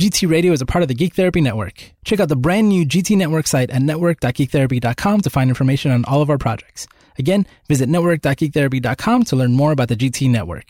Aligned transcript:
GT 0.00 0.30
Radio 0.30 0.52
is 0.52 0.60
a 0.60 0.66
part 0.66 0.82
of 0.82 0.88
the 0.88 0.94
Geek 0.94 1.14
Therapy 1.14 1.40
Network. 1.40 1.74
Check 2.04 2.20
out 2.20 2.28
the 2.28 2.36
brand 2.36 2.68
new 2.68 2.86
GT 2.86 3.16
Network 3.16 3.48
site 3.48 3.68
at 3.70 3.82
network.geektherapy.com 3.82 5.20
to 5.22 5.30
find 5.30 5.50
information 5.50 5.90
on 5.90 6.04
all 6.04 6.22
of 6.22 6.30
our 6.30 6.38
projects. 6.38 6.86
Again, 7.18 7.46
visit 7.66 7.88
network.geektherapy.com 7.88 9.24
to 9.24 9.34
learn 9.36 9.54
more 9.54 9.72
about 9.72 9.88
the 9.88 9.96
GT 9.96 10.30
Network. 10.30 10.66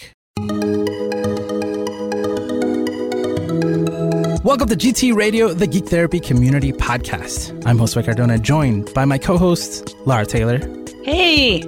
Welcome 4.44 4.68
to 4.68 4.76
GT 4.76 5.14
Radio, 5.14 5.52
the 5.52 5.66
Geek 5.66 5.86
Therapy 5.88 6.20
Community 6.20 6.72
Podcast. 6.72 7.50
I'm 7.66 7.76
Josue 7.76 8.02
Cardona, 8.02 8.38
joined 8.38 8.94
by 8.94 9.04
my 9.04 9.18
co-hosts 9.18 9.94
Lara 10.06 10.24
Taylor, 10.24 10.58
Hey! 11.04 11.62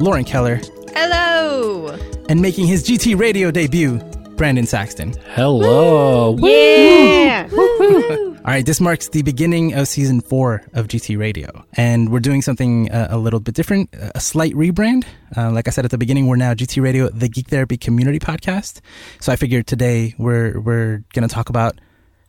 Lauren 0.00 0.24
Keller, 0.24 0.58
Hello. 0.94 1.98
and 2.30 2.40
making 2.40 2.66
his 2.66 2.82
GT 2.88 3.18
Radio 3.18 3.50
debut, 3.50 4.00
Brandon 4.36 4.66
Saxton. 4.66 5.14
Hello. 5.34 6.36
Yeah! 6.38 7.48
All 7.52 8.50
right, 8.50 8.66
this 8.66 8.80
marks 8.80 9.08
the 9.08 9.22
beginning 9.22 9.74
of 9.74 9.88
season 9.88 10.20
four 10.20 10.62
of 10.74 10.88
GT 10.88 11.16
Radio, 11.18 11.64
and 11.74 12.10
we're 12.10 12.20
doing 12.20 12.42
something 12.42 12.90
uh, 12.90 13.08
a 13.10 13.16
little 13.16 13.40
bit 13.40 13.54
different, 13.54 13.90
a 13.94 14.20
slight 14.20 14.52
rebrand. 14.54 15.04
Uh, 15.36 15.50
like 15.50 15.68
I 15.68 15.70
said 15.70 15.84
at 15.84 15.90
the 15.90 15.98
beginning, 15.98 16.26
we're 16.26 16.36
now 16.36 16.52
GT 16.52 16.82
Radio, 16.82 17.08
the 17.08 17.28
Geek 17.28 17.48
Therapy 17.48 17.76
Community 17.76 18.18
Podcast. 18.18 18.80
So 19.20 19.32
I 19.32 19.36
figured 19.36 19.66
today 19.66 20.14
we're 20.18 20.60
we're 20.60 21.04
going 21.14 21.26
to 21.26 21.32
talk 21.32 21.48
about 21.48 21.80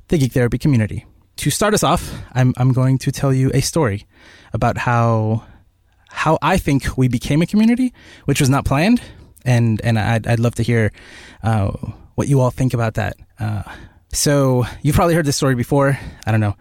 the 0.07 0.17
Geek 0.17 0.31
Therapy 0.31 0.57
community. 0.57 1.05
To 1.37 1.49
start 1.49 1.73
us 1.73 1.83
off, 1.83 2.13
I'm 2.33 2.53
I'm 2.57 2.71
going 2.71 2.97
to 2.99 3.11
tell 3.11 3.33
you 3.33 3.51
a 3.53 3.61
story 3.61 4.05
about 4.53 4.77
how 4.77 5.43
how 6.07 6.37
I 6.41 6.57
think 6.57 6.97
we 6.97 7.07
became 7.07 7.41
a 7.41 7.45
community, 7.45 7.93
which 8.23 8.39
was 8.39 8.49
not 8.49 8.63
planned, 8.63 9.01
and 9.45 9.79
and 9.83 9.97
I'd 9.97 10.27
I'd 10.27 10.39
love 10.39 10.55
to 10.55 10.63
hear 10.63 10.91
uh, 11.43 11.71
what 12.15 12.27
you 12.27 12.41
all 12.41 12.51
think 12.51 12.73
about 12.73 12.95
that. 12.95 13.15
Uh, 13.39 13.63
so 14.11 14.65
you've 14.81 14.95
probably 14.95 15.13
heard 15.13 15.25
this 15.25 15.37
story 15.37 15.55
before. 15.55 15.97
I 16.25 16.31
don't 16.31 16.39
know, 16.39 16.55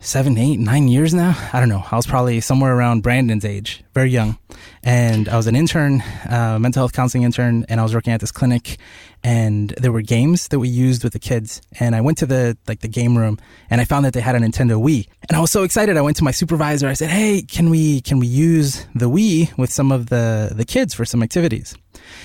seven, 0.00 0.36
eight, 0.38 0.58
nine 0.58 0.88
years 0.88 1.14
now. 1.14 1.36
I 1.52 1.60
don't 1.60 1.68
know. 1.68 1.84
I 1.90 1.96
was 1.96 2.06
probably 2.06 2.40
somewhere 2.40 2.76
around 2.76 3.02
Brandon's 3.02 3.44
age, 3.44 3.82
very 3.94 4.10
young, 4.10 4.38
and 4.82 5.28
I 5.28 5.36
was 5.36 5.46
an 5.46 5.56
intern, 5.56 6.02
uh, 6.28 6.58
mental 6.60 6.80
health 6.80 6.92
counseling 6.92 7.24
intern, 7.24 7.64
and 7.68 7.80
I 7.80 7.82
was 7.82 7.94
working 7.94 8.12
at 8.12 8.20
this 8.20 8.32
clinic. 8.32 8.76
And 9.24 9.70
there 9.70 9.90
were 9.90 10.02
games 10.02 10.48
that 10.48 10.58
we 10.58 10.68
used 10.68 11.02
with 11.02 11.14
the 11.14 11.18
kids, 11.18 11.62
and 11.80 11.96
I 11.96 12.02
went 12.02 12.18
to 12.18 12.26
the 12.26 12.58
like 12.68 12.80
the 12.80 12.88
game 12.88 13.16
room, 13.16 13.38
and 13.70 13.80
I 13.80 13.84
found 13.84 14.04
that 14.04 14.12
they 14.12 14.20
had 14.20 14.36
a 14.36 14.38
Nintendo 14.38 14.80
Wii, 14.80 15.08
and 15.28 15.36
I 15.36 15.40
was 15.40 15.50
so 15.50 15.62
excited. 15.62 15.96
I 15.96 16.02
went 16.02 16.18
to 16.18 16.24
my 16.24 16.30
supervisor. 16.30 16.88
I 16.88 16.92
said, 16.92 17.08
"Hey, 17.08 17.40
can 17.40 17.70
we 17.70 18.02
can 18.02 18.18
we 18.18 18.26
use 18.26 18.86
the 18.94 19.08
Wii 19.08 19.56
with 19.56 19.72
some 19.72 19.90
of 19.90 20.10
the 20.10 20.52
the 20.54 20.66
kids 20.66 20.92
for 20.92 21.06
some 21.06 21.22
activities?" 21.22 21.74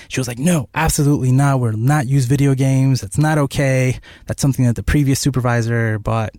She 0.08 0.20
was 0.20 0.28
like, 0.28 0.38
no, 0.38 0.68
absolutely 0.74 1.32
not. 1.32 1.60
We're 1.60 1.72
not 1.72 2.06
use 2.06 2.26
video 2.26 2.54
games. 2.54 3.00
That's 3.00 3.18
not 3.18 3.38
okay. 3.38 3.98
That's 4.26 4.42
something 4.42 4.64
that 4.64 4.76
the 4.76 4.82
previous 4.82 5.20
supervisor 5.20 5.98
bought. 5.98 6.32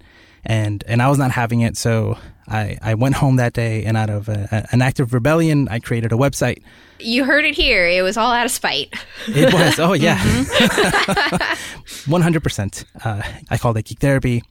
And, 0.44 0.84
and 0.88 1.02
I 1.02 1.09
was 1.09 1.17
not 1.17 1.32
having 1.32 1.62
it. 1.62 1.78
So 1.78 2.17
I, 2.52 2.78
I 2.82 2.94
went 2.96 3.16
home 3.16 3.38
that 3.38 3.54
day 3.54 3.86
and 3.86 3.96
out 3.96 4.10
of 4.10 4.28
a, 4.28 4.68
an 4.72 4.82
act 4.82 5.00
of 5.00 5.14
rebellion, 5.14 5.70
I 5.70 5.80
created 5.80 6.12
a 6.12 6.16
website. 6.16 6.62
You 7.00 7.24
heard 7.24 7.46
it 7.46 7.56
here. 7.56 7.88
It 7.88 8.02
was 8.02 8.18
all 8.18 8.32
out 8.32 8.46
of 8.46 8.52
spite. 8.52 8.94
It 9.28 9.54
was, 9.54 9.80
oh 9.80 9.94
yeah. 9.94 10.18
100%. 12.06 12.86
Uh, 13.06 13.22
I 13.50 13.58
called 13.58 13.78
it 13.78 13.86
Geek 13.86 14.00
Therapy. 14.00 14.44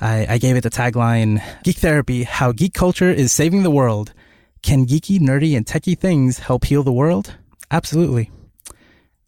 I, 0.00 0.26
I 0.30 0.38
gave 0.38 0.56
it 0.56 0.62
the 0.62 0.70
tagline, 0.70 1.42
Geek 1.64 1.76
Therapy, 1.76 2.22
how 2.22 2.52
geek 2.52 2.72
culture 2.72 3.10
is 3.10 3.32
saving 3.32 3.64
the 3.64 3.70
world. 3.70 4.14
Can 4.62 4.86
geeky, 4.86 5.18
nerdy, 5.18 5.56
and 5.56 5.66
techie 5.66 5.98
things 5.98 6.38
help 6.38 6.64
heal 6.64 6.82
the 6.82 6.92
world? 6.92 7.34
Absolutely. 7.70 8.30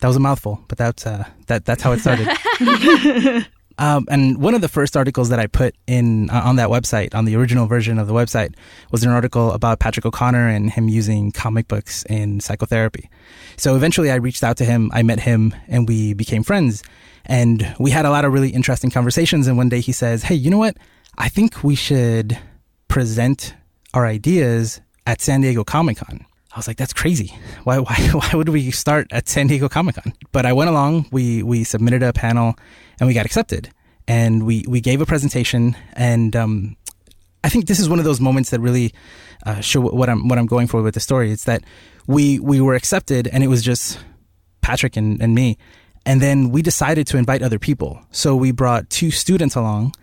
That 0.01 0.09
was 0.09 0.17
a 0.17 0.21
mouthful, 0.21 0.65
but 0.69 0.79
that's 0.79 1.07
uh, 1.07 1.25
that 1.47 1.65
that's 1.65 1.83
how 1.83 1.93
it 1.93 2.01
started. 2.01 2.27
um, 3.83 4.07
and 4.09 4.39
one 4.39 4.55
of 4.55 4.61
the 4.61 4.69
first 4.69 4.97
articles 4.97 5.29
that 5.31 5.41
I 5.41 5.49
put 5.49 5.75
in 5.89 6.31
uh, 6.31 6.43
on 6.45 6.55
that 6.55 6.69
website, 6.69 7.17
on 7.17 7.25
the 7.25 7.35
original 7.35 7.67
version 7.67 7.99
of 7.99 8.07
the 8.07 8.13
website, 8.13 8.55
was 8.93 9.03
an 9.03 9.11
article 9.11 9.51
about 9.51 9.81
Patrick 9.81 10.07
O'Connor 10.07 10.47
and 10.47 10.71
him 10.71 10.89
using 10.89 11.33
comic 11.33 11.67
books 11.67 12.05
in 12.05 12.39
psychotherapy. 12.39 13.11
So 13.57 13.75
eventually, 13.75 14.13
I 14.13 14.15
reached 14.15 14.45
out 14.45 14.57
to 14.59 14.65
him, 14.65 14.89
I 14.95 15.03
met 15.03 15.19
him, 15.19 15.53
and 15.67 15.89
we 15.89 16.15
became 16.15 16.45
friends. 16.45 16.85
And 17.27 17.75
we 17.81 17.91
had 17.91 18.07
a 18.07 18.11
lot 18.11 18.25
of 18.25 18.33
really 18.33 18.51
interesting 18.51 18.93
conversations. 18.93 19.49
And 19.49 19.57
one 19.57 19.69
day 19.69 19.81
he 19.81 19.91
says, 19.91 20.23
"Hey, 20.23 20.37
you 20.37 20.49
know 20.49 20.59
what? 20.59 20.77
I 21.19 21.29
think 21.29 21.65
we 21.65 21.75
should 21.75 22.39
present 22.87 23.53
our 23.95 24.07
ideas 24.07 24.81
at 25.09 25.21
San 25.21 25.41
Diego 25.41 25.65
Comic 25.65 25.97
Con." 25.97 26.25
I 26.55 26.59
was 26.59 26.69
like, 26.69 26.77
that's 26.77 26.93
crazy. 26.93 27.35
Why, 27.65 27.79
why, 27.79 27.97
why 28.13 28.31
would 28.35 28.51
we 28.51 28.71
start 28.71 29.09
at 29.11 29.29
San 29.29 29.47
Diego 29.47 29.69
Comic 29.69 29.97
Con? 29.97 30.13
But 30.33 30.45
I 30.45 30.53
went 30.53 30.69
along, 30.69 31.07
we, 31.11 31.43
we 31.43 31.65
submitted 31.65 32.03
a 32.03 32.13
panel 32.13 32.55
and 33.01 33.09
we 33.09 33.15
got 33.15 33.25
accepted 33.25 33.71
and 34.07 34.45
we, 34.45 34.65
we 34.69 34.81
gave 34.81 35.01
a 35.01 35.07
presentation. 35.07 35.77
And, 35.95 36.37
um, 36.37 36.77
I 37.45 37.49
think 37.49 37.67
this 37.67 37.81
is 37.81 37.89
one 37.89 37.99
of 37.99 38.05
those 38.05 38.21
moments 38.21 38.51
that 38.51 38.61
really, 38.61 38.93
uh, 39.47 39.61
show 39.61 39.81
what 39.81 40.09
I'm, 40.09 40.29
what 40.29 40.39
I'm 40.39 40.47
going 40.47 40.67
for 40.67 40.83
with 40.83 40.95
the 40.95 41.01
story. 41.01 41.33
It's 41.33 41.45
that 41.45 41.65
we, 42.07 42.39
we 42.39 42.61
were 42.61 42.75
accepted 42.75 43.27
and 43.29 43.43
it 43.43 43.49
was 43.49 43.63
just 43.63 43.99
Patrick 44.61 44.97
and, 44.97 45.21
and 45.23 45.35
me. 45.35 45.57
And 46.05 46.21
then 46.21 46.51
we 46.51 46.63
decided 46.63 47.07
to 47.09 47.17
invite 47.17 47.43
other 47.43 47.59
people. 47.59 48.01
So 48.11 48.37
we 48.37 48.53
brought 48.53 48.91
two 48.91 49.11
students 49.11 49.57
along 49.57 49.95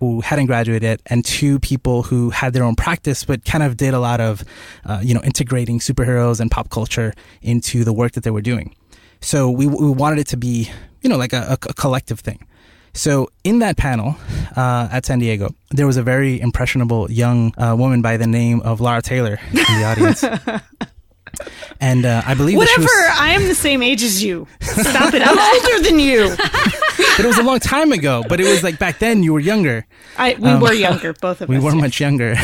who 0.00 0.20
hadn't 0.20 0.46
graduated 0.46 1.00
and 1.06 1.24
two 1.24 1.58
people 1.60 2.02
who 2.04 2.30
had 2.30 2.52
their 2.52 2.64
own 2.64 2.74
practice 2.74 3.24
but 3.24 3.44
kind 3.44 3.62
of 3.64 3.76
did 3.76 3.94
a 3.94 4.00
lot 4.00 4.20
of 4.20 4.44
uh, 4.84 5.00
you 5.02 5.14
know 5.14 5.20
integrating 5.22 5.78
superheroes 5.78 6.40
and 6.40 6.50
pop 6.50 6.70
culture 6.70 7.12
into 7.42 7.84
the 7.84 7.92
work 7.92 8.12
that 8.12 8.24
they 8.24 8.30
were 8.30 8.42
doing 8.42 8.74
so 9.20 9.50
we, 9.50 9.66
we 9.66 9.90
wanted 9.90 10.18
it 10.18 10.26
to 10.26 10.36
be 10.36 10.70
you 11.02 11.08
know 11.08 11.16
like 11.16 11.32
a, 11.32 11.58
a 11.68 11.74
collective 11.74 12.20
thing 12.20 12.46
so 12.94 13.28
in 13.44 13.58
that 13.58 13.76
panel 13.76 14.16
uh, 14.56 14.88
at 14.90 15.04
san 15.04 15.18
diego 15.18 15.48
there 15.70 15.86
was 15.86 15.96
a 15.96 16.02
very 16.02 16.40
impressionable 16.40 17.10
young 17.10 17.52
uh, 17.58 17.74
woman 17.76 18.02
by 18.02 18.16
the 18.16 18.26
name 18.26 18.60
of 18.62 18.80
Lara 18.80 19.02
taylor 19.02 19.38
in 19.50 19.56
the 19.56 19.84
audience 19.84 20.24
and 21.80 22.04
uh, 22.06 22.22
i 22.26 22.34
believe 22.34 22.56
Whatever, 22.56 22.82
was, 22.82 23.18
I 23.18 23.32
am 23.32 23.46
the 23.46 23.54
same 23.54 23.82
age 23.82 24.02
as 24.02 24.22
you. 24.22 24.46
Stop 24.60 25.12
it. 25.14 25.22
I'm 25.24 25.38
older 25.72 25.88
than 25.88 25.98
you. 25.98 26.34
But 27.16 27.24
it 27.24 27.26
was 27.26 27.38
a 27.38 27.42
long 27.42 27.58
time 27.60 27.92
ago 27.92 28.22
but 28.28 28.40
it 28.40 28.44
was 28.44 28.62
like 28.62 28.78
back 28.78 28.98
then 28.98 29.22
you 29.22 29.32
were 29.32 29.40
younger 29.40 29.86
I, 30.16 30.34
we 30.38 30.52
were 30.56 30.72
younger, 30.72 31.12
both 31.12 31.40
of 31.40 31.48
Um, 31.48 31.54
We 31.54 31.58
us. 31.58 31.64
were 31.64 31.74
yeah. 31.76 31.80
much 31.80 32.00
younger. 32.00 32.34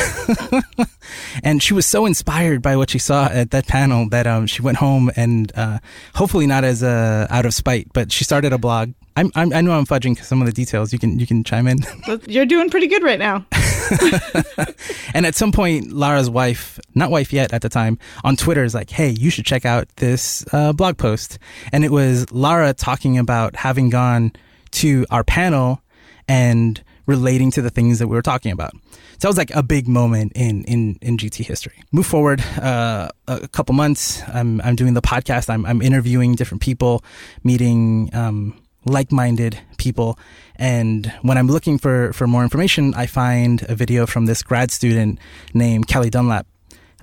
and 1.43 1.61
she 1.61 1.75
was 1.75 1.87
so 1.87 2.07
inspired 2.07 2.63
by 2.63 2.77
what 2.77 2.91
she 2.91 3.01
saw 3.01 3.27
at 3.27 3.51
that 3.51 3.67
panel 3.67 4.09
that 4.11 4.29
um, 4.29 4.47
she 4.47 4.63
went 4.63 4.79
home 4.79 5.11
and 5.17 5.51
uh, 5.57 5.79
hopefully 6.15 6.47
not 6.47 6.63
as 6.63 6.85
uh, 6.85 7.27
out 7.31 7.47
of 7.47 7.53
spite, 7.55 7.89
but 7.93 8.13
she 8.13 8.23
started 8.23 8.53
a 8.53 8.59
blog. 8.59 8.93
I'm, 9.17 9.33
I'm, 9.35 9.53
I 9.53 9.61
know 9.61 9.73
I'm 9.73 9.87
fudging 9.87 10.17
some 10.23 10.41
of 10.41 10.47
the 10.47 10.53
details. 10.53 10.93
You 10.93 11.01
can 11.01 11.19
you 11.19 11.27
can 11.27 11.43
chime 11.43 11.67
in. 11.67 11.79
You're 12.29 12.47
doing 12.47 12.71
pretty 12.71 12.87
good 12.87 13.03
right 13.03 13.19
now. 13.19 13.45
and 15.15 15.27
at 15.27 15.35
some 15.35 15.53
point, 15.53 15.93
Lara's 15.93 16.31
wife, 16.31 16.79
not 16.95 17.11
wife 17.11 17.33
yet 17.33 17.53
at 17.53 17.63
the 17.63 17.69
time, 17.69 17.99
on 18.25 18.37
Twitter 18.37 18.65
is 18.65 18.75
like, 18.75 18.91
"Hey, 18.91 19.11
you 19.11 19.31
should 19.31 19.47
check 19.47 19.65
out 19.65 19.89
this 19.97 20.45
uh, 20.53 20.73
blog 20.73 20.97
post." 20.99 21.39
And 21.73 21.85
it 21.85 21.91
was 21.91 22.31
Lara 22.33 22.73
talking 22.75 23.19
about 23.19 23.57
having 23.57 23.91
gone 23.91 24.33
to 24.75 25.07
our 25.11 25.25
panel 25.25 25.81
and 26.29 26.83
relating 27.07 27.51
to 27.51 27.63
the 27.63 27.71
things 27.71 27.99
that 27.99 28.09
we 28.09 28.17
were 28.17 28.23
talking 28.23 28.53
about. 28.53 28.73
So 28.93 29.19
that 29.21 29.29
was 29.29 29.37
like 29.37 29.55
a 29.55 29.63
big 29.63 29.87
moment 29.87 30.33
in 30.35 30.65
in 30.65 30.99
in 31.01 31.17
GT 31.17 31.45
history. 31.45 31.83
Move 31.93 32.07
forward 32.07 32.41
uh, 32.61 33.09
a 33.29 33.49
couple 33.49 33.75
months. 33.75 34.23
I'm 34.33 34.61
I'm 34.63 34.77
doing 34.77 34.95
the 34.95 35.03
podcast. 35.03 35.51
I'm 35.51 35.65
I'm 35.67 35.83
interviewing 35.83 36.35
different 36.35 36.63
people, 36.63 37.05
meeting 37.43 38.11
um, 38.13 38.61
like-minded 38.87 39.59
people, 39.79 40.19
and 40.57 41.13
when 41.23 41.39
I'm 41.39 41.49
looking 41.49 41.79
for 41.79 42.13
for 42.13 42.27
more 42.27 42.43
information, 42.43 42.95
I 42.95 43.07
find 43.07 43.63
a 43.69 43.75
video 43.75 44.07
from 44.07 44.27
this 44.27 44.43
grad 44.43 44.71
student 44.71 45.19
named 45.53 45.87
Kelli 45.87 46.11
Dunlap. 46.11 46.47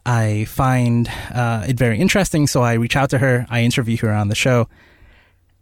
I 0.03 0.45
find 0.45 1.09
uh, 1.33 1.65
it 1.67 1.77
very 1.77 1.99
interesting, 1.99 2.47
so 2.47 2.63
I 2.63 2.73
reach 2.73 2.95
out 2.95 3.11
to 3.11 3.19
her. 3.19 3.45
I 3.49 3.61
interview 3.61 3.97
her 3.97 4.11
on 4.11 4.29
the 4.29 4.35
show, 4.35 4.67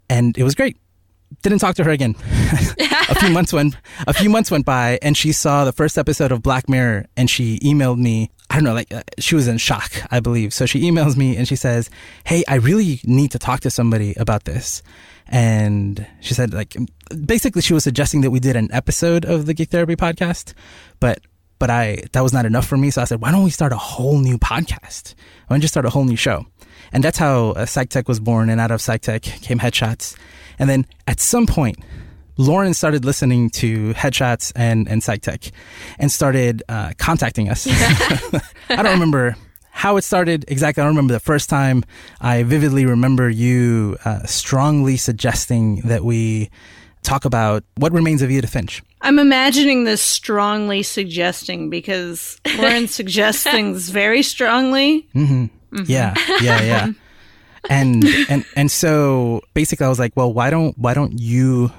and 0.10 0.38
it 0.38 0.44
was 0.44 0.56
great 0.56 0.78
didn't 1.42 1.60
talk 1.60 1.76
to 1.76 1.84
her 1.84 1.92
again. 1.92 2.16
a 3.10 3.16
few 3.16 3.30
months 3.30 3.54
went 3.54 3.76
a 4.08 4.14
few 4.14 4.30
months 4.30 4.52
went 4.52 4.66
by, 4.66 5.00
and 5.02 5.16
she 5.16 5.32
saw 5.32 5.66
the 5.66 5.72
first 5.72 5.98
episode 5.98 6.32
of 6.32 6.42
Black 6.42 6.70
Mirror, 6.70 7.08
and 7.16 7.30
she 7.30 7.60
emailed 7.60 7.98
me. 7.98 8.30
I 8.50 8.56
don't 8.56 8.64
know, 8.64 8.74
like 8.74 8.92
uh, 8.92 9.04
she 9.20 9.36
was 9.36 9.48
in 9.48 9.60
shock, 9.60 9.92
I 10.12 10.20
believe. 10.20 10.54
So 10.54 10.66
she 10.66 10.82
emails 10.82 11.16
me 11.16 11.38
and 11.38 11.48
she 11.48 11.56
says, 11.56 11.90
"Hey, 12.26 12.44
I 12.48 12.56
really 12.56 13.00
need 13.04 13.32
to 13.32 13.40
talk 13.40 13.60
to 13.62 13.70
somebody 13.70 14.16
about 14.18 14.46
this." 14.46 14.82
And 15.28 16.08
she 16.22 16.34
said, 16.34 16.56
like, 16.56 16.76
basically, 17.24 17.62
she 17.62 17.76
was 17.76 17.84
suggesting 17.84 18.22
that 18.22 18.32
we 18.32 18.40
did 18.40 18.56
an 18.56 18.70
episode 18.72 19.26
of 19.26 19.46
the 19.46 19.54
Geek 19.54 19.70
Therapy 19.70 19.96
podcast, 19.96 20.54
but 21.00 21.20
but 21.60 21.70
I 21.70 22.04
that 22.14 22.22
was 22.22 22.34
not 22.34 22.46
enough 22.46 22.66
for 22.66 22.78
me. 22.78 22.90
So 22.90 23.02
I 23.02 23.06
said, 23.06 23.22
why 23.22 23.32
don't 23.32 23.44
we 23.44 23.52
start 23.52 23.72
a 23.72 23.78
whole 23.78 24.18
new 24.18 24.38
podcast? 24.40 25.14
Why 25.48 25.56
don't 25.56 25.62
you 25.62 25.68
start 25.68 25.86
a 25.86 25.90
whole 25.90 26.06
new 26.06 26.16
show? 26.16 26.46
And 26.92 27.04
that's 27.04 27.18
how 27.18 27.50
uh, 27.52 27.66
PsychTech 27.66 28.08
was 28.08 28.20
born. 28.20 28.50
And 28.50 28.60
out 28.60 28.72
of 28.72 28.80
PsychTech 28.80 29.22
came 29.44 29.60
Headshots. 29.60 30.16
And 30.60 30.70
then 30.70 30.86
at 31.08 31.20
some 31.20 31.48
point, 31.48 31.80
Lauren 32.38 32.74
started 32.74 33.04
listening 33.04 33.50
to 33.52 33.94
Headshots 33.94 34.52
and 34.56 34.88
and 34.88 35.02
PsychTech, 35.02 35.52
and 35.98 36.12
started 36.12 36.64
uh, 36.70 36.94
contacting 36.98 37.50
us. 37.50 37.68
I 38.70 38.82
don't 38.82 38.94
remember 38.94 39.36
how 39.72 39.98
it 39.98 40.04
started 40.04 40.46
exactly. 40.48 40.82
I 40.82 40.86
don't 40.86 40.96
remember 40.96 41.14
the 41.14 41.20
first 41.20 41.50
time. 41.50 41.84
I 42.22 42.44
vividly 42.44 42.86
remember 42.86 43.30
you 43.30 43.98
uh, 44.06 44.26
strongly 44.26 44.98
suggesting 44.98 45.82
that 45.82 46.04
we 46.04 46.50
talk 47.02 47.26
about 47.26 47.64
what 47.78 47.94
remains 47.94 48.22
of 48.22 48.30
Edith 48.30 48.50
Finch. 48.52 48.84
I'm 49.02 49.20
imagining 49.20 49.86
this 49.86 50.02
strongly 50.02 50.84
suggesting 50.84 51.70
because 51.70 52.40
Lauren 52.58 52.88
suggests 52.88 53.44
things 53.52 53.90
very 53.90 54.22
strongly. 54.22 55.08
Mm-hmm. 55.16 55.84
Yeah, 55.86 56.14
yeah, 56.42 56.62
yeah. 56.62 56.92
And 57.70 58.04
and 58.30 58.46
and 58.56 58.72
so 58.72 59.42
basically, 59.54 59.86
I 59.86 59.90
was 59.90 60.00
like, 60.00 60.14
well, 60.16 60.32
why 60.32 60.50
don't 60.50 60.78
why 60.78 60.94
don't 60.94 61.20
you 61.20 61.72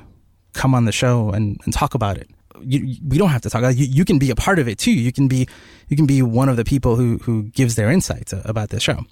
come 0.53 0.75
on 0.75 0.85
the 0.85 0.93
show 0.93 1.31
and, 1.31 1.59
and 1.65 1.73
talk 1.73 1.95
about 1.95 2.19
it? 2.19 2.29
You, 2.63 2.97
we 3.07 3.17
don't 3.17 3.31
have 3.31 3.41
to 3.43 3.51
talk. 3.51 3.63
You, 3.63 3.87
you 3.87 4.05
can 4.05 4.19
be 4.19 4.31
a 4.31 4.35
part 4.35 4.59
of 4.59 4.69
it 4.69 4.79
too. 4.79 4.93
You 4.93 5.13
can 5.13 5.29
be 5.29 5.49
you 5.89 5.97
can 5.97 6.07
be 6.07 6.21
one 6.23 6.49
of 6.49 6.57
the 6.57 6.65
people 6.65 6.97
who 6.97 7.19
who 7.19 7.45
gives 7.45 7.75
their 7.75 7.91
insights 7.91 8.35
about 8.45 8.69
this 8.69 8.83
show. 8.83 9.05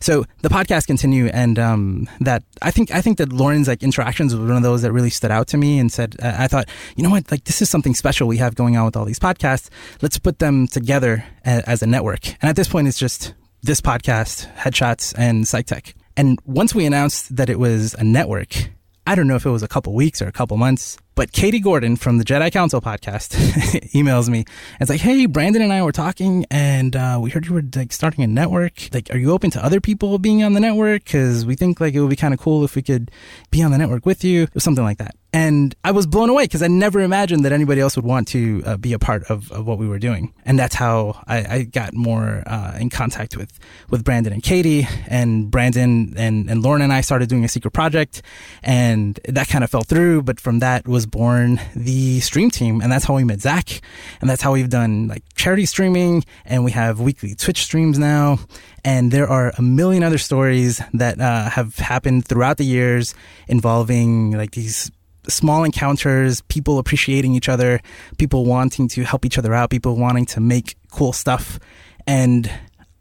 So 0.00 0.24
the 0.42 0.48
podcast 0.48 0.86
continue, 0.86 1.26
and 1.26 1.58
um, 1.58 2.08
that 2.20 2.42
I 2.62 2.70
think 2.70 2.90
I 2.90 3.00
think 3.00 3.18
that 3.18 3.32
Lauren's 3.32 3.68
like 3.68 3.82
interactions 3.82 4.34
was 4.34 4.48
one 4.48 4.56
of 4.56 4.62
those 4.62 4.82
that 4.82 4.92
really 4.92 5.10
stood 5.10 5.30
out 5.30 5.48
to 5.48 5.56
me, 5.56 5.78
and 5.78 5.90
said 5.92 6.16
uh, 6.22 6.34
I 6.38 6.48
thought, 6.48 6.68
you 6.96 7.02
know 7.02 7.10
what, 7.10 7.30
like 7.30 7.44
this 7.44 7.60
is 7.60 7.68
something 7.68 7.94
special 7.94 8.28
we 8.28 8.38
have 8.38 8.54
going 8.54 8.76
on 8.76 8.84
with 8.84 8.96
all 8.96 9.04
these 9.04 9.18
podcasts. 9.18 9.68
Let's 10.02 10.18
put 10.18 10.38
them 10.38 10.66
together 10.66 11.24
a, 11.44 11.68
as 11.68 11.82
a 11.82 11.86
network. 11.86 12.26
And 12.26 12.48
at 12.48 12.56
this 12.56 12.68
point, 12.68 12.88
it's 12.88 12.98
just 12.98 13.34
this 13.62 13.80
podcast, 13.80 14.52
Headshots, 14.54 15.14
and 15.18 15.44
PsychTech. 15.44 15.94
And 16.16 16.38
once 16.44 16.74
we 16.74 16.86
announced 16.86 17.36
that 17.36 17.50
it 17.50 17.58
was 17.58 17.94
a 17.94 18.04
network, 18.04 18.70
I 19.06 19.14
don't 19.14 19.28
know 19.28 19.36
if 19.36 19.44
it 19.44 19.50
was 19.50 19.62
a 19.62 19.68
couple 19.68 19.94
weeks 19.94 20.22
or 20.22 20.28
a 20.28 20.32
couple 20.32 20.56
months, 20.56 20.96
but 21.16 21.32
Katie 21.32 21.60
Gordon 21.60 21.96
from 21.96 22.18
the 22.18 22.24
Jedi 22.24 22.52
Council 22.52 22.80
podcast 22.80 23.30
emails 23.92 24.28
me. 24.28 24.40
And 24.40 24.82
it's 24.82 24.90
like, 24.90 25.00
hey, 25.00 25.26
Brandon 25.26 25.62
and 25.62 25.72
I 25.72 25.82
were 25.82 25.90
talking, 25.90 26.44
and 26.50 26.94
uh, 26.94 27.18
we 27.20 27.30
heard 27.30 27.46
you 27.46 27.54
were 27.54 27.64
like 27.74 27.92
starting 27.92 28.22
a 28.22 28.26
network. 28.26 28.90
Like, 28.92 29.10
are 29.10 29.16
you 29.16 29.32
open 29.32 29.50
to 29.52 29.64
other 29.64 29.80
people 29.80 30.18
being 30.18 30.44
on 30.44 30.52
the 30.52 30.60
network? 30.60 31.04
Because 31.04 31.46
we 31.46 31.56
think 31.56 31.80
like 31.80 31.94
it 31.94 32.00
would 32.00 32.10
be 32.10 32.16
kind 32.16 32.34
of 32.34 32.38
cool 32.38 32.64
if 32.64 32.76
we 32.76 32.82
could 32.82 33.10
be 33.50 33.62
on 33.62 33.72
the 33.72 33.78
network 33.78 34.06
with 34.06 34.22
you, 34.22 34.46
or 34.54 34.60
something 34.60 34.84
like 34.84 34.98
that. 34.98 35.16
And 35.36 35.74
I 35.84 35.90
was 35.90 36.06
blown 36.06 36.30
away 36.30 36.44
because 36.44 36.62
I 36.62 36.68
never 36.68 37.00
imagined 37.00 37.44
that 37.44 37.52
anybody 37.52 37.80
else 37.80 37.94
would 37.96 38.06
want 38.06 38.28
to 38.28 38.62
uh, 38.64 38.76
be 38.78 38.94
a 38.94 38.98
part 38.98 39.24
of, 39.24 39.52
of, 39.52 39.66
what 39.66 39.76
we 39.76 39.86
were 39.86 39.98
doing. 39.98 40.32
And 40.46 40.58
that's 40.58 40.74
how 40.74 41.22
I, 41.26 41.56
I 41.56 41.62
got 41.64 41.92
more 41.92 42.42
uh, 42.46 42.78
in 42.80 42.88
contact 42.88 43.36
with, 43.36 43.58
with 43.90 44.02
Brandon 44.02 44.32
and 44.32 44.42
Katie. 44.42 44.88
And 45.08 45.50
Brandon 45.50 46.14
and, 46.16 46.48
and 46.48 46.62
Lauren 46.62 46.80
and 46.80 46.90
I 46.90 47.02
started 47.02 47.28
doing 47.28 47.44
a 47.44 47.48
secret 47.48 47.72
project. 47.72 48.22
And 48.62 49.20
that 49.28 49.48
kind 49.48 49.62
of 49.62 49.68
fell 49.68 49.82
through. 49.82 50.22
But 50.22 50.40
from 50.40 50.60
that 50.60 50.88
was 50.88 51.05
born 51.06 51.60
the 51.74 52.20
stream 52.20 52.50
team. 52.50 52.80
And 52.80 52.90
that's 52.90 53.04
how 53.04 53.14
we 53.14 53.24
met 53.24 53.40
Zach. 53.40 53.80
And 54.20 54.28
that's 54.28 54.42
how 54.42 54.52
we've 54.52 54.68
done 54.68 55.08
like 55.08 55.22
charity 55.34 55.66
streaming. 55.66 56.24
And 56.44 56.64
we 56.64 56.72
have 56.72 57.00
weekly 57.00 57.34
Twitch 57.34 57.62
streams 57.62 57.98
now. 57.98 58.38
And 58.84 59.10
there 59.10 59.28
are 59.28 59.52
a 59.58 59.62
million 59.62 60.02
other 60.02 60.18
stories 60.18 60.80
that 60.94 61.20
uh, 61.20 61.50
have 61.50 61.76
happened 61.76 62.26
throughout 62.26 62.56
the 62.56 62.64
years 62.64 63.14
involving 63.48 64.32
like 64.32 64.52
these 64.52 64.90
small 65.28 65.64
encounters, 65.64 66.40
people 66.42 66.78
appreciating 66.78 67.34
each 67.34 67.48
other, 67.48 67.80
people 68.18 68.44
wanting 68.44 68.88
to 68.88 69.04
help 69.04 69.24
each 69.24 69.38
other 69.38 69.54
out, 69.54 69.70
people 69.70 69.96
wanting 69.96 70.26
to 70.26 70.40
make 70.40 70.76
cool 70.90 71.12
stuff. 71.12 71.58
And 72.06 72.50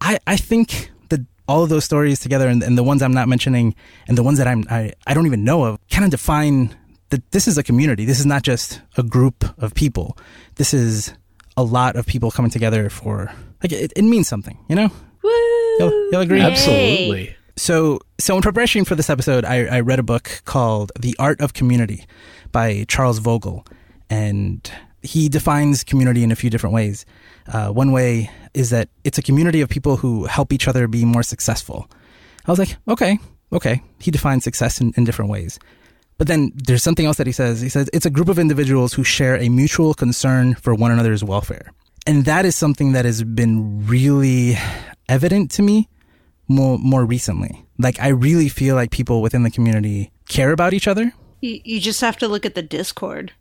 I, 0.01 0.19
I 0.25 0.37
think 0.37 0.91
that 1.09 1.21
all 1.47 1.63
of 1.63 1.69
those 1.69 1.85
stories 1.85 2.19
together 2.19 2.47
and, 2.47 2.63
and 2.63 2.77
the 2.77 2.83
ones 2.83 3.01
I'm 3.01 3.13
not 3.13 3.27
mentioning 3.27 3.75
and 4.07 4.17
the 4.17 4.23
ones 4.23 4.37
that 4.39 4.47
I'm, 4.47 4.65
I, 4.69 4.93
I 5.05 5.13
don't 5.13 5.25
even 5.25 5.43
know 5.43 5.63
of 5.63 5.79
kind 5.89 6.05
of 6.05 6.11
define 6.11 6.75
that 7.15 7.31
this 7.31 7.47
is 7.47 7.57
a 7.57 7.63
community. 7.63 8.03
This 8.03 8.19
is 8.19 8.25
not 8.25 8.43
just 8.43 8.81
a 8.97 9.03
group 9.03 9.45
of 9.57 9.73
people. 9.73 10.17
This 10.55 10.73
is 10.73 11.13
a 11.55 11.63
lot 11.63 11.95
of 11.95 12.05
people 12.05 12.29
coming 12.29 12.51
together 12.51 12.89
for, 12.89 13.31
like, 13.63 13.71
it, 13.71 13.93
it 13.95 14.01
means 14.01 14.27
something, 14.27 14.57
you 14.67 14.75
know? 14.75 14.91
Woo! 15.23 15.29
You'll, 15.79 16.09
you'll 16.11 16.21
agree? 16.21 16.41
Absolutely. 16.41 17.33
So, 17.55 18.01
so 18.19 18.35
in 18.35 18.41
preparation 18.41 18.83
for 18.83 18.95
this 18.95 19.09
episode, 19.09 19.45
I, 19.45 19.65
I 19.65 19.79
read 19.79 19.97
a 19.99 20.03
book 20.03 20.41
called 20.43 20.91
The 20.99 21.15
Art 21.17 21.39
of 21.39 21.53
Community 21.53 22.05
by 22.51 22.83
Charles 22.89 23.21
Vogl, 23.21 23.65
and 24.09 24.69
he 25.01 25.29
defines 25.29 25.85
community 25.85 26.21
in 26.21 26.33
a 26.33 26.35
few 26.35 26.49
different 26.49 26.73
ways. 26.73 27.05
Uh, 27.47 27.69
one 27.69 27.93
way 27.93 28.29
is 28.53 28.71
that 28.71 28.89
it's 29.05 29.17
a 29.17 29.21
community 29.21 29.61
of 29.61 29.69
people 29.69 29.95
who 29.95 30.25
help 30.25 30.51
each 30.51 30.67
other 30.67 30.85
be 30.89 31.05
more 31.05 31.23
successful. 31.23 31.89
I 32.45 32.51
was 32.51 32.59
like, 32.59 32.75
okay, 32.89 33.19
okay. 33.53 33.81
He 33.99 34.11
defines 34.11 34.43
success 34.43 34.81
in, 34.81 34.91
in 34.97 35.05
different 35.05 35.31
ways. 35.31 35.59
But 36.17 36.27
then 36.27 36.51
there's 36.55 36.83
something 36.83 37.05
else 37.05 37.17
that 37.17 37.27
he 37.27 37.33
says. 37.33 37.61
He 37.61 37.69
says 37.69 37.89
it's 37.93 38.05
a 38.05 38.09
group 38.09 38.29
of 38.29 38.39
individuals 38.39 38.93
who 38.93 39.03
share 39.03 39.35
a 39.35 39.49
mutual 39.49 39.93
concern 39.93 40.55
for 40.55 40.73
one 40.73 40.91
another's 40.91 41.23
welfare. 41.23 41.71
And 42.07 42.25
that 42.25 42.45
is 42.45 42.55
something 42.55 42.93
that 42.93 43.05
has 43.05 43.23
been 43.23 43.85
really 43.85 44.57
evident 45.09 45.51
to 45.51 45.61
me 45.61 45.89
more 46.47 46.77
more 46.77 47.05
recently. 47.05 47.65
Like 47.77 47.99
I 47.99 48.09
really 48.09 48.49
feel 48.49 48.75
like 48.75 48.91
people 48.91 49.21
within 49.21 49.43
the 49.43 49.51
community 49.51 50.11
care 50.29 50.51
about 50.51 50.73
each 50.73 50.87
other. 50.87 51.11
You, 51.41 51.59
you 51.63 51.79
just 51.79 52.01
have 52.01 52.17
to 52.17 52.27
look 52.27 52.45
at 52.45 52.55
the 52.55 52.61
Discord 52.61 53.33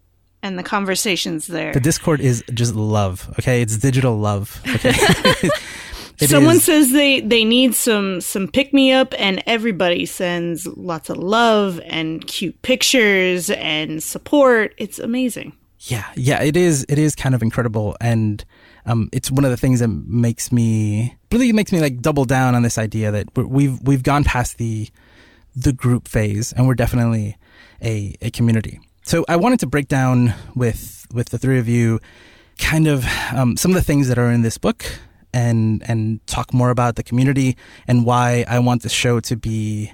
and 0.43 0.59
the 0.59 0.62
conversations 0.62 1.47
there. 1.47 1.73
The 1.73 1.81
Discord 1.81 2.20
is 2.20 2.43
just 2.53 2.75
love. 2.75 3.32
Okay, 3.38 3.62
it's 3.62 3.79
digital 3.79 4.17
love. 4.17 4.61
Okay. 4.67 4.93
Someone 6.16 6.56
is. 6.56 6.64
says 6.64 6.93
they 6.93 7.20
they 7.20 7.44
need 7.44 7.75
some 7.75 8.20
some 8.20 8.49
pick 8.49 8.72
me 8.72 8.93
up, 8.93 9.14
and 9.19 9.43
everybody 9.46 10.06
sends 10.06 10.66
lots 10.66 11.11
of 11.11 11.16
love 11.16 11.81
and 11.84 12.26
cute 12.26 12.61
pictures 12.62 13.50
and 13.50 14.02
support. 14.02 14.75
It's 14.78 14.99
amazing. 14.99 15.55
Yeah, 15.81 16.05
yeah, 16.16 16.43
it 16.43 16.56
is. 16.56 16.87
It 16.88 16.99
is 16.99 17.14
kind 17.14 17.34
of 17.34 17.43
incredible, 17.43 17.96
and 18.00 18.44
um, 18.87 19.08
it's 19.12 19.31
one 19.31 19.44
of 19.44 19.50
the 19.50 19.56
things 19.56 19.81
that 19.81 19.88
makes 19.88 20.52
me 20.52 21.16
really 21.32 21.52
makes 21.52 21.72
me 21.72 21.81
like 21.81 22.00
double 22.00 22.25
down 22.25 22.55
on 22.55 22.62
this 22.62 22.78
idea 22.78 23.10
that 23.10 23.28
we've 23.37 23.81
we've 23.82 24.02
gone 24.02 24.25
past 24.25 24.58
the 24.58 24.88
the 25.56 25.72
group 25.72 26.08
phase 26.08 26.52
and 26.52 26.67
we're 26.67 26.75
definitely 26.75 27.37
a 27.82 28.14
a 28.20 28.31
community. 28.31 28.81
So 29.02 29.25
I 29.28 29.37
wanted 29.37 29.60
to 29.60 29.67
break 29.67 29.88
down 29.88 30.34
with 30.55 31.06
with 31.12 31.31
the 31.31 31.38
three 31.38 31.58
of 31.58 31.69
you 31.69 32.00
kind 32.58 32.87
of 32.87 33.05
um, 33.32 33.56
some 33.56 33.70
of 33.70 33.75
the 33.75 33.82
things 33.82 34.08
that 34.08 34.19
are 34.19 34.31
in 34.31 34.43
this 34.43 34.58
book 34.58 34.84
and 35.34 35.82
and 35.88 36.25
talk 36.28 36.54
more 36.54 36.70
about 36.70 36.94
the 36.94 37.02
community 37.02 37.56
and 37.88 38.06
why 38.06 38.44
I 38.48 38.60
want 38.60 38.82
this 38.82 38.92
show 38.92 39.20
to 39.20 39.36
be 39.36 39.92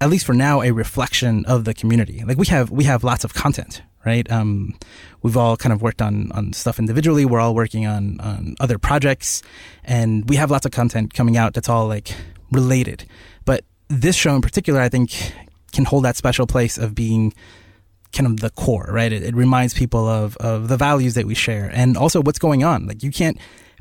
at 0.00 0.08
least 0.08 0.24
for 0.24 0.32
now 0.32 0.62
a 0.62 0.70
reflection 0.70 1.44
of 1.44 1.66
the 1.66 1.74
community. 1.74 2.24
Like 2.24 2.38
we 2.38 2.46
have 2.46 2.70
we 2.70 2.84
have 2.84 3.04
lots 3.04 3.22
of 3.22 3.34
content, 3.34 3.82
right? 4.04 4.28
Um, 4.32 4.78
we've 5.22 5.36
all 5.36 5.58
kind 5.58 5.74
of 5.74 5.82
worked 5.82 6.00
on 6.00 6.32
on 6.32 6.54
stuff 6.54 6.78
individually. 6.78 7.26
We're 7.26 7.38
all 7.38 7.54
working 7.54 7.86
on 7.86 8.18
on 8.20 8.54
other 8.58 8.78
projects, 8.78 9.42
and 9.84 10.28
we 10.28 10.36
have 10.36 10.50
lots 10.50 10.64
of 10.64 10.72
content 10.72 11.12
coming 11.12 11.36
out 11.36 11.52
that's 11.52 11.68
all 11.68 11.86
like 11.86 12.16
related. 12.50 13.04
But 13.44 13.64
this 13.88 14.16
show 14.16 14.34
in 14.34 14.40
particular, 14.40 14.80
I 14.80 14.88
think, 14.88 15.34
can 15.72 15.84
hold 15.84 16.04
that 16.06 16.16
special 16.16 16.46
place 16.46 16.78
of 16.78 16.94
being 16.94 17.34
kind 18.14 18.26
of 18.26 18.40
the 18.40 18.50
core, 18.50 18.88
right? 18.90 19.12
It, 19.12 19.22
it 19.22 19.34
reminds 19.34 19.74
people 19.74 20.08
of 20.08 20.34
of 20.38 20.68
the 20.68 20.78
values 20.78 21.12
that 21.12 21.26
we 21.26 21.34
share, 21.34 21.70
and 21.74 21.98
also 21.98 22.22
what's 22.22 22.38
going 22.38 22.64
on. 22.64 22.86
Like 22.86 23.02
you 23.02 23.10
can't 23.10 23.36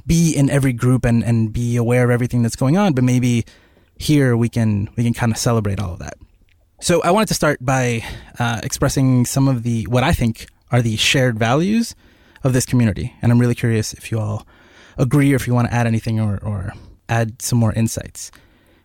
be 0.10 0.36
in 0.36 0.50
every 0.50 0.74
group 0.74 1.06
and 1.06 1.24
and 1.24 1.54
be 1.54 1.78
aware 1.78 2.04
of 2.04 2.10
everything 2.10 2.42
that's 2.42 2.58
going 2.58 2.76
on, 2.76 2.94
but 2.94 3.04
maybe 3.04 3.46
here 3.96 4.36
we 4.36 4.50
can 4.50 4.90
we 4.98 5.04
can 5.04 5.14
kind 5.14 5.32
of 5.32 5.38
celebrate 5.38 5.80
all 5.80 5.94
of 5.94 6.00
that. 6.00 6.16
So 6.82 7.02
I 7.04 7.12
wanted 7.12 7.28
to 7.28 7.36
start 7.36 7.64
by 7.64 8.04
uh, 8.40 8.60
expressing 8.64 9.26
some 9.26 9.48
of 9.48 9.64
the 9.64 9.84
what 9.84 10.04
I 10.04 10.12
think 10.12 10.48
are 10.72 10.82
the 10.82 10.98
shared 10.98 11.38
values 11.38 11.96
of 12.44 12.54
this 12.54 12.66
community, 12.66 13.14
and 13.22 13.32
I'm 13.32 13.40
really 13.40 13.56
curious 13.56 13.94
if 13.94 14.12
you 14.12 14.20
all 14.20 14.48
agree 14.98 15.32
or 15.32 15.36
if 15.36 15.48
you 15.48 15.54
want 15.54 15.70
to 15.70 15.74
add 15.74 15.88
anything 15.88 16.20
or, 16.20 16.40
or 16.44 16.74
add 17.08 17.42
some 17.42 17.60
more 17.60 17.72
insights. 17.74 18.32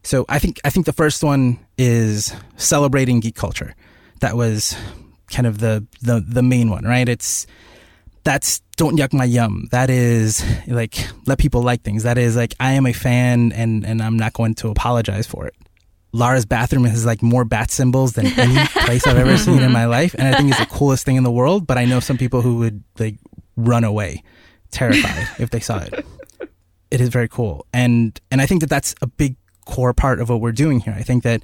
So 0.03 0.27
I 0.29 0.39
think 0.39 0.61
I 0.65 0.71
think 0.71 0.85
the 0.85 0.93
first 0.93 1.25
one 1.25 1.59
is 1.79 2.35
celebrating 2.57 3.21
geek 3.21 3.35
culture. 3.35 3.75
That 4.21 4.37
was 4.37 4.77
kind 5.31 5.47
of 5.47 5.59
the 5.59 5.87
the 6.03 6.21
the 6.21 6.43
main 6.43 6.69
one, 6.69 6.85
right? 6.85 7.09
It's 7.09 7.47
that's 8.25 8.61
don't 8.77 8.97
yuck 8.97 9.13
my 9.13 9.25
yum. 9.25 9.69
That 9.71 9.91
is 9.91 10.45
like 10.67 10.97
let 11.27 11.39
people 11.39 11.63
like 11.63 11.83
things. 11.83 12.03
That 12.03 12.19
is 12.19 12.37
like 12.37 12.55
I 12.61 12.73
am 12.73 12.87
a 12.87 12.93
fan 12.93 13.53
and 13.53 13.85
and 13.85 14.03
I'm 14.03 14.17
not 14.17 14.33
going 14.33 14.55
to 14.57 14.69
apologize 14.69 15.27
for 15.27 15.47
it. 15.47 15.55
Lara's 16.13 16.47
bathroom 16.47 16.85
has 16.85 17.05
like 17.05 17.23
more 17.23 17.45
bat 17.45 17.71
symbols 17.71 18.13
than 18.13 18.27
any 18.39 18.67
place 18.69 19.07
I've 19.07 19.17
ever 19.17 19.37
seen 19.37 19.63
in 19.63 19.73
my 19.73 19.87
life, 19.87 20.15
and 20.17 20.29
I 20.29 20.37
think 20.37 20.51
it's 20.51 20.61
the 20.61 20.67
coolest 20.79 21.05
thing 21.05 21.17
in 21.17 21.25
the 21.25 21.31
world. 21.31 21.67
But 21.67 21.79
I 21.79 21.85
know 21.85 22.01
some 22.01 22.17
people 22.17 22.41
who 22.41 22.59
would 22.59 22.83
like 22.99 23.17
run 23.57 23.85
away, 23.85 24.23
terrified 24.71 25.29
if 25.39 25.51
they 25.51 25.61
saw 25.61 25.79
it. 25.79 26.07
It 26.91 27.01
is 27.01 27.09
very 27.09 27.29
cool, 27.29 27.67
and 27.73 28.19
and 28.31 28.41
I 28.41 28.47
think 28.47 28.61
that 28.61 28.71
that's 28.71 28.95
a 29.03 29.07
big 29.07 29.37
core 29.67 29.93
part 29.93 30.21
of 30.21 30.29
what 30.29 30.41
we're 30.41 30.53
doing 30.53 30.81
here. 30.81 30.95
I 30.97 31.03
think 31.03 31.25
that 31.25 31.43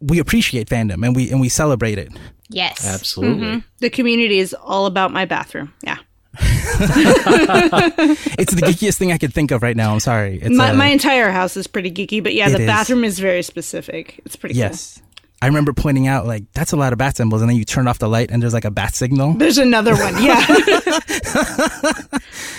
we 0.00 0.18
appreciate 0.18 0.68
fandom 0.68 1.04
and 1.06 1.14
we 1.14 1.30
and 1.30 1.40
we 1.40 1.48
celebrate 1.48 1.98
it. 1.98 2.12
Yes, 2.48 2.84
absolutely. 2.84 3.46
Mm-hmm. 3.46 3.58
The 3.78 3.90
community 3.90 4.40
is 4.40 4.54
all 4.54 4.86
about 4.86 5.12
my 5.12 5.24
bathroom. 5.24 5.72
Yeah. 5.82 5.98
it's 6.38 6.54
the 8.54 8.62
geekiest 8.62 8.98
thing 8.98 9.12
I 9.12 9.18
could 9.18 9.34
think 9.34 9.50
of 9.50 9.62
right 9.62 9.76
now. 9.76 9.92
I'm 9.92 10.00
sorry. 10.00 10.38
It's 10.40 10.56
my, 10.56 10.70
a, 10.70 10.74
my 10.74 10.86
entire 10.86 11.30
house 11.30 11.56
is 11.56 11.66
pretty 11.66 11.90
geeky, 11.90 12.22
but 12.22 12.34
yeah, 12.34 12.48
the 12.48 12.60
is. 12.60 12.66
bathroom 12.66 13.04
is 13.04 13.18
very 13.18 13.42
specific. 13.42 14.20
It's 14.24 14.36
pretty 14.36 14.54
yes. 14.54 14.98
Cool. 14.98 15.06
I 15.42 15.46
remember 15.46 15.72
pointing 15.72 16.06
out 16.06 16.26
like 16.26 16.44
that's 16.52 16.72
a 16.72 16.76
lot 16.76 16.92
of 16.92 16.98
bat 16.98 17.16
symbols, 17.16 17.40
and 17.40 17.50
then 17.50 17.56
you 17.56 17.64
turn 17.64 17.88
off 17.88 17.98
the 17.98 18.08
light, 18.08 18.30
and 18.30 18.42
there's 18.42 18.54
like 18.54 18.64
a 18.64 18.70
bat 18.70 18.94
signal. 18.94 19.34
There's 19.34 19.58
another 19.58 19.96
one, 19.96 20.22
yeah. 20.22 20.44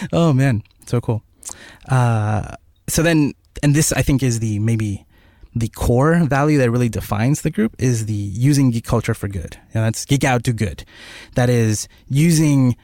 oh 0.12 0.34
man, 0.34 0.64
so 0.88 1.00
cool. 1.00 1.24
Uh, 1.88 2.56
so 2.90 3.04
then, 3.04 3.34
and 3.62 3.76
this 3.76 3.94
I 3.94 4.02
think 4.02 4.24
is 4.24 4.40
the 4.40 4.58
maybe 4.60 5.06
the 5.56 5.68
core 5.70 6.24
value 6.24 6.58
that 6.58 6.72
really 6.72 6.90
defines 6.90 7.42
the 7.42 7.52
group 7.52 7.76
is 7.78 8.06
the 8.06 8.14
using 8.14 8.72
geek 8.72 8.86
culture 8.86 9.14
for 9.14 9.28
good. 9.28 9.58
And 9.74 9.84
that's 9.84 10.06
geek 10.06 10.24
out, 10.24 10.44
to 10.46 10.54
good. 10.54 10.86
That 11.36 11.50
is 11.50 11.88
using 12.08 12.78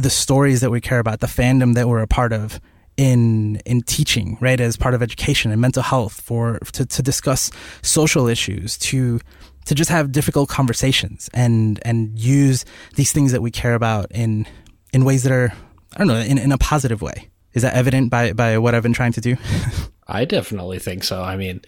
the 0.00 0.10
stories 0.10 0.60
that 0.60 0.70
we 0.70 0.80
care 0.80 0.98
about, 0.98 1.20
the 1.20 1.26
fandom 1.26 1.74
that 1.74 1.88
we're 1.88 2.02
a 2.02 2.06
part 2.06 2.32
of 2.32 2.60
in 2.96 3.56
in 3.64 3.82
teaching, 3.82 4.36
right, 4.40 4.60
as 4.60 4.76
part 4.76 4.94
of 4.94 5.02
education 5.02 5.50
and 5.52 5.60
mental 5.60 5.82
health 5.82 6.20
for 6.20 6.58
to, 6.72 6.84
to 6.84 7.02
discuss 7.02 7.50
social 7.82 8.26
issues, 8.26 8.76
to 8.78 9.20
to 9.66 9.74
just 9.74 9.90
have 9.90 10.12
difficult 10.12 10.48
conversations 10.48 11.28
and 11.32 11.78
and 11.84 12.18
use 12.18 12.64
these 12.96 13.12
things 13.12 13.32
that 13.32 13.42
we 13.42 13.50
care 13.50 13.74
about 13.74 14.10
in 14.10 14.46
in 14.92 15.04
ways 15.04 15.22
that 15.22 15.32
are 15.32 15.52
I 15.94 15.98
don't 15.98 16.08
know, 16.08 16.16
in, 16.16 16.38
in 16.38 16.52
a 16.52 16.58
positive 16.58 17.02
way. 17.02 17.28
Is 17.54 17.62
that 17.62 17.74
evident 17.74 18.10
by 18.10 18.32
by 18.32 18.58
what 18.58 18.74
I've 18.74 18.82
been 18.82 18.92
trying 18.92 19.12
to 19.12 19.20
do? 19.20 19.36
I 20.06 20.24
definitely 20.24 20.78
think 20.78 21.04
so. 21.04 21.22
I 21.22 21.36
mean, 21.36 21.60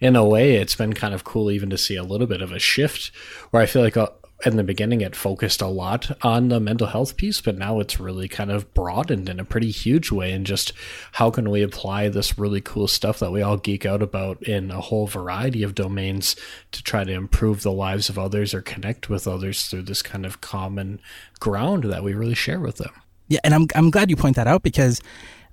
in 0.00 0.16
a 0.16 0.24
way, 0.24 0.56
it's 0.56 0.74
been 0.74 0.92
kind 0.92 1.14
of 1.14 1.24
cool 1.24 1.50
even 1.50 1.70
to 1.70 1.78
see 1.78 1.96
a 1.96 2.02
little 2.02 2.26
bit 2.26 2.42
of 2.42 2.52
a 2.52 2.58
shift 2.58 3.12
where 3.50 3.62
I 3.62 3.66
feel 3.66 3.82
like 3.82 3.96
uh, 3.96 4.08
in 4.44 4.56
the 4.56 4.64
beginning 4.64 5.00
it 5.00 5.16
focused 5.16 5.62
a 5.62 5.66
lot 5.66 6.10
on 6.22 6.48
the 6.48 6.60
mental 6.60 6.86
health 6.86 7.16
piece, 7.16 7.40
but 7.40 7.56
now 7.56 7.80
it's 7.80 8.00
really 8.00 8.28
kind 8.28 8.50
of 8.50 8.72
broadened 8.74 9.28
in 9.28 9.40
a 9.40 9.44
pretty 9.44 9.70
huge 9.70 10.10
way. 10.10 10.32
And 10.32 10.44
just 10.44 10.72
how 11.12 11.30
can 11.30 11.50
we 11.50 11.62
apply 11.62 12.08
this 12.08 12.38
really 12.38 12.60
cool 12.60 12.88
stuff 12.88 13.20
that 13.20 13.32
we 13.32 13.42
all 13.42 13.56
geek 13.56 13.86
out 13.86 14.02
about 14.02 14.42
in 14.42 14.70
a 14.70 14.80
whole 14.80 15.06
variety 15.06 15.62
of 15.62 15.74
domains 15.74 16.36
to 16.72 16.82
try 16.82 17.04
to 17.04 17.12
improve 17.12 17.62
the 17.62 17.72
lives 17.72 18.08
of 18.08 18.18
others 18.18 18.52
or 18.52 18.60
connect 18.60 19.08
with 19.08 19.26
others 19.26 19.64
through 19.66 19.82
this 19.82 20.02
kind 20.02 20.26
of 20.26 20.40
common 20.40 21.00
ground 21.40 21.84
that 21.84 22.04
we 22.04 22.12
really 22.12 22.34
share 22.34 22.60
with 22.60 22.76
them. 22.76 22.92
Yeah, 23.28 23.40
and 23.44 23.54
I'm 23.54 23.66
I'm 23.74 23.90
glad 23.90 24.10
you 24.10 24.16
point 24.16 24.36
that 24.36 24.46
out 24.46 24.62
because 24.62 25.00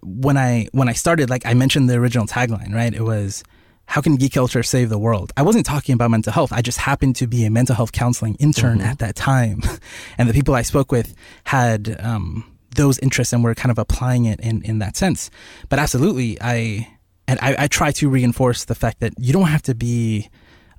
when 0.02 0.38
I 0.38 0.68
when 0.74 0.90
I 0.90 0.94
started, 0.94 1.30
like 1.30 1.46
I 1.46 1.54
mentioned 1.54 1.90
the 1.90 1.96
original 1.96 2.26
tagline, 2.26 2.74
right? 2.74 2.94
It 2.94 3.04
was 3.04 3.44
how 3.92 4.00
can 4.00 4.16
geek 4.16 4.32
culture 4.32 4.64
save 4.64 4.88
the 4.88 4.98
world? 4.98 5.34
I 5.36 5.42
wasn't 5.42 5.66
talking 5.66 5.92
about 5.92 6.10
mental 6.12 6.32
health. 6.32 6.54
I 6.54 6.62
just 6.62 6.78
happened 6.78 7.18
to 7.18 7.28
be 7.28 7.44
a 7.44 7.50
mental 7.50 7.76
health 7.76 7.92
counseling 7.92 8.36
intern 8.36 8.78
mm-hmm. 8.78 8.88
at 8.88 9.00
that 9.00 9.18
time. 9.18 9.62
And 10.18 10.30
the 10.30 10.34
people 10.34 10.56
I 10.56 10.62
spoke 10.62 10.92
with 10.92 11.14
had 11.44 11.98
um, 12.00 12.46
those 12.76 13.00
interests 13.00 13.34
and 13.34 13.44
were 13.44 13.54
kind 13.54 13.72
of 13.72 13.78
applying 13.78 14.26
it 14.26 14.40
in, 14.40 14.62
in 14.64 14.80
that 14.80 14.96
sense. 14.96 15.30
But 15.68 15.80
absolutely, 15.80 16.38
I, 16.40 16.88
and 17.28 17.38
I, 17.42 17.56
I 17.64 17.68
try 17.68 17.92
to 17.94 18.08
reinforce 18.08 18.66
the 18.66 18.76
fact 18.76 19.02
that 19.02 19.14
you 19.18 19.34
don't 19.34 19.48
have 19.48 19.64
to 19.64 19.76
be 19.76 20.30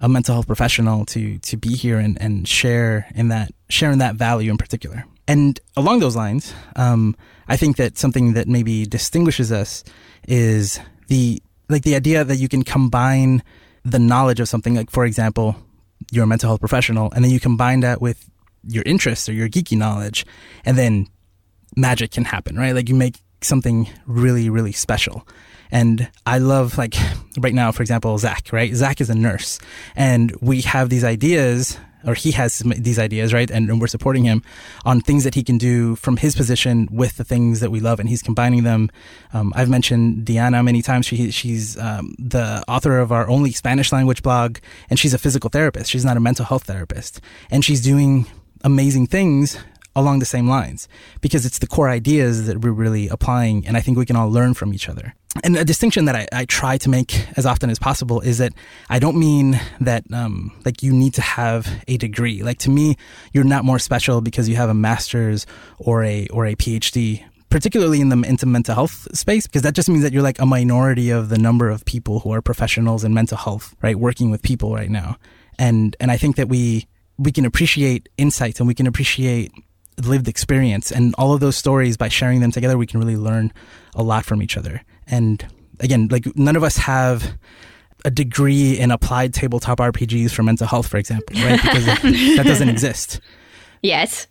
a 0.00 0.09
mental 0.09 0.35
health 0.35 0.47
professional 0.47 1.04
to, 1.07 1.38
to 1.38 1.57
be 1.59 1.75
here 1.75 1.99
and, 1.99 2.21
and 2.23 2.49
share 2.49 3.07
in 3.14 3.28
that, 3.28 3.50
share 3.69 3.90
in 3.90 3.99
that 3.99 4.14
value 4.14 4.50
in 4.50 4.57
particular. 4.57 5.04
And 5.28 5.61
along 5.76 6.00
those 6.00 6.16
lines, 6.16 6.54
um, 6.76 7.14
I 7.47 7.59
think 7.59 7.76
that 7.76 7.99
something 7.99 8.33
that 8.35 8.49
maybe 8.49 8.87
distinguishes 8.87 9.52
us 9.52 9.85
is 10.26 10.81
the 11.09 11.42
like 11.72 11.82
the 11.82 11.96
idea 11.96 12.24
that 12.24 12.36
you 12.36 12.48
can 12.48 12.62
combine 12.62 13.42
the 13.84 13.98
knowledge 13.98 14.40
of 14.40 14.48
something, 14.48 14.74
like 14.74 14.90
for 14.90 15.04
example, 15.04 15.56
you're 16.10 16.24
a 16.24 16.26
mental 16.26 16.48
health 16.48 16.60
professional, 16.60 17.10
and 17.12 17.24
then 17.24 17.30
you 17.30 17.40
combine 17.40 17.80
that 17.80 18.00
with 18.00 18.28
your 18.64 18.84
interests 18.84 19.28
or 19.28 19.32
your 19.32 19.48
geeky 19.48 19.76
knowledge, 19.76 20.24
and 20.64 20.78
then 20.78 21.08
magic 21.76 22.12
can 22.12 22.24
happen, 22.24 22.56
right? 22.56 22.74
Like 22.74 22.88
you 22.88 22.94
make 22.94 23.20
something 23.40 23.88
really, 24.06 24.50
really 24.50 24.72
special. 24.72 25.26
And 25.72 26.08
I 26.26 26.38
love, 26.38 26.78
like, 26.78 26.94
right 27.38 27.54
now, 27.54 27.72
for 27.72 27.82
example, 27.82 28.16
Zach, 28.18 28.52
right? 28.52 28.72
Zach 28.74 29.00
is 29.00 29.10
a 29.10 29.14
nurse, 29.14 29.58
and 29.96 30.30
we 30.40 30.60
have 30.60 30.90
these 30.90 31.02
ideas 31.02 31.78
or 32.04 32.14
he 32.14 32.32
has 32.32 32.58
these 32.58 32.98
ideas, 32.98 33.32
right? 33.32 33.50
And, 33.50 33.70
and, 33.70 33.80
we're 33.80 33.86
supporting 33.86 34.24
him 34.24 34.42
on 34.84 35.00
things 35.00 35.24
that 35.24 35.34
he 35.34 35.42
can 35.42 35.58
do 35.58 35.94
from 35.96 36.16
his 36.16 36.34
position 36.34 36.88
with 36.90 37.16
the 37.16 37.24
things 37.24 37.60
that 37.60 37.70
we 37.70 37.80
love, 37.80 38.00
and 38.00 38.08
he's 38.08 38.22
combining 38.22 38.64
them. 38.64 38.90
Um, 39.32 39.52
I've 39.54 39.70
mentioned 39.70 40.24
Diana 40.24 40.62
many 40.62 40.82
times. 40.82 41.06
She, 41.06 41.30
she's 41.30 41.78
um, 41.78 42.14
the 42.18 42.64
author 42.68 42.98
of 42.98 43.12
our 43.12 43.28
only 43.28 43.52
Spanish 43.52 43.92
language 43.92 44.22
blog, 44.22 44.58
and 44.90 44.98
she's 44.98 45.14
a 45.14 45.18
physical 45.18 45.50
therapist. 45.50 45.90
She's 45.90 46.04
not 46.04 46.16
a 46.16 46.20
mental 46.20 46.44
health 46.44 46.64
therapist, 46.64 47.20
and 47.50 47.64
she's 47.64 47.80
doing 47.80 48.26
amazing 48.64 49.06
things 49.06 49.58
along 49.94 50.18
the 50.18 50.26
same 50.26 50.49
lines 50.49 50.88
because 51.20 51.44
it's 51.46 51.58
the 51.58 51.66
core 51.66 51.88
ideas 51.88 52.46
that 52.46 52.61
we're 52.61 52.72
really 52.72 53.08
applying, 53.08 53.66
and 53.66 53.76
I 53.76 53.80
think 53.80 53.99
we 53.99 54.06
can 54.06 54.16
all 54.16 54.30
learn 54.30 54.54
from 54.54 54.72
each 54.72 54.88
other 54.88 55.14
and 55.42 55.56
a 55.56 55.64
distinction 55.64 56.04
that 56.04 56.14
I, 56.14 56.26
I, 56.32 56.44
try 56.44 56.76
to 56.78 56.90
make 56.90 57.26
as 57.38 57.46
often 57.46 57.70
as 57.70 57.78
possible 57.78 58.20
is 58.20 58.38
that 58.38 58.52
I 58.90 58.99
don't 58.99 59.18
mean 59.18 59.58
that 59.80 60.04
um, 60.12 60.52
like 60.64 60.82
you 60.82 60.92
need 60.92 61.14
to 61.14 61.22
have 61.22 61.66
a 61.88 61.96
degree. 61.96 62.42
Like 62.42 62.58
to 62.58 62.70
me, 62.70 62.96
you're 63.32 63.44
not 63.44 63.64
more 63.64 63.78
special 63.78 64.20
because 64.20 64.49
you 64.49 64.56
have 64.56 64.68
a 64.68 64.75
master's 64.75 65.46
or 65.78 66.04
a 66.04 66.26
or 66.28 66.44
a 66.46 66.54
PhD, 66.54 67.25
particularly 67.49 68.00
in 68.00 68.11
the 68.11 68.20
into 68.28 68.44
mental 68.44 68.75
health 68.75 69.08
space, 69.16 69.46
because 69.46 69.62
that 69.62 69.75
just 69.75 69.88
means 69.88 70.02
that 70.02 70.12
you're 70.12 70.22
like 70.22 70.38
a 70.38 70.46
minority 70.46 71.11
of 71.11 71.30
the 71.30 71.38
number 71.38 71.70
of 71.70 71.84
people 71.87 72.20
who 72.20 72.32
are 72.32 72.42
professionals 72.42 73.02
in 73.02 73.14
mental 73.14 73.38
health, 73.38 73.75
right, 73.82 73.96
working 73.96 74.30
with 74.30 74.42
people 74.42 74.75
right 74.75 74.90
now. 74.90 75.16
And 75.58 75.96
and 75.99 76.11
I 76.11 76.18
think 76.18 76.37
that 76.37 76.49
we 76.49 76.87
we 77.16 77.32
can 77.32 77.46
appreciate 77.46 78.08
insights 78.18 78.61
and 78.61 78.66
we 78.66 78.75
can 78.75 78.87
appreciate 78.87 79.52
lived 80.04 80.28
experience 80.28 80.90
and 80.90 81.14
all 81.18 81.34
of 81.34 81.40
those 81.40 81.56
stories 81.56 81.96
by 81.96 82.08
sharing 82.08 82.40
them 82.40 82.50
together 82.50 82.78
we 82.78 82.87
can 82.87 82.99
really 82.99 83.16
learn 83.16 83.52
a 83.94 84.02
lot 84.02 84.25
from 84.25 84.42
each 84.42 84.56
other 84.56 84.82
and 85.06 85.46
again, 85.80 86.08
like 86.11 86.26
none 86.37 86.56
of 86.56 86.62
us 86.62 86.76
have 86.78 87.37
a 88.04 88.11
degree 88.11 88.78
in 88.78 88.90
applied 88.90 89.34
tabletop 89.34 89.78
RPGs 89.78 90.30
for 90.30 90.42
mental 90.42 90.66
health, 90.66 90.88
for 90.88 90.96
example, 90.96 91.37
right? 91.42 91.61
Because 91.61 91.84
that 91.84 92.44
doesn't 92.44 92.68
exist. 92.70 93.20
Yes. 93.82 94.26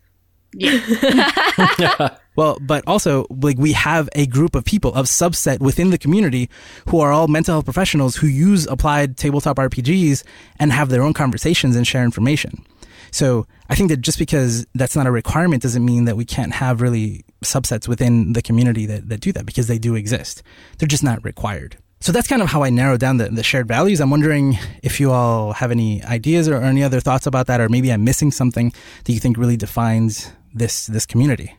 Yeah. 0.53 2.17
well, 2.35 2.57
but 2.59 2.83
also 2.85 3.25
like 3.29 3.57
we 3.57 3.71
have 3.71 4.09
a 4.15 4.25
group 4.25 4.55
of 4.55 4.65
people, 4.65 4.93
of 4.93 5.05
subset 5.05 5.59
within 5.59 5.91
the 5.91 5.97
community 5.97 6.49
who 6.89 6.99
are 6.99 7.11
all 7.11 7.27
mental 7.27 7.55
health 7.55 7.65
professionals 7.65 8.17
who 8.17 8.27
use 8.27 8.67
applied 8.67 9.17
tabletop 9.17 9.57
RPGs 9.57 10.23
and 10.59 10.73
have 10.73 10.89
their 10.89 11.03
own 11.03 11.13
conversations 11.13 11.75
and 11.75 11.87
share 11.87 12.03
information. 12.03 12.65
So 13.11 13.45
I 13.69 13.75
think 13.75 13.89
that 13.89 14.01
just 14.01 14.17
because 14.17 14.65
that's 14.73 14.95
not 14.95 15.05
a 15.05 15.11
requirement 15.11 15.61
doesn't 15.61 15.83
mean 15.83 16.05
that 16.05 16.17
we 16.17 16.25
can't 16.25 16.53
have 16.53 16.81
really 16.81 17.25
subsets 17.43 17.87
within 17.87 18.33
the 18.33 18.41
community 18.41 18.85
that, 18.85 19.09
that 19.09 19.19
do 19.19 19.31
that 19.33 19.45
because 19.45 19.67
they 19.67 19.77
do 19.77 19.95
exist. 19.95 20.43
They're 20.77 20.87
just 20.87 21.03
not 21.03 21.23
required. 21.23 21.77
So 21.99 22.11
that's 22.11 22.27
kind 22.27 22.41
of 22.41 22.47
how 22.47 22.63
I 22.63 22.71
narrow 22.71 22.97
down 22.97 23.17
the, 23.17 23.29
the 23.29 23.43
shared 23.43 23.67
values. 23.67 24.01
I'm 24.01 24.09
wondering 24.09 24.57
if 24.81 24.99
you 24.99 25.11
all 25.11 25.53
have 25.53 25.69
any 25.69 26.03
ideas 26.03 26.47
or, 26.47 26.55
or 26.55 26.63
any 26.63 26.83
other 26.83 26.99
thoughts 26.99 27.27
about 27.27 27.45
that, 27.45 27.61
or 27.61 27.69
maybe 27.69 27.91
I'm 27.91 28.03
missing 28.03 28.31
something 28.31 28.73
that 29.03 29.13
you 29.13 29.19
think 29.19 29.37
really 29.37 29.57
defines 29.57 30.31
this 30.51 30.87
this 30.87 31.05
community. 31.05 31.55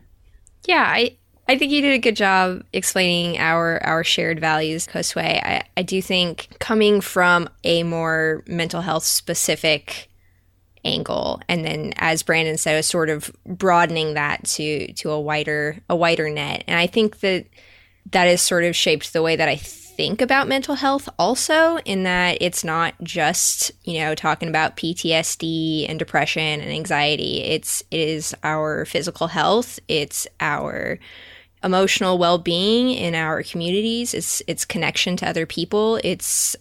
Yeah, 0.66 0.84
I, 0.84 1.16
I 1.48 1.56
think 1.58 1.70
you 1.70 1.80
did 1.80 1.92
a 1.92 1.98
good 1.98 2.16
job 2.16 2.64
explaining 2.72 3.38
our 3.38 3.80
our 3.84 4.02
shared 4.02 4.40
values, 4.40 4.88
Josue. 4.88 5.22
I, 5.22 5.62
I 5.76 5.82
do 5.82 6.02
think 6.02 6.48
coming 6.58 7.00
from 7.00 7.48
a 7.62 7.84
more 7.84 8.42
mental 8.48 8.80
health 8.80 9.04
specific 9.04 10.08
angle. 10.84 11.40
And 11.48 11.64
then 11.64 11.92
as 11.96 12.22
brandon 12.22 12.56
said 12.58 12.76
was 12.76 12.86
sort 12.86 13.10
of 13.10 13.30
broadening 13.46 14.14
that 14.14 14.44
to 14.44 14.92
to 14.94 15.10
a 15.10 15.20
wider 15.20 15.78
a 15.88 15.96
wider 15.96 16.28
net. 16.28 16.64
And 16.66 16.78
i 16.78 16.86
think 16.86 17.20
that 17.20 17.46
that 18.10 18.24
has 18.26 18.42
sort 18.42 18.64
of 18.64 18.74
shaped 18.74 19.12
the 19.12 19.22
way 19.22 19.36
that 19.36 19.48
i 19.48 19.56
think 19.56 20.22
about 20.22 20.48
mental 20.48 20.74
health 20.74 21.08
also 21.18 21.76
in 21.84 22.04
that 22.04 22.38
it's 22.40 22.64
not 22.64 22.94
just 23.02 23.70
you 23.84 24.00
know 24.00 24.14
talking 24.14 24.48
about 24.48 24.76
ptsd 24.76 25.86
and 25.88 25.98
depression 25.98 26.60
and 26.60 26.70
anxiety. 26.70 27.42
It's 27.42 27.82
it 27.90 28.00
is 28.00 28.34
our 28.42 28.84
physical 28.84 29.28
health. 29.28 29.78
It's 29.88 30.26
our 30.40 30.98
emotional 31.62 32.18
well-being 32.18 32.90
in 32.90 33.14
our 33.14 33.42
communities. 33.42 34.14
It's 34.14 34.42
it's 34.46 34.64
connection 34.64 35.16
to 35.18 35.28
other 35.28 35.46
people. 35.46 36.00
It's 36.02 36.56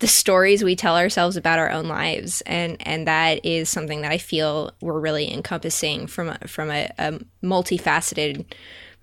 the 0.00 0.06
stories 0.06 0.62
we 0.62 0.76
tell 0.76 0.96
ourselves 0.96 1.36
about 1.36 1.58
our 1.58 1.70
own 1.70 1.88
lives 1.88 2.40
and 2.42 2.76
and 2.86 3.06
that 3.06 3.44
is 3.44 3.68
something 3.68 4.02
that 4.02 4.12
I 4.12 4.18
feel 4.18 4.72
we're 4.80 5.00
really 5.00 5.32
encompassing 5.32 6.06
from 6.06 6.28
a, 6.28 6.38
from 6.46 6.70
a, 6.70 6.90
a 6.98 7.18
multifaceted 7.42 8.44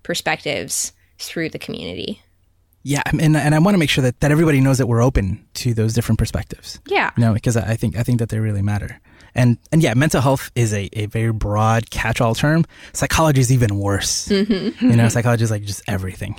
perspectives 0.02 0.92
through 1.18 1.50
the 1.50 1.58
community. 1.58 2.22
Yeah, 2.82 3.02
and 3.06 3.36
and 3.36 3.52
I 3.52 3.58
want 3.58 3.74
to 3.74 3.78
make 3.78 3.90
sure 3.90 4.02
that, 4.02 4.20
that 4.20 4.30
everybody 4.30 4.60
knows 4.60 4.78
that 4.78 4.86
we're 4.86 5.02
open 5.02 5.44
to 5.54 5.74
those 5.74 5.92
different 5.92 6.20
perspectives. 6.20 6.78
Yeah, 6.86 7.10
you 7.16 7.24
know, 7.24 7.34
because 7.34 7.56
I 7.56 7.74
think 7.74 7.96
I 7.96 8.04
think 8.04 8.20
that 8.20 8.28
they 8.28 8.38
really 8.38 8.62
matter. 8.62 9.00
And 9.34 9.58
and 9.72 9.82
yeah, 9.82 9.94
mental 9.94 10.20
health 10.20 10.52
is 10.54 10.72
a, 10.72 10.88
a 10.92 11.06
very 11.06 11.32
broad 11.32 11.90
catch-all 11.90 12.36
term. 12.36 12.64
Psychology 12.92 13.40
is 13.40 13.52
even 13.52 13.78
worse. 13.78 14.28
Mm-hmm. 14.28 14.88
You 14.88 14.96
know, 14.96 15.08
psychology 15.08 15.42
is 15.42 15.50
like 15.50 15.64
just 15.64 15.82
everything. 15.88 16.36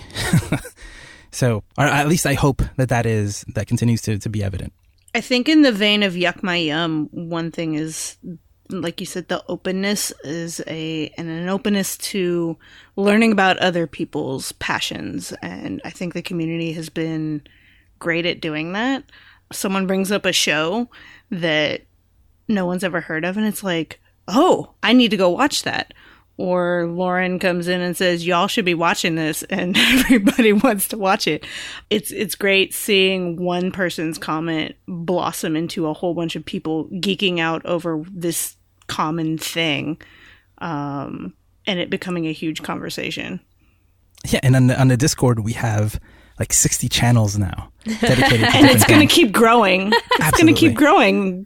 So, 1.32 1.64
or 1.78 1.86
at 1.86 2.08
least 2.08 2.26
I 2.26 2.34
hope 2.34 2.62
that 2.78 2.90
that 2.90 3.06
is 3.06 3.46
that 3.56 3.68
continues 3.68 4.02
to 4.04 4.18
to 4.18 4.30
be 4.30 4.44
evident. 4.44 4.74
I 5.16 5.22
think 5.22 5.50
in 5.50 5.62
the 5.62 5.72
vein 5.72 6.04
of 6.04 6.14
yuck 6.14 6.44
my 6.44 6.58
yum, 6.58 7.10
one 7.12 7.52
thing 7.52 7.76
is 7.76 8.18
like 8.70 9.00
you 9.00 9.06
said, 9.06 9.28
the 9.28 9.44
openness 9.48 10.12
is 10.24 10.62
a 10.68 11.12
and 11.18 11.30
an 11.30 11.50
openness 11.50 11.98
to 11.98 12.58
learning 12.96 13.32
about 13.32 13.58
other 13.58 13.88
people's 13.88 14.52
passions, 14.54 15.34
and 15.42 15.82
I 15.86 15.90
think 15.90 16.14
the 16.14 16.22
community 16.22 16.74
has 16.74 16.90
been 16.90 17.44
great 18.00 18.26
at 18.26 18.42
doing 18.42 18.74
that. 18.74 19.04
Someone 19.52 19.88
brings 19.88 20.12
up 20.12 20.26
a 20.26 20.34
show 20.34 20.90
that 21.32 21.84
no 22.48 22.66
one's 22.66 22.84
ever 22.84 23.02
heard 23.02 23.24
of, 23.24 23.38
and 23.38 23.46
it's 23.46 23.64
like, 23.64 24.00
oh, 24.28 24.74
I 24.84 24.94
need 24.94 25.12
to 25.12 25.18
go 25.18 25.30
watch 25.30 25.64
that 25.64 25.94
or 26.38 26.88
Lauren 26.88 27.40
comes 27.40 27.68
in 27.68 27.82
and 27.82 27.98
says, 27.98 28.26
"Y'all 28.26 28.48
should 28.48 28.66
be 28.66 28.74
watching 28.74 29.16
this," 29.16 29.44
and 29.50 29.76
everybody 29.78 30.54
wants 30.54 30.88
to 30.90 30.98
watch 30.98 31.28
it. 31.28 31.46
It's 31.90 32.12
it's 32.12 32.36
great 32.36 32.74
seeing 32.74 33.42
one 33.42 33.72
person's 33.72 34.18
comment 34.18 34.76
blossom 34.88 35.56
into 35.56 35.88
a 35.88 35.94
whole 35.94 36.14
bunch 36.14 36.36
of 36.36 36.46
people 36.46 36.86
geeking 36.90 37.40
out 37.40 37.66
over 37.66 38.04
this 38.12 38.56
common 38.88 39.38
thing, 39.38 40.00
um, 40.60 41.34
and 41.66 41.80
it 41.80 41.90
becoming 41.90 42.28
a 42.28 42.34
huge 42.34 42.64
conversation. 42.64 43.40
Yeah, 44.26 44.40
and 44.44 44.56
on 44.56 44.68
the, 44.68 44.80
on 44.80 44.88
the 44.88 44.98
Discord 44.98 45.40
we 45.40 45.54
have 45.54 46.00
like 46.40 46.54
60 46.54 46.90
channels 46.90 47.38
now 47.38 47.72
dedicated 47.86 48.48
to 48.48 48.48
and 48.56 48.68
it's 48.68 48.86
going 48.86 49.06
to 49.06 49.14
keep 49.14 49.32
growing. 49.32 49.92
It's 49.94 50.38
going 50.38 50.54
to 50.54 50.60
keep 50.60 50.76
growing. 50.76 51.46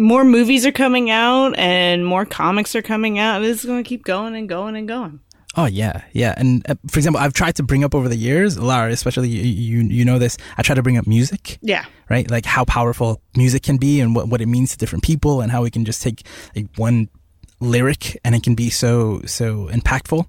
More 0.00 0.24
movies 0.24 0.64
are 0.64 0.72
coming 0.72 1.10
out, 1.10 1.56
and 1.58 2.04
more 2.04 2.24
comics 2.24 2.74
are 2.74 2.82
coming 2.82 3.18
out. 3.18 3.42
It's 3.42 3.64
going 3.64 3.84
to 3.84 3.88
keep 3.88 4.04
going 4.04 4.34
and 4.34 4.48
going 4.48 4.74
and 4.76 4.88
going. 4.88 5.20
Oh 5.56 5.66
yeah, 5.66 6.02
yeah. 6.12 6.34
And 6.36 6.64
uh, 6.68 6.76
for 6.88 6.98
example, 6.98 7.20
I've 7.20 7.32
tried 7.34 7.56
to 7.56 7.62
bring 7.64 7.82
up 7.82 7.94
over 7.94 8.08
the 8.08 8.16
years, 8.16 8.56
Lara, 8.58 8.92
especially 8.92 9.28
you, 9.28 9.42
you, 9.42 9.88
you 9.88 10.04
know 10.04 10.18
this. 10.18 10.36
I 10.56 10.62
try 10.62 10.74
to 10.76 10.82
bring 10.82 10.96
up 10.96 11.06
music, 11.08 11.58
Yeah, 11.60 11.84
right? 12.08 12.30
Like 12.30 12.46
how 12.46 12.64
powerful 12.64 13.20
music 13.36 13.64
can 13.64 13.76
be 13.76 14.00
and 14.00 14.14
what, 14.14 14.28
what 14.28 14.40
it 14.40 14.46
means 14.46 14.70
to 14.70 14.78
different 14.78 15.02
people 15.02 15.40
and 15.40 15.50
how 15.50 15.62
we 15.62 15.70
can 15.70 15.84
just 15.84 16.02
take 16.02 16.24
like 16.54 16.68
one 16.76 17.08
lyric 17.58 18.18
and 18.24 18.34
it 18.34 18.44
can 18.44 18.54
be 18.54 18.70
so, 18.70 19.22
so 19.26 19.66
impactful. 19.68 20.24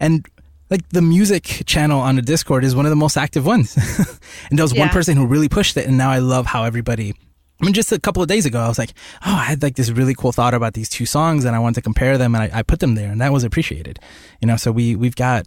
And 0.00 0.26
like 0.70 0.88
the 0.90 1.02
music 1.02 1.62
channel 1.66 2.00
on 2.00 2.16
the 2.16 2.22
Discord 2.22 2.64
is 2.64 2.74
one 2.74 2.84
of 2.84 2.90
the 2.90 2.96
most 2.96 3.16
active 3.16 3.46
ones. 3.46 3.76
and 4.50 4.58
there 4.58 4.64
was 4.64 4.74
one 4.74 4.88
person 4.88 5.16
who 5.16 5.26
really 5.26 5.48
pushed 5.48 5.76
it. 5.76 5.86
And 5.86 5.96
now 5.96 6.10
I 6.10 6.18
love 6.18 6.46
how 6.46 6.64
everybody, 6.64 7.14
I 7.60 7.64
mean, 7.64 7.74
just 7.74 7.90
a 7.90 7.98
couple 7.98 8.22
of 8.22 8.28
days 8.28 8.46
ago, 8.46 8.60
I 8.60 8.68
was 8.68 8.78
like, 8.78 8.94
oh, 9.26 9.34
I 9.34 9.44
had 9.44 9.62
like 9.62 9.74
this 9.74 9.90
really 9.90 10.14
cool 10.14 10.30
thought 10.32 10.54
about 10.54 10.74
these 10.74 10.88
two 10.88 11.06
songs 11.06 11.44
and 11.44 11.56
I 11.56 11.58
wanted 11.58 11.76
to 11.76 11.82
compare 11.82 12.16
them 12.16 12.34
and 12.34 12.44
I, 12.44 12.58
I 12.58 12.62
put 12.62 12.78
them 12.80 12.94
there 12.94 13.10
and 13.10 13.20
that 13.20 13.32
was 13.32 13.42
appreciated. 13.42 13.98
You 14.40 14.46
know, 14.46 14.56
so 14.56 14.70
we, 14.70 14.94
we've 14.94 15.16
got, 15.16 15.46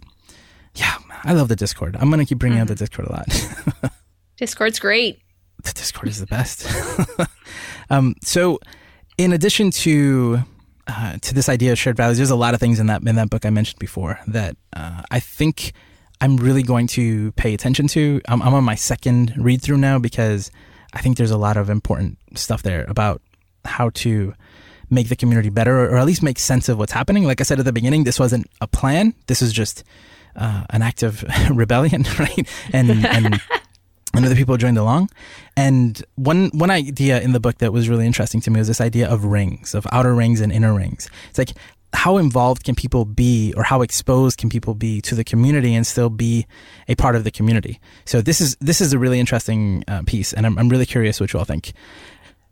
yeah, 0.74 0.96
I 1.24 1.32
love 1.32 1.48
the 1.48 1.56
Discord. 1.56 1.96
I'm 1.98 2.10
going 2.10 2.20
to 2.20 2.26
keep 2.26 2.38
bringing 2.38 2.60
up 2.60 2.68
the 2.68 2.74
Discord 2.74 3.08
a 3.08 3.12
lot. 3.12 3.92
Discord's 4.36 4.78
great. 4.78 5.20
the 5.62 5.72
Discord 5.72 6.08
is 6.08 6.20
the 6.20 6.26
best. 6.26 6.66
um, 7.90 8.14
so, 8.22 8.58
in 9.18 9.32
addition 9.32 9.70
to 9.70 10.40
uh, 10.88 11.16
to 11.18 11.34
this 11.34 11.48
idea 11.48 11.72
of 11.72 11.78
shared 11.78 11.96
values, 11.96 12.16
there's 12.16 12.30
a 12.30 12.36
lot 12.36 12.54
of 12.54 12.60
things 12.60 12.80
in 12.80 12.86
that 12.86 13.06
in 13.06 13.14
that 13.16 13.30
book 13.30 13.46
I 13.46 13.50
mentioned 13.50 13.78
before 13.78 14.18
that 14.26 14.56
uh, 14.72 15.02
I 15.10 15.20
think 15.20 15.72
I'm 16.20 16.36
really 16.38 16.62
going 16.62 16.86
to 16.88 17.30
pay 17.32 17.54
attention 17.54 17.86
to. 17.88 18.20
I'm, 18.26 18.42
I'm 18.42 18.54
on 18.54 18.64
my 18.64 18.74
second 18.74 19.34
read 19.36 19.62
through 19.62 19.78
now 19.78 19.98
because 19.98 20.50
I 20.92 21.00
think 21.00 21.16
there's 21.16 21.30
a 21.30 21.38
lot 21.38 21.56
of 21.56 21.70
important 21.70 22.18
stuff 22.34 22.62
there 22.62 22.84
about 22.88 23.22
how 23.64 23.90
to 23.90 24.34
make 24.90 25.08
the 25.08 25.16
community 25.16 25.48
better 25.48 25.90
or 25.90 25.96
at 25.96 26.06
least 26.06 26.22
make 26.22 26.38
sense 26.38 26.68
of 26.68 26.78
what's 26.78 26.92
happening. 26.92 27.24
Like 27.24 27.40
I 27.40 27.44
said 27.44 27.58
at 27.58 27.64
the 27.64 27.72
beginning, 27.72 28.04
this 28.04 28.20
wasn't 28.20 28.46
a 28.60 28.66
plan. 28.66 29.14
This 29.26 29.40
is 29.40 29.52
just 29.52 29.84
uh, 30.36 30.64
an 30.70 30.82
act 30.82 31.02
of 31.02 31.24
rebellion, 31.50 32.04
right? 32.18 32.48
And 32.72 32.90
and 32.90 33.40
and 34.14 34.26
other 34.26 34.34
people 34.34 34.56
joined 34.56 34.78
along. 34.78 35.08
And 35.56 36.02
one 36.16 36.50
one 36.52 36.70
idea 36.70 37.20
in 37.20 37.32
the 37.32 37.40
book 37.40 37.58
that 37.58 37.72
was 37.72 37.88
really 37.88 38.06
interesting 38.06 38.40
to 38.42 38.50
me 38.50 38.58
was 38.58 38.68
this 38.68 38.80
idea 38.80 39.08
of 39.08 39.24
rings, 39.24 39.74
of 39.74 39.86
outer 39.92 40.14
rings 40.14 40.40
and 40.40 40.52
inner 40.52 40.74
rings. 40.74 41.08
It's 41.30 41.38
like 41.38 41.52
how 41.94 42.16
involved 42.16 42.64
can 42.64 42.74
people 42.74 43.04
be 43.04 43.52
or 43.56 43.62
how 43.62 43.82
exposed 43.82 44.38
can 44.38 44.48
people 44.48 44.74
be 44.74 45.00
to 45.02 45.14
the 45.14 45.24
community 45.24 45.74
and 45.74 45.86
still 45.86 46.10
be 46.10 46.46
a 46.88 46.94
part 46.94 47.16
of 47.16 47.24
the 47.24 47.30
community? 47.30 47.80
So 48.04 48.22
this 48.22 48.40
is 48.40 48.56
this 48.60 48.80
is 48.80 48.92
a 48.92 48.98
really 48.98 49.20
interesting 49.20 49.84
uh, 49.88 50.02
piece 50.06 50.32
and 50.32 50.46
I'm, 50.46 50.58
I'm 50.58 50.68
really 50.68 50.86
curious 50.86 51.20
what 51.20 51.32
you 51.32 51.38
all 51.38 51.44
think. 51.44 51.72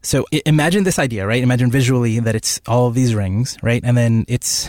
So 0.03 0.25
imagine 0.47 0.85
this 0.85 0.99
idea 0.99 1.27
right? 1.27 1.43
Imagine 1.43 1.71
visually 1.71 2.21
that 2.21 2.35
it's 2.35 2.61
all 2.67 2.91
these 2.91 3.15
rings 3.15 3.57
right? 3.63 3.83
And 3.85 3.97
then 3.97 4.25
it's 4.29 4.69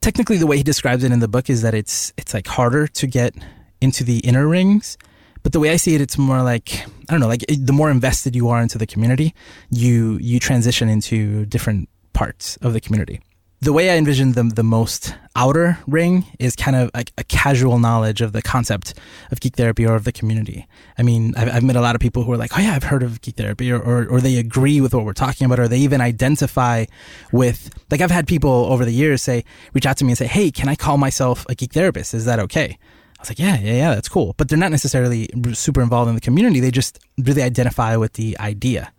technically 0.00 0.38
the 0.38 0.46
way 0.46 0.56
he 0.56 0.62
describes 0.62 1.04
it 1.04 1.12
in 1.12 1.20
the 1.20 1.28
book 1.28 1.50
is 1.50 1.62
that 1.62 1.74
it's 1.74 2.12
it's 2.16 2.34
like 2.34 2.46
harder 2.46 2.86
to 2.88 3.06
get 3.06 3.34
into 3.80 4.02
the 4.02 4.18
inner 4.20 4.48
rings 4.48 4.96
but 5.42 5.52
the 5.52 5.60
way 5.60 5.70
I 5.70 5.76
see 5.76 5.94
it, 5.94 6.00
it's 6.00 6.18
more 6.18 6.42
like 6.42 6.84
I 7.08 7.12
don't 7.12 7.20
know, 7.20 7.28
like 7.28 7.44
the 7.48 7.72
more 7.72 7.90
invested 7.90 8.34
you 8.36 8.48
are 8.48 8.60
into 8.60 8.76
the 8.76 8.86
community, 8.86 9.34
you 9.70 10.18
you 10.20 10.40
transition 10.40 10.88
into 10.88 11.46
different 11.46 11.88
parts 12.12 12.56
of 12.58 12.72
the 12.72 12.80
community. 12.80 13.20
The 13.60 13.72
way 13.72 13.90
I 13.90 13.96
envision 13.96 14.32
the 14.32 14.44
the 14.44 14.62
most 14.62 15.14
outer 15.34 15.78
ring 15.88 16.24
is 16.38 16.54
kind 16.54 16.76
of 16.76 16.90
like 16.94 17.12
a 17.18 17.24
casual 17.24 17.80
knowledge 17.80 18.20
of 18.20 18.32
the 18.32 18.40
concept 18.40 18.94
of 19.32 19.40
geek 19.40 19.56
therapy 19.56 19.84
or 19.84 19.96
of 19.96 20.04
the 20.04 20.12
community. 20.12 20.66
I 20.96 21.02
mean, 21.02 21.34
I've, 21.36 21.48
I've 21.56 21.62
met 21.64 21.74
a 21.74 21.80
lot 21.80 21.96
of 21.96 22.00
people 22.00 22.22
who 22.22 22.30
are 22.30 22.36
like, 22.36 22.56
"Oh 22.56 22.60
yeah, 22.60 22.74
I've 22.74 22.84
heard 22.84 23.02
of 23.02 23.20
geek 23.20 23.34
therapy," 23.34 23.72
or, 23.72 23.80
or 23.80 24.06
or 24.06 24.20
they 24.20 24.36
agree 24.36 24.80
with 24.80 24.94
what 24.94 25.04
we're 25.04 25.12
talking 25.12 25.44
about, 25.44 25.58
or 25.58 25.66
they 25.66 25.78
even 25.78 26.00
identify 26.00 26.84
with. 27.32 27.70
Like 27.90 28.00
I've 28.00 28.12
had 28.12 28.28
people 28.28 28.66
over 28.72 28.84
the 28.84 28.92
years 28.92 29.22
say, 29.22 29.44
reach 29.72 29.86
out 29.86 29.96
to 29.96 30.04
me 30.04 30.12
and 30.12 30.18
say, 30.18 30.28
"Hey, 30.28 30.52
can 30.52 30.68
I 30.68 30.76
call 30.76 30.96
myself 30.96 31.44
a 31.48 31.56
geek 31.56 31.72
therapist? 31.72 32.14
Is 32.14 32.26
that 32.26 32.38
okay?" 32.38 32.78
I 33.18 33.22
was 33.22 33.30
like, 33.30 33.40
yeah, 33.40 33.58
yeah, 33.58 33.72
yeah, 33.72 33.94
that's 33.96 34.08
cool. 34.08 34.34
But 34.36 34.48
they're 34.48 34.56
not 34.56 34.70
necessarily 34.70 35.28
super 35.52 35.82
involved 35.82 36.08
in 36.08 36.14
the 36.14 36.20
community. 36.20 36.60
They 36.60 36.70
just 36.70 37.00
really 37.18 37.42
identify 37.42 37.96
with 37.96 38.12
the 38.12 38.38
idea. 38.38 38.92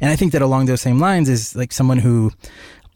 And 0.00 0.10
I 0.10 0.16
think 0.16 0.32
that 0.32 0.42
along 0.42 0.66
those 0.66 0.80
same 0.80 0.98
lines 0.98 1.28
is 1.28 1.54
like 1.54 1.72
someone 1.72 1.98
who 1.98 2.32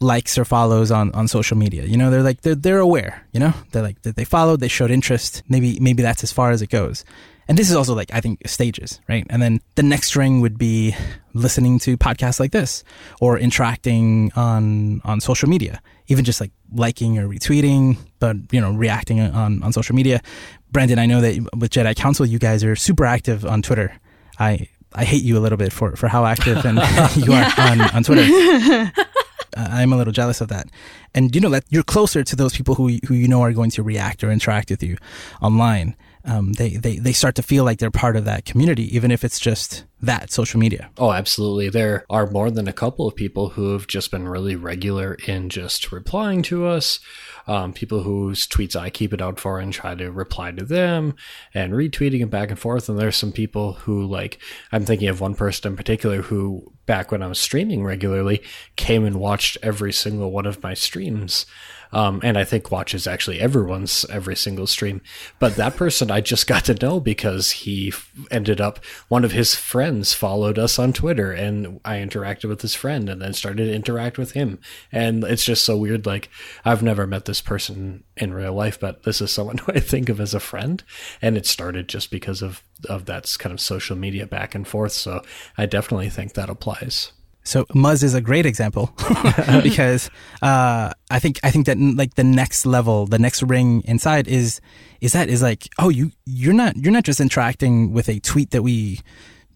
likes 0.05 0.37
or 0.37 0.45
follows 0.45 0.91
on, 0.91 1.11
on 1.13 1.27
social 1.27 1.57
media. 1.57 1.83
You 1.83 1.97
know, 1.97 2.09
they're 2.09 2.23
like, 2.23 2.41
they're, 2.41 2.55
they're 2.55 2.79
aware, 2.79 3.25
you 3.33 3.39
know, 3.39 3.53
they're 3.71 3.81
like, 3.81 4.01
that 4.03 4.15
they 4.15 4.23
followed, 4.23 4.59
they 4.59 4.67
showed 4.67 4.91
interest. 4.91 5.43
Maybe, 5.49 5.79
maybe 5.79 6.03
that's 6.03 6.23
as 6.23 6.31
far 6.31 6.51
as 6.51 6.61
it 6.61 6.69
goes. 6.69 7.03
And 7.47 7.57
this 7.57 7.69
is 7.69 7.75
also 7.75 7.93
like, 7.93 8.11
I 8.13 8.21
think 8.21 8.47
stages, 8.47 9.01
right? 9.07 9.25
And 9.29 9.41
then 9.41 9.61
the 9.75 9.83
next 9.83 10.15
ring 10.15 10.41
would 10.41 10.57
be 10.57 10.95
listening 11.33 11.77
to 11.79 11.95
podcasts 11.97 12.39
like 12.39 12.51
this 12.51 12.83
or 13.21 13.37
interacting 13.37 14.31
on, 14.35 15.01
on 15.03 15.21
social 15.21 15.47
media, 15.47 15.81
even 16.07 16.25
just 16.25 16.41
like 16.41 16.51
liking 16.73 17.19
or 17.19 17.27
retweeting, 17.27 17.97
but, 18.19 18.37
you 18.51 18.59
know, 18.59 18.71
reacting 18.71 19.19
on, 19.19 19.61
on 19.61 19.73
social 19.73 19.95
media. 19.95 20.21
Brandon, 20.71 20.97
I 20.97 21.05
know 21.05 21.21
that 21.21 21.35
with 21.55 21.71
Jedi 21.71 21.95
Council, 21.95 22.25
you 22.25 22.39
guys 22.39 22.63
are 22.63 22.75
super 22.75 23.05
active 23.05 23.45
on 23.45 23.61
Twitter. 23.61 23.93
I, 24.39 24.67
I 24.93 25.03
hate 25.03 25.23
you 25.23 25.37
a 25.37 25.41
little 25.41 25.57
bit 25.57 25.71
for, 25.71 25.95
for 25.95 26.07
how 26.07 26.25
active 26.25 26.65
and 26.65 26.77
you 27.15 27.31
are 27.31 27.51
on, 27.57 27.81
on 27.81 28.03
Twitter. 28.03 28.91
I'm 29.55 29.93
a 29.93 29.97
little 29.97 30.13
jealous 30.13 30.41
of 30.41 30.49
that. 30.49 30.67
And 31.13 31.33
you 31.33 31.41
know 31.41 31.49
that 31.49 31.65
you're 31.69 31.83
closer 31.83 32.23
to 32.23 32.35
those 32.35 32.55
people 32.55 32.75
who 32.75 32.99
who 33.07 33.13
you 33.13 33.27
know 33.27 33.41
are 33.41 33.53
going 33.53 33.71
to 33.71 33.83
react 33.83 34.23
or 34.23 34.31
interact 34.31 34.69
with 34.69 34.83
you 34.83 34.97
online. 35.41 35.95
Um, 36.27 36.53
they, 36.53 36.69
they 36.69 36.97
they 36.97 37.13
start 37.13 37.35
to 37.35 37.43
feel 37.43 37.63
like 37.63 37.77
they're 37.77 37.91
part 37.91 38.15
of 38.17 38.25
that 38.25 38.45
community, 38.45 38.95
even 38.95 39.11
if 39.11 39.23
it's 39.23 39.39
just 39.39 39.85
that 40.01 40.31
social 40.31 40.59
media. 40.59 40.89
Oh, 40.97 41.11
absolutely. 41.11 41.69
There 41.69 42.03
are 42.09 42.29
more 42.29 42.49
than 42.49 42.67
a 42.67 42.73
couple 42.73 43.07
of 43.07 43.15
people 43.15 43.49
who 43.49 43.73
have 43.73 43.85
just 43.85 44.09
been 44.09 44.27
really 44.27 44.55
regular 44.55 45.15
in 45.27 45.49
just 45.49 45.91
replying 45.91 46.41
to 46.43 46.65
us. 46.65 46.99
Um, 47.47 47.73
people 47.73 48.01
whose 48.01 48.47
tweets 48.47 48.75
I 48.75 48.89
keep 48.89 49.13
it 49.13 49.21
out 49.21 49.39
for 49.39 49.59
and 49.59 49.71
try 49.71 49.93
to 49.93 50.11
reply 50.11 50.51
to 50.51 50.65
them 50.65 51.13
and 51.53 51.73
retweeting 51.73 52.21
it 52.21 52.31
back 52.31 52.49
and 52.49 52.59
forth. 52.59 52.89
And 52.89 52.97
there's 52.97 53.15
some 53.15 53.31
people 53.31 53.73
who, 53.73 54.03
like, 54.03 54.39
I'm 54.71 54.83
thinking 54.83 55.09
of 55.09 55.21
one 55.21 55.35
person 55.35 55.73
in 55.73 55.77
particular 55.77 56.23
who, 56.23 56.73
back 56.85 57.11
when 57.11 57.21
I 57.21 57.27
was 57.27 57.39
streaming 57.39 57.83
regularly, 57.83 58.41
came 58.75 59.05
and 59.05 59.19
watched 59.19 59.57
every 59.63 59.93
single 59.93 60.31
one 60.31 60.45
of 60.45 60.61
my 60.63 60.73
streams. 60.73 61.45
Um, 61.91 62.19
and 62.23 62.37
I 62.37 62.43
think 62.43 62.71
watches 62.71 63.07
actually 63.07 63.39
everyone's 63.39 64.05
every 64.09 64.35
single 64.35 64.67
stream. 64.67 65.01
But 65.39 65.55
that 65.55 65.75
person 65.75 66.11
I 66.11 66.21
just 66.21 66.47
got 66.55 66.65
to 66.65 66.73
know 66.75 66.99
because 66.99 67.51
he 67.51 67.93
ended 68.31 68.61
up, 68.61 68.83
one 69.07 69.25
of 69.25 69.31
his 69.31 69.55
friends 69.55 70.13
followed 70.13 70.59
us 70.59 70.77
on 70.79 70.93
Twitter 70.93 71.31
and 71.31 71.79
I 71.85 71.97
interacted 71.97 72.49
with 72.49 72.61
his 72.61 72.75
friend 72.75 73.09
and 73.09 73.21
then 73.21 73.33
started 73.33 73.65
to 73.65 73.73
interact 73.73 74.17
with 74.17 74.31
him. 74.31 74.59
And 74.91 75.23
it's 75.23 75.45
just 75.45 75.65
so 75.65 75.77
weird. 75.77 76.05
Like, 76.05 76.29
I've 76.63 76.83
never 76.83 77.07
met 77.07 77.25
this 77.25 77.41
person 77.41 78.03
in 78.17 78.33
real 78.33 78.53
life, 78.53 78.79
but 78.79 79.03
this 79.03 79.21
is 79.21 79.31
someone 79.31 79.57
who 79.59 79.71
I 79.71 79.79
think 79.79 80.09
of 80.09 80.19
as 80.19 80.33
a 80.33 80.39
friend. 80.39 80.83
And 81.21 81.37
it 81.37 81.45
started 81.45 81.87
just 81.87 82.11
because 82.11 82.41
of, 82.41 82.63
of 82.89 83.05
that 83.05 83.33
kind 83.39 83.53
of 83.53 83.59
social 83.59 83.95
media 83.95 84.25
back 84.25 84.55
and 84.55 84.67
forth. 84.67 84.91
So 84.91 85.21
I 85.57 85.65
definitely 85.65 86.09
think 86.09 86.33
that 86.33 86.49
applies. 86.49 87.11
So 87.45 87.63
Muzz 87.65 88.03
is 88.03 88.15
a 88.15 88.21
great 88.21 88.45
example 88.47 88.91
because 89.63 90.09
uh, 90.41 90.91
I 91.11 91.19
think 91.19 91.39
I 91.43 91.51
think 91.51 91.67
that 91.67 91.77
like 91.77 92.15
the 92.15 92.23
next 92.23 92.65
level, 92.65 93.05
the 93.05 93.19
next 93.19 93.43
ring 93.43 93.83
inside 93.85 94.27
is 94.27 94.59
is 94.99 95.13
that 95.13 95.29
is 95.29 95.41
like 95.43 95.69
oh 95.77 95.89
you 95.89 96.11
you're 96.25 96.53
not 96.53 96.75
you're 96.75 96.91
not 96.91 97.03
just 97.03 97.21
interacting 97.21 97.93
with 97.93 98.09
a 98.09 98.19
tweet 98.19 98.49
that 98.49 98.63
we 98.63 98.99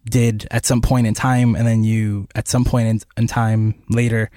did 0.05 0.47
at 0.51 0.65
some 0.65 0.81
point 0.81 1.07
in 1.07 1.13
time 1.15 1.55
and 1.55 1.67
then 1.67 1.83
you 1.83 2.27
at 2.35 2.47
some 2.47 2.63
point 2.63 2.87
in, 2.87 2.99
in 3.17 3.27
time 3.27 3.75
later 3.89 4.29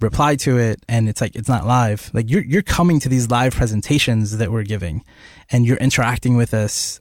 reply 0.00 0.36
to 0.36 0.58
it 0.58 0.84
and 0.88 1.08
it's 1.08 1.20
like 1.20 1.36
it's 1.36 1.48
not 1.48 1.66
live. 1.66 2.10
Like 2.12 2.28
you're 2.28 2.44
you're 2.44 2.62
coming 2.62 2.98
to 3.00 3.08
these 3.08 3.30
live 3.30 3.54
presentations 3.54 4.38
that 4.38 4.50
we're 4.50 4.64
giving 4.64 5.04
and 5.50 5.64
you're 5.64 5.78
interacting 5.78 6.36
with 6.36 6.52
us 6.52 7.00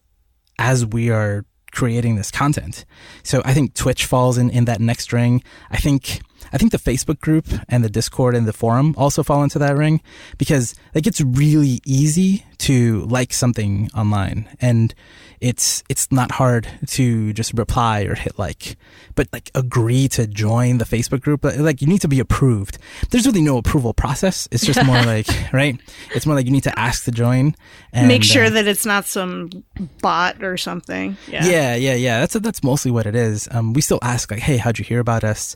as 0.60 0.86
we 0.86 1.10
are 1.10 1.44
creating 1.78 2.16
this 2.16 2.32
content. 2.32 2.86
So 3.22 3.44
I 3.46 3.54
think 3.54 3.76
Twitch 3.76 4.08
falls 4.08 4.40
in, 4.40 4.50
in 4.50 4.66
that 4.66 4.82
next 4.82 5.14
ring. 5.14 5.44
I 5.70 5.78
think 5.78 6.22
I 6.52 6.58
think 6.58 6.72
the 6.72 6.78
Facebook 6.78 7.20
group 7.20 7.48
and 7.70 7.84
the 7.84 7.90
Discord 7.90 8.36
and 8.36 8.48
the 8.48 8.54
forum 8.54 8.94
also 8.98 9.24
fall 9.24 9.44
into 9.44 9.60
that 9.60 9.76
ring 9.76 10.02
because 10.38 10.76
like 10.96 11.08
it's 11.08 11.22
really 11.22 11.82
easy 11.86 12.46
to 12.60 13.02
like 13.06 13.34
something 13.34 13.90
online 13.96 14.50
and 14.60 14.94
it's 15.40 15.84
it's 15.90 16.12
not 16.12 16.32
hard 16.32 16.68
to 16.88 17.32
just 17.34 17.54
reply 17.54 18.02
or 18.02 18.16
hit 18.16 18.40
like 18.40 18.76
but 19.14 19.28
like 19.32 19.52
agree 19.54 20.08
to 20.08 20.26
join 20.26 20.80
the 20.80 20.86
facebook 20.86 21.22
group. 21.22 21.44
Like 21.44 21.82
you 21.82 21.88
need 21.88 22.02
to 22.02 22.08
be 22.08 22.20
approved. 22.20 22.78
There's 23.12 23.26
really 23.26 23.42
no 23.42 23.58
approval 23.58 23.94
process. 23.94 24.48
It's 24.52 24.66
just 24.66 24.84
more 24.86 25.02
like 25.06 25.28
right? 25.54 25.80
It's 26.16 26.26
more 26.26 26.36
like 26.36 26.46
you 26.46 26.52
need 26.52 26.64
to 26.64 26.80
ask 26.80 27.06
to 27.06 27.12
join 27.12 27.56
and 27.94 28.08
make 28.08 28.24
sure 28.24 28.46
uh, 28.46 28.50
that 28.50 28.68
it's 28.68 28.86
not 28.86 29.06
some 29.06 29.50
bot 30.02 30.44
or 30.44 30.58
something. 30.58 31.18
Yeah. 31.28 31.46
Yeah 31.46 31.76
yeah, 31.76 31.94
yeah. 31.94 32.20
that's 32.22 32.34
that's 32.34 32.64
mostly 32.64 32.92
what 32.92 33.06
it 33.06 33.16
is. 33.16 33.48
Um, 33.52 33.74
we 33.74 33.82
still 33.82 34.00
ask 34.02 34.32
like 34.32 34.40
hey 34.40 34.58
how'd 34.58 34.80
you 34.80 34.86
hear 34.86 35.00
about 35.00 35.24
us 35.24 35.56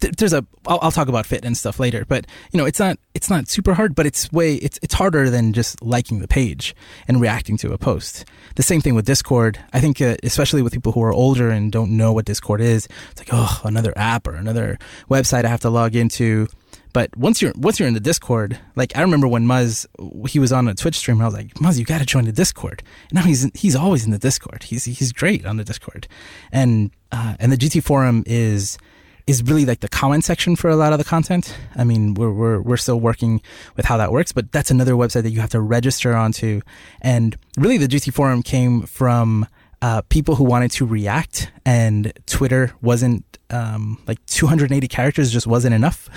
there's 0.00 0.32
a 0.32 0.46
I'll, 0.66 0.78
I'll 0.82 0.92
talk 0.92 1.08
about 1.08 1.26
fit 1.26 1.44
and 1.44 1.56
stuff 1.56 1.78
later 1.78 2.04
but 2.06 2.26
you 2.52 2.58
know 2.58 2.64
it's 2.64 2.78
not 2.78 2.98
it's 3.14 3.30
not 3.30 3.48
super 3.48 3.74
hard 3.74 3.94
but 3.94 4.06
it's 4.06 4.30
way 4.32 4.54
it's 4.56 4.78
it's 4.82 4.94
harder 4.94 5.30
than 5.30 5.52
just 5.52 5.82
liking 5.82 6.20
the 6.20 6.28
page 6.28 6.74
and 7.08 7.20
reacting 7.20 7.56
to 7.58 7.72
a 7.72 7.78
post 7.78 8.24
the 8.56 8.62
same 8.62 8.80
thing 8.80 8.94
with 8.94 9.06
discord 9.06 9.58
i 9.72 9.80
think 9.80 10.00
uh, 10.00 10.16
especially 10.22 10.62
with 10.62 10.72
people 10.72 10.92
who 10.92 11.02
are 11.02 11.12
older 11.12 11.50
and 11.50 11.72
don't 11.72 11.90
know 11.90 12.12
what 12.12 12.24
discord 12.24 12.60
is 12.60 12.88
it's 13.10 13.20
like 13.20 13.30
oh 13.32 13.60
another 13.64 13.92
app 13.96 14.26
or 14.26 14.34
another 14.34 14.78
website 15.10 15.44
i 15.44 15.48
have 15.48 15.60
to 15.60 15.70
log 15.70 15.94
into 15.94 16.46
but 16.94 17.14
once 17.16 17.42
you're 17.42 17.52
once 17.56 17.80
you're 17.80 17.88
in 17.88 17.94
the 17.94 18.00
Discord, 18.00 18.56
like 18.76 18.96
I 18.96 19.02
remember 19.02 19.26
when 19.26 19.44
Muzz 19.46 19.84
he 20.28 20.38
was 20.38 20.52
on 20.52 20.68
a 20.68 20.74
Twitch 20.74 20.94
stream, 20.94 21.16
and 21.16 21.24
I 21.24 21.26
was 21.26 21.34
like, 21.34 21.54
Muzz, 21.54 21.76
you 21.76 21.84
got 21.84 21.98
to 21.98 22.06
join 22.06 22.24
the 22.24 22.32
Discord. 22.32 22.84
And 23.10 23.16
now 23.16 23.22
he's 23.22 23.50
he's 23.52 23.74
always 23.74 24.04
in 24.04 24.12
the 24.12 24.18
Discord. 24.18 24.62
He's 24.62 24.84
he's 24.84 25.12
great 25.12 25.44
on 25.44 25.56
the 25.56 25.64
Discord, 25.64 26.06
and 26.52 26.92
uh, 27.10 27.34
and 27.40 27.50
the 27.50 27.56
GT 27.56 27.82
forum 27.82 28.22
is 28.26 28.78
is 29.26 29.42
really 29.42 29.64
like 29.64 29.80
the 29.80 29.88
comment 29.88 30.24
section 30.24 30.54
for 30.54 30.68
a 30.68 30.76
lot 30.76 30.92
of 30.92 30.98
the 30.98 31.04
content. 31.04 31.56
I 31.76 31.84
mean, 31.84 32.14
we're, 32.14 32.32
we're, 32.32 32.60
we're 32.60 32.76
still 32.76 33.00
working 33.00 33.40
with 33.76 33.86
how 33.86 33.96
that 33.96 34.12
works, 34.12 34.32
but 34.32 34.52
that's 34.52 34.70
another 34.70 34.92
website 34.92 35.22
that 35.22 35.30
you 35.30 35.40
have 35.40 35.50
to 35.50 35.60
register 35.60 36.14
onto. 36.14 36.60
And 37.00 37.36
really 37.56 37.78
the 37.78 37.88
GT 37.88 38.12
forum 38.12 38.42
came 38.42 38.82
from, 38.82 39.46
uh, 39.80 40.02
people 40.08 40.34
who 40.34 40.44
wanted 40.44 40.70
to 40.72 40.86
react 40.86 41.50
and 41.66 42.12
Twitter 42.26 42.72
wasn't, 42.80 43.24
um, 43.50 44.02
like 44.06 44.24
280 44.26 44.88
characters 44.88 45.30
just 45.30 45.46
wasn't 45.46 45.74
enough. 45.74 46.08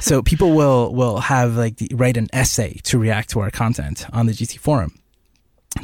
so 0.00 0.22
people 0.22 0.52
will, 0.52 0.94
will 0.94 1.18
have 1.18 1.56
like 1.56 1.76
the, 1.76 1.90
write 1.94 2.16
an 2.16 2.28
essay 2.32 2.80
to 2.84 2.98
react 2.98 3.30
to 3.30 3.40
our 3.40 3.50
content 3.50 4.06
on 4.12 4.26
the 4.26 4.32
GT 4.32 4.58
forum 4.58 4.94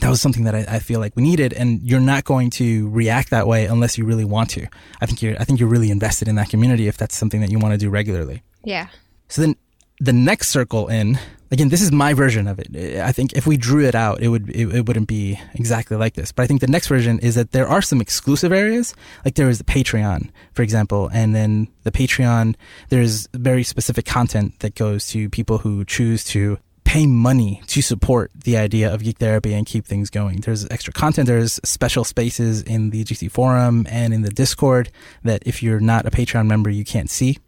that 0.00 0.08
was 0.08 0.20
something 0.20 0.44
that 0.44 0.54
I, 0.54 0.64
I, 0.68 0.78
feel 0.78 1.00
like 1.00 1.14
we 1.16 1.22
needed 1.22 1.52
and 1.52 1.80
you're 1.82 2.00
not 2.00 2.24
going 2.24 2.50
to 2.50 2.88
react 2.90 3.30
that 3.30 3.46
way 3.46 3.66
unless 3.66 3.98
you 3.98 4.04
really 4.04 4.24
want 4.24 4.50
to. 4.50 4.66
I 5.00 5.06
think 5.06 5.22
you're 5.22 5.36
i 5.40 5.44
think 5.44 5.60
you're 5.60 5.68
really 5.68 5.90
invested 5.90 6.28
in 6.28 6.36
that 6.36 6.48
community 6.48 6.88
if 6.88 6.96
that's 6.96 7.16
something 7.16 7.40
that 7.40 7.50
you 7.50 7.58
want 7.58 7.72
to 7.72 7.78
do 7.78 7.90
regularly. 7.90 8.42
Yeah. 8.64 8.88
So 9.28 9.42
then 9.42 9.56
the 10.00 10.12
next 10.12 10.48
circle 10.48 10.88
in 10.88 11.18
again 11.50 11.68
this 11.68 11.82
is 11.82 11.92
my 11.92 12.14
version 12.14 12.48
of 12.48 12.58
it. 12.58 12.74
I 12.98 13.12
think 13.12 13.34
if 13.34 13.46
we 13.46 13.56
drew 13.56 13.84
it 13.86 13.94
out 13.94 14.22
it 14.22 14.28
would 14.28 14.48
it, 14.50 14.74
it 14.74 14.86
wouldn't 14.86 15.08
be 15.08 15.40
exactly 15.54 15.96
like 15.96 16.14
this. 16.14 16.32
But 16.32 16.44
i 16.44 16.46
think 16.46 16.60
the 16.60 16.66
next 16.66 16.88
version 16.88 17.18
is 17.18 17.34
that 17.34 17.52
there 17.52 17.68
are 17.68 17.82
some 17.82 18.00
exclusive 18.00 18.52
areas. 18.52 18.94
Like 19.24 19.34
there 19.34 19.48
is 19.48 19.58
the 19.58 19.64
patreon 19.64 20.30
for 20.52 20.62
example 20.62 21.10
and 21.12 21.34
then 21.34 21.68
the 21.82 21.92
patreon 21.92 22.56
there's 22.88 23.28
very 23.34 23.62
specific 23.62 24.04
content 24.04 24.58
that 24.60 24.74
goes 24.74 25.06
to 25.08 25.28
people 25.28 25.58
who 25.58 25.84
choose 25.84 26.24
to 26.24 26.58
pay 26.92 27.06
money 27.06 27.62
to 27.66 27.80
support 27.80 28.30
the 28.44 28.54
idea 28.54 28.92
of 28.92 29.02
geek 29.02 29.16
therapy 29.16 29.54
and 29.54 29.64
keep 29.64 29.86
things 29.86 30.10
going. 30.10 30.42
There's 30.42 30.68
extra 30.68 30.92
content, 30.92 31.26
there's 31.26 31.58
special 31.64 32.04
spaces 32.04 32.60
in 32.60 32.90
the 32.90 33.02
GT 33.02 33.30
forum 33.30 33.86
and 33.88 34.12
in 34.12 34.20
the 34.20 34.28
Discord 34.28 34.90
that 35.24 35.42
if 35.46 35.62
you're 35.62 35.80
not 35.80 36.04
a 36.04 36.10
Patreon 36.10 36.46
member, 36.46 36.68
you 36.68 36.84
can't 36.84 37.08
see. 37.08 37.38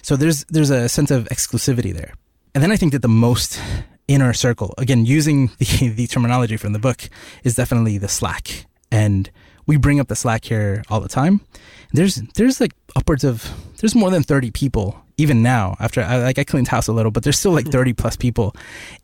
So 0.00 0.14
there's 0.14 0.44
there's 0.44 0.70
a 0.70 0.88
sense 0.88 1.10
of 1.10 1.24
exclusivity 1.24 1.92
there. 1.92 2.14
And 2.54 2.62
then 2.62 2.70
I 2.70 2.76
think 2.76 2.92
that 2.92 3.02
the 3.02 3.08
most 3.08 3.60
inner 4.06 4.32
circle, 4.32 4.74
again, 4.78 5.04
using 5.04 5.50
the, 5.58 5.88
the 5.88 6.06
terminology 6.06 6.56
from 6.56 6.72
the 6.72 6.78
book, 6.78 7.08
is 7.42 7.56
definitely 7.56 7.98
the 7.98 8.06
Slack. 8.06 8.66
And 8.92 9.28
we 9.66 9.76
bring 9.76 9.98
up 9.98 10.06
the 10.06 10.14
Slack 10.14 10.44
here 10.44 10.84
all 10.88 11.00
the 11.00 11.08
time. 11.08 11.40
There's 11.92 12.22
there's 12.36 12.60
like 12.60 12.74
upwards 12.94 13.24
of 13.24 13.50
there's 13.78 13.96
more 13.96 14.12
than 14.12 14.22
30 14.22 14.52
people 14.52 15.02
even 15.18 15.42
now 15.42 15.76
after 15.80 16.02
I 16.02 16.18
like 16.18 16.38
I 16.38 16.44
cleaned 16.44 16.68
house 16.68 16.88
a 16.88 16.92
little, 16.92 17.10
but 17.10 17.22
there's 17.22 17.38
still 17.38 17.52
like 17.52 17.66
30 17.66 17.92
plus 17.94 18.16
people 18.16 18.54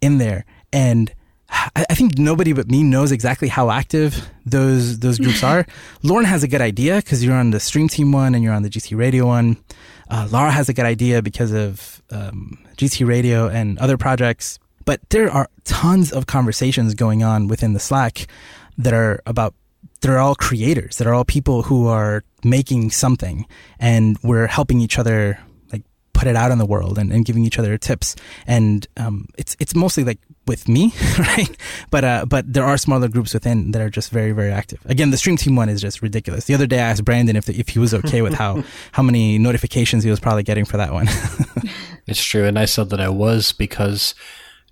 in 0.00 0.18
there. 0.18 0.44
And 0.72 1.12
I, 1.48 1.84
I 1.90 1.94
think 1.94 2.18
nobody 2.18 2.52
but 2.52 2.70
me 2.70 2.82
knows 2.82 3.12
exactly 3.12 3.48
how 3.48 3.70
active 3.70 4.28
those 4.44 4.98
those 4.98 5.18
groups 5.18 5.42
are. 5.52 5.66
Lauren 6.02 6.26
has 6.26 6.42
a 6.42 6.48
good 6.48 6.60
idea 6.60 6.96
because 6.96 7.24
you're 7.24 7.36
on 7.36 7.50
the 7.50 7.60
stream 7.60 7.88
team 7.88 8.12
one 8.12 8.34
and 8.34 8.42
you're 8.44 8.54
on 8.54 8.62
the 8.62 8.70
GT 8.70 8.96
radio 8.96 9.26
one. 9.26 9.56
Uh, 10.10 10.28
Lara 10.30 10.50
has 10.50 10.68
a 10.68 10.74
good 10.74 10.84
idea 10.84 11.22
because 11.22 11.52
of 11.52 12.02
um, 12.10 12.58
GT 12.76 13.06
radio 13.06 13.48
and 13.48 13.78
other 13.78 13.96
projects. 13.96 14.58
But 14.84 15.00
there 15.10 15.30
are 15.30 15.48
tons 15.64 16.12
of 16.12 16.26
conversations 16.26 16.94
going 16.94 17.22
on 17.22 17.46
within 17.46 17.72
the 17.72 17.80
Slack 17.80 18.26
that 18.78 18.92
are 18.92 19.22
about 19.26 19.54
they're 20.00 20.18
all 20.18 20.34
creators 20.34 20.96
that 20.96 21.06
are 21.06 21.14
all 21.14 21.24
people 21.24 21.62
who 21.62 21.86
are 21.86 22.24
making 22.42 22.90
something 22.90 23.46
and 23.78 24.18
we're 24.24 24.48
helping 24.48 24.80
each 24.80 24.98
other 24.98 25.38
put 26.22 26.28
it 26.28 26.36
out 26.36 26.52
in 26.52 26.58
the 26.58 26.66
world 26.66 26.98
and, 26.98 27.12
and 27.12 27.24
giving 27.24 27.44
each 27.44 27.58
other 27.58 27.76
tips 27.76 28.14
and 28.46 28.86
um, 28.96 29.26
it's 29.36 29.56
it's 29.58 29.74
mostly 29.74 30.04
like 30.04 30.20
with 30.46 30.68
me 30.68 30.92
right 31.18 31.56
but 31.90 32.04
uh, 32.04 32.24
but 32.26 32.50
there 32.52 32.64
are 32.64 32.78
smaller 32.78 33.08
groups 33.08 33.34
within 33.34 33.72
that 33.72 33.82
are 33.82 33.90
just 33.90 34.12
very 34.12 34.30
very 34.30 34.52
active 34.52 34.80
again 34.86 35.10
the 35.10 35.16
stream 35.16 35.36
team 35.36 35.56
one 35.56 35.68
is 35.68 35.80
just 35.80 36.00
ridiculous 36.00 36.44
the 36.44 36.54
other 36.54 36.66
day 36.66 36.78
i 36.78 36.90
asked 36.90 37.04
brandon 37.04 37.34
if 37.34 37.46
the, 37.46 37.58
if 37.58 37.70
he 37.70 37.80
was 37.80 37.92
okay 37.92 38.22
with 38.22 38.34
how 38.34 38.62
how 38.92 39.02
many 39.02 39.36
notifications 39.36 40.04
he 40.04 40.10
was 40.10 40.20
probably 40.20 40.44
getting 40.44 40.64
for 40.64 40.76
that 40.76 40.92
one 40.92 41.08
it's 42.06 42.22
true 42.22 42.44
and 42.44 42.56
i 42.56 42.64
said 42.64 42.90
that 42.90 43.00
i 43.00 43.08
was 43.08 43.50
because 43.50 44.14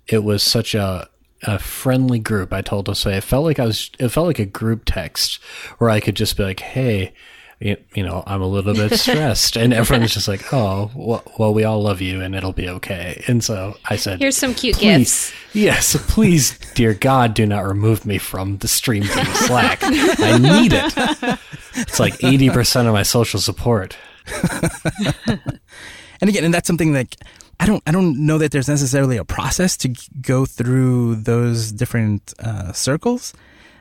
it 0.07 0.23
was 0.23 0.41
such 0.41 0.73
a 0.73 1.09
a 1.43 1.57
friendly 1.57 2.19
group. 2.19 2.53
I 2.53 2.61
told 2.61 2.87
us 2.87 3.03
it 3.07 3.23
felt 3.23 3.45
like 3.45 3.57
I 3.57 3.65
was. 3.65 3.89
It 3.97 4.09
felt 4.09 4.27
like 4.27 4.37
a 4.37 4.45
group 4.45 4.83
text 4.85 5.41
where 5.79 5.89
I 5.89 5.99
could 5.99 6.15
just 6.15 6.37
be 6.37 6.43
like, 6.43 6.59
"Hey, 6.59 7.13
you, 7.61 7.77
you 7.93 8.03
know, 8.03 8.23
I'm 8.25 8.41
a 8.41 8.47
little 8.47 8.73
bit 8.73 8.91
stressed," 8.99 9.55
and 9.55 9.73
everyone's 9.73 10.13
just 10.13 10.27
like, 10.27 10.53
"Oh, 10.53 10.91
well, 10.95 11.23
well, 11.37 11.53
we 11.53 11.63
all 11.63 11.81
love 11.81 12.01
you, 12.01 12.21
and 12.21 12.35
it'll 12.35 12.53
be 12.53 12.67
okay." 12.67 13.23
And 13.27 13.43
so 13.43 13.77
I 13.89 13.95
said, 13.95 14.19
"Here's 14.19 14.37
some 14.37 14.53
cute 14.53 14.79
gifts." 14.79 15.31
Yes, 15.53 15.95
please, 16.09 16.57
dear 16.75 16.93
God, 16.93 17.33
do 17.33 17.45
not 17.45 17.65
remove 17.65 18.05
me 18.05 18.17
from 18.17 18.57
the 18.57 18.67
stream 18.67 19.03
team 19.03 19.25
Slack. 19.25 19.79
I 19.83 20.37
need 20.37 20.73
it. 20.73 21.39
It's 21.75 21.99
like 21.99 22.23
eighty 22.23 22.49
percent 22.49 22.87
of 22.87 22.93
my 22.93 23.03
social 23.03 23.39
support. 23.39 23.95
and 25.27 26.29
again, 26.29 26.43
and 26.43 26.53
that's 26.53 26.67
something 26.67 26.93
like 26.93 27.15
I 27.59 27.65
don't 27.67 27.83
I 27.85 27.91
don't 27.91 28.25
know 28.25 28.39
that 28.39 28.51
there's 28.51 28.67
necessarily 28.67 29.17
a 29.17 29.25
process 29.25 29.77
to 29.77 29.93
go 30.21 30.45
through 30.45 31.15
those 31.15 31.71
different 31.71 32.33
uh, 32.39 32.71
circles, 32.73 33.33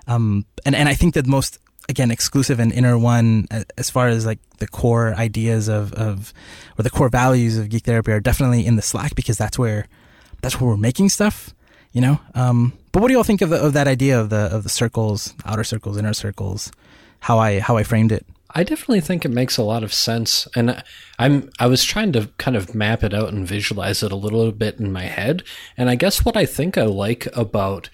um, 0.07 0.45
and 0.67 0.75
and 0.75 0.89
I 0.89 0.95
think 0.95 1.15
that 1.15 1.27
most 1.27 1.59
again 1.91 2.11
exclusive 2.11 2.59
and 2.59 2.73
inner 2.73 2.97
one 2.97 3.47
as 3.77 3.91
far 3.91 4.09
as 4.09 4.25
like 4.25 4.39
the 4.59 4.69
core 4.69 5.13
ideas 5.15 5.69
of 5.69 5.93
of 5.93 6.33
or 6.79 6.83
the 6.83 6.91
core 6.91 7.11
values 7.11 7.59
of 7.59 7.69
geek 7.69 7.85
therapy 7.85 8.13
are 8.13 8.21
definitely 8.21 8.65
in 8.65 8.77
the 8.77 8.83
Slack 8.83 9.15
because 9.15 9.37
that's 9.37 9.59
where 9.59 9.87
that's 10.41 10.59
where 10.59 10.71
we're 10.71 10.77
making 10.79 11.11
stuff, 11.11 11.55
you 11.93 12.01
know. 12.01 12.21
Um, 12.35 12.73
but 12.93 13.03
what 13.03 13.09
do 13.09 13.15
y'all 13.15 13.25
think 13.25 13.43
of 13.43 13.51
the, 13.51 13.57
of 13.57 13.75
that 13.75 13.87
idea 13.87 14.19
of 14.19 14.31
the 14.31 14.49
of 14.51 14.63
the 14.63 14.71
circles, 14.71 15.35
outer 15.45 15.65
circles, 15.65 15.99
inner 15.99 16.15
circles? 16.15 16.73
How 17.21 17.39
I 17.39 17.61
how 17.61 17.77
I 17.77 17.83
framed 17.83 18.13
it. 18.13 18.25
I 18.53 18.65
definitely 18.65 19.01
think 19.01 19.25
it 19.25 19.31
makes 19.31 19.59
a 19.59 19.63
lot 19.63 19.85
of 19.85 19.93
sense, 19.93 20.49
and 20.57 20.83
I'm 21.19 21.51
I 21.59 21.67
was 21.67 21.85
trying 21.85 22.13
to 22.13 22.31
kind 22.39 22.57
of 22.57 22.75
map 22.75 23.05
it 23.05 23.15
out 23.15 23.33
and 23.33 23.47
visualize 23.47 24.03
it 24.03 24.11
a 24.11 24.17
little 24.17 24.51
bit 24.51 24.81
in 24.81 24.91
my 24.91 25.05
head, 25.05 25.43
and 25.77 25.91
I 25.91 25.95
guess 25.95 26.25
what 26.25 26.37
I 26.37 26.47
think 26.47 26.77
I 26.77 26.85
like 26.85 27.29
about 27.37 27.91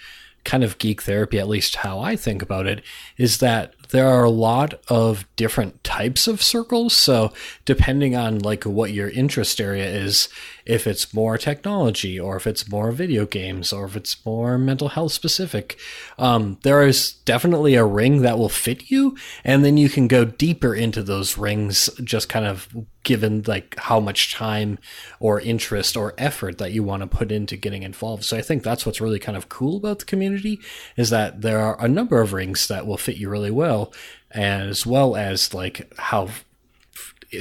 kind 0.47 0.65
of 0.65 0.79
geek 0.79 1.03
therapy, 1.03 1.39
at 1.39 1.49
least 1.49 1.77
how 1.77 1.99
I 1.99 2.17
think 2.17 2.41
about 2.41 2.67
it, 2.67 2.81
is 3.19 3.39
that 3.39 3.75
there 3.97 4.09
are 4.09 4.25
a 4.25 4.31
lot 4.31 4.75
of 4.89 5.27
different 5.37 5.83
types 5.83 6.27
of 6.29 6.43
circles. 6.43 6.93
So 6.93 7.33
depending 7.65 8.15
on 8.15 8.41
like 8.41 8.65
what 8.65 8.93
your 8.93 9.09
interest 9.09 9.61
area 9.61 9.87
is, 9.87 10.29
if 10.67 10.87
it's 10.87 11.15
more 11.15 11.39
technology 11.39 12.19
or 12.19 12.37
if 12.37 12.47
it's 12.47 12.69
more 12.69 12.91
video 12.91 13.25
games 13.25 13.73
or 13.73 13.87
if 13.87 13.97
it's 13.97 14.25
more 14.27 14.59
mental 14.59 14.89
health 14.89 15.13
specific, 15.13 15.79
um, 16.19 16.59
there 16.63 16.83
is 16.83 17.13
definitely 17.25 17.77
a 17.77 17.85
ring 17.85 18.23
that 18.23 18.37
will 18.37 18.49
fit 18.49 18.91
you. 18.91 19.17
And 19.45 19.65
then 19.65 19.77
you 19.77 19.89
can 19.89 20.09
go 20.09 20.25
deeper 20.25 20.75
into 20.75 21.03
those 21.05 21.39
rings, 21.39 21.89
just 22.03 22.29
kind 22.29 22.45
of 22.45 22.69
given 23.05 23.45
like 23.47 23.77
how 23.79 24.01
much 24.01 24.35
time 24.35 24.79
or 25.21 25.41
interest 25.41 25.97
or 25.97 26.15
effort 26.19 26.59
that 26.59 26.73
you 26.73 26.83
want 26.83 27.03
to 27.03 27.07
put 27.07 27.31
into 27.31 27.57
getting 27.57 27.85
involved. 27.85 28.25
So 28.25 28.37
I 28.37 28.43
think 28.43 28.65
that's 28.65 28.85
what's 28.85 29.01
really 29.01 29.21
kind 29.21 29.39
of 29.39 29.49
cool 29.49 29.77
about 29.77 30.01
the 30.01 30.05
community 30.05 30.61
is 30.97 31.11
that 31.11 31.43
there 31.43 31.61
are 31.61 31.81
a 31.83 31.89
number 31.89 32.21
of 32.21 32.33
rings 32.33 32.67
that 32.67 32.87
will 32.87 32.99
fit 32.99 33.17
you 33.17 33.31
really 33.31 33.53
well, 33.53 33.93
as 34.33 34.85
well 34.85 35.15
as 35.15 35.55
like 35.55 35.93
how 35.97 36.29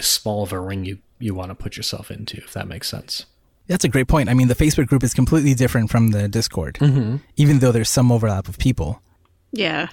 small 0.02 0.44
of 0.44 0.52
a 0.52 0.60
ring 0.60 0.86
you 0.86 1.00
you 1.20 1.34
want 1.34 1.50
to 1.50 1.56
put 1.56 1.78
yourself 1.78 2.12
into, 2.12 2.38
if 2.38 2.54
that 2.54 2.68
makes 2.68 2.88
sense. 2.88 3.26
That's 3.68 3.84
a 3.84 3.90
great 3.90 4.08
point. 4.08 4.30
I 4.30 4.34
mean, 4.34 4.48
the 4.48 4.56
Facebook 4.56 4.88
group 4.88 5.04
is 5.04 5.14
completely 5.14 5.56
different 5.56 5.90
from 5.90 6.12
the 6.12 6.28
Discord, 6.28 6.76
mm-hmm. 6.76 7.18
even 7.36 7.60
though 7.60 7.72
there's 7.72 7.90
some 7.90 8.12
overlap 8.12 8.48
of 8.48 8.58
people. 8.60 9.02
Yeah. 9.52 9.88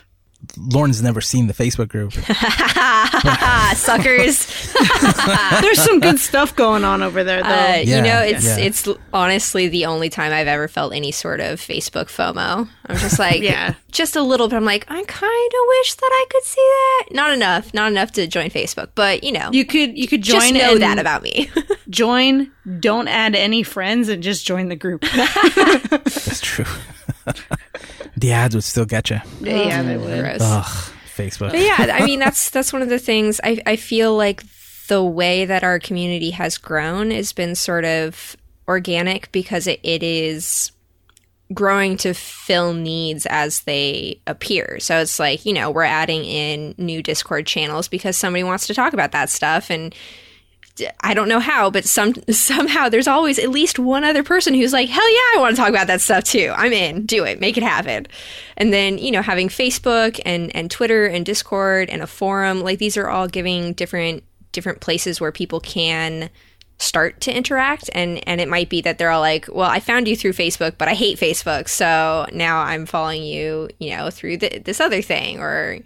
Lauren's 0.57 1.00
never 1.02 1.20
seen 1.20 1.46
the 1.46 1.55
Facebook 1.55 1.88
group. 1.88 2.12
Suckers. 3.76 4.46
There's 5.61 5.81
some 5.83 6.00
good 6.00 6.18
stuff 6.18 6.55
going 6.57 6.85
on 6.85 7.02
over 7.02 7.22
there, 7.24 7.42
though. 7.42 7.48
Uh, 7.48 7.81
Yeah, 7.85 7.96
you 7.96 8.02
know, 8.02 8.20
it's 8.20 8.44
yeah. 8.44 8.57
it's 8.59 8.88
honestly 9.12 9.68
the 9.68 9.87
only 9.87 10.09
time 10.11 10.33
I've 10.33 10.48
ever 10.48 10.68
felt 10.68 10.92
any 10.94 11.12
sort 11.12 11.40
of 11.40 11.61
Facebook 11.61 12.07
FOMO. 12.07 12.68
I'm 12.87 12.96
just 12.96 13.18
like, 13.20 13.40
Yeah. 13.42 13.74
just 13.92 14.16
a 14.16 14.22
little 14.22 14.48
bit. 14.48 14.57
I'm 14.57 14.64
like, 14.64 14.85
I 14.90 15.02
kind 15.05 15.52
of 15.52 15.61
wish 15.68 15.94
that 15.94 16.11
I 16.12 16.26
could 16.31 16.42
see 16.44 16.61
that. 16.61 17.05
Not 17.14 17.33
enough, 17.33 17.72
not 17.72 17.90
enough 17.90 18.12
to 18.12 18.26
join 18.26 18.50
Facebook, 18.50 18.88
but 18.94 19.24
you 19.24 19.33
know, 19.33 19.50
you 19.52 19.64
could 19.64 19.96
you 19.96 20.09
could 20.09 20.22
join 20.22 20.40
just 20.40 20.55
know 20.55 20.78
that 20.78 20.98
about 20.98 21.22
me. 21.22 21.50
join. 21.88 22.50
Don't 22.81 23.09
add 23.09 23.35
any 23.35 23.62
friends 23.62 24.09
and 24.09 24.22
just 24.22 24.46
join 24.46 24.68
the 24.68 24.76
group. 24.76 25.02
That's 25.02 26.40
true. 26.40 26.64
The 28.16 28.32
ads 28.32 28.54
would 28.54 28.64
still 28.64 28.85
get 28.85 29.11
you. 29.11 29.20
yeah, 29.40 29.82
they 29.82 29.94
mm. 29.94 30.00
would. 30.00 30.42
Ugh, 30.42 30.64
Facebook. 31.16 31.50
But 31.50 31.61
yeah, 31.61 31.94
I 31.94 32.04
mean 32.04 32.20
that's 32.20 32.50
that's 32.50 32.72
one 32.72 32.82
of 32.82 32.88
the 32.88 32.98
things 32.98 33.40
I 33.42 33.61
I 33.66 33.76
feel 33.76 34.16
like 34.16 34.42
the 34.88 35.02
way 35.02 35.44
that 35.44 35.64
our 35.64 35.78
community 35.78 36.30
has 36.32 36.58
grown 36.58 37.11
has 37.11 37.32
been 37.32 37.54
sort 37.54 37.85
of 37.85 38.37
organic 38.68 39.30
because 39.32 39.66
it, 39.66 39.80
it 39.82 40.02
is 40.02 40.72
growing 41.52 41.96
to 41.98 42.14
fill 42.14 42.72
needs 42.72 43.26
as 43.26 43.62
they 43.62 44.20
appear. 44.26 44.78
So 44.80 44.98
it's 44.98 45.18
like, 45.18 45.44
you 45.44 45.52
know, 45.52 45.70
we're 45.70 45.82
adding 45.85 46.24
in 46.24 46.74
new 46.78 47.02
Discord 47.02 47.46
channels 47.46 47.88
because 47.88 48.16
somebody 48.16 48.42
wants 48.42 48.66
to 48.66 48.74
talk 48.74 48.92
about 48.92 49.12
that 49.12 49.30
stuff 49.30 49.70
and 49.70 49.90
d- 49.90 49.98
I 51.00 51.12
don't 51.14 51.28
know 51.28 51.38
how, 51.38 51.70
but 51.70 51.85
some 51.85 52.14
somehow 52.30 52.88
there's 52.88 53.08
always 53.08 53.38
at 53.38 53.50
least 53.50 53.78
one 53.78 54.04
other 54.04 54.22
person 54.22 54.54
who's 54.54 54.72
like, 54.72 54.88
"Hell 54.88 55.11
yeah, 55.11 55.37
I 55.37 55.40
want 55.40 55.54
to 55.54 55.61
talk 55.61 55.70
about 55.70 55.87
that 55.88 56.00
stuff 56.00 56.24
too. 56.24 56.52
I'm 56.56 56.72
in. 56.72 57.06
Do 57.06 57.24
it. 57.24 57.40
Make 57.40 57.56
it 57.56 57.62
happen." 57.62 58.06
And 58.56 58.72
then, 58.72 58.98
you 58.98 59.11
know, 59.11 59.22
having 59.22 59.48
Facebook 59.48 60.18
and 60.24 60.54
and 60.56 60.70
Twitter 60.70 61.06
and 61.06 61.26
Discord 61.26 61.90
and 61.90 62.02
a 62.02 62.06
forum, 62.06 62.61
like 62.61 62.78
these 62.78 62.96
are 62.96 63.08
all 63.08 63.28
giving 63.28 63.72
different 63.74 64.24
different 64.52 64.80
places 64.80 65.20
where 65.20 65.32
people 65.32 65.61
can 65.61 66.30
start 66.78 67.20
to 67.20 67.35
interact 67.35 67.88
and 67.94 68.26
and 68.28 68.40
it 68.40 68.48
might 68.48 68.68
be 68.68 68.80
that 68.80 68.98
they're 68.98 69.11
all 69.11 69.20
like 69.20 69.46
well 69.52 69.70
i 69.70 69.78
found 69.78 70.08
you 70.08 70.16
through 70.16 70.32
facebook 70.32 70.76
but 70.78 70.88
i 70.88 70.94
hate 70.94 71.16
facebook 71.16 71.68
so 71.68 72.26
now 72.32 72.61
i'm 72.61 72.87
following 72.87 73.22
you 73.22 73.68
you 73.78 73.96
know 73.96 74.11
through 74.11 74.37
th- 74.37 74.64
this 74.64 74.80
other 74.80 75.00
thing 75.00 75.38
or 75.38 75.78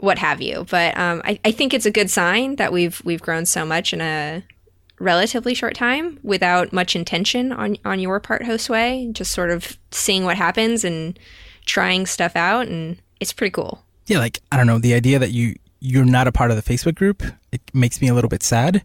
what 0.00 0.18
have 0.18 0.40
you 0.40 0.66
but 0.70 0.96
um, 0.98 1.22
I, 1.24 1.38
I 1.44 1.50
think 1.52 1.74
it's 1.74 1.86
a 1.86 1.90
good 1.90 2.10
sign 2.10 2.56
that 2.56 2.72
we've 2.72 3.00
we've 3.04 3.22
grown 3.22 3.46
so 3.46 3.64
much 3.64 3.92
in 3.92 4.00
a 4.00 4.44
relatively 5.00 5.54
short 5.54 5.74
time 5.74 6.18
without 6.22 6.72
much 6.72 6.96
intention 6.96 7.52
on 7.52 7.76
on 7.84 8.00
your 8.00 8.20
part 8.20 8.42
Josue, 8.42 9.12
just 9.12 9.32
sort 9.32 9.50
of 9.50 9.78
seeing 9.90 10.24
what 10.24 10.36
happens 10.36 10.84
and 10.84 11.18
trying 11.66 12.06
stuff 12.06 12.34
out 12.34 12.66
and 12.68 13.00
it's 13.20 13.32
pretty 13.32 13.52
cool 13.52 13.84
Yeah, 14.06 14.18
like 14.18 14.40
I 14.50 14.56
don't 14.56 14.66
know, 14.66 14.78
the 14.78 14.94
idea 14.94 15.18
that 15.18 15.32
you 15.32 15.54
you're 15.80 16.04
not 16.04 16.26
a 16.26 16.32
part 16.32 16.50
of 16.50 16.56
the 16.56 16.74
Facebook 16.74 16.96
group, 16.96 17.22
it 17.52 17.60
makes 17.72 18.00
me 18.00 18.08
a 18.08 18.14
little 18.14 18.28
bit 18.30 18.42
sad. 18.42 18.82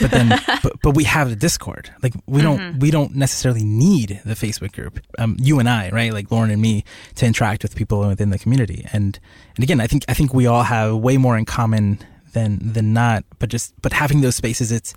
But 0.00 0.10
then 0.10 0.28
but, 0.62 0.80
but 0.82 0.94
we 0.94 1.04
have 1.04 1.30
the 1.30 1.36
Discord. 1.36 1.90
Like 2.02 2.14
we 2.26 2.42
don't 2.42 2.78
we 2.78 2.90
don't 2.90 3.14
necessarily 3.14 3.64
need 3.64 4.20
the 4.24 4.34
Facebook 4.34 4.72
group. 4.72 5.00
Um 5.18 5.36
you 5.38 5.58
and 5.58 5.68
I, 5.68 5.90
right? 5.90 6.12
Like 6.12 6.30
Lauren 6.30 6.50
and 6.50 6.62
me 6.62 6.84
to 7.16 7.26
interact 7.26 7.62
with 7.62 7.74
people 7.74 8.06
within 8.06 8.30
the 8.30 8.38
community. 8.38 8.86
And 8.92 9.18
and 9.56 9.62
again, 9.62 9.80
I 9.80 9.86
think 9.86 10.04
I 10.08 10.14
think 10.14 10.32
we 10.34 10.46
all 10.46 10.62
have 10.62 10.96
way 10.96 11.16
more 11.16 11.36
in 11.36 11.44
common 11.44 11.98
than 12.32 12.72
than 12.72 12.92
not, 12.92 13.24
but 13.38 13.48
just 13.48 13.74
but 13.82 13.92
having 13.92 14.20
those 14.20 14.36
spaces 14.36 14.72
it's 14.72 14.94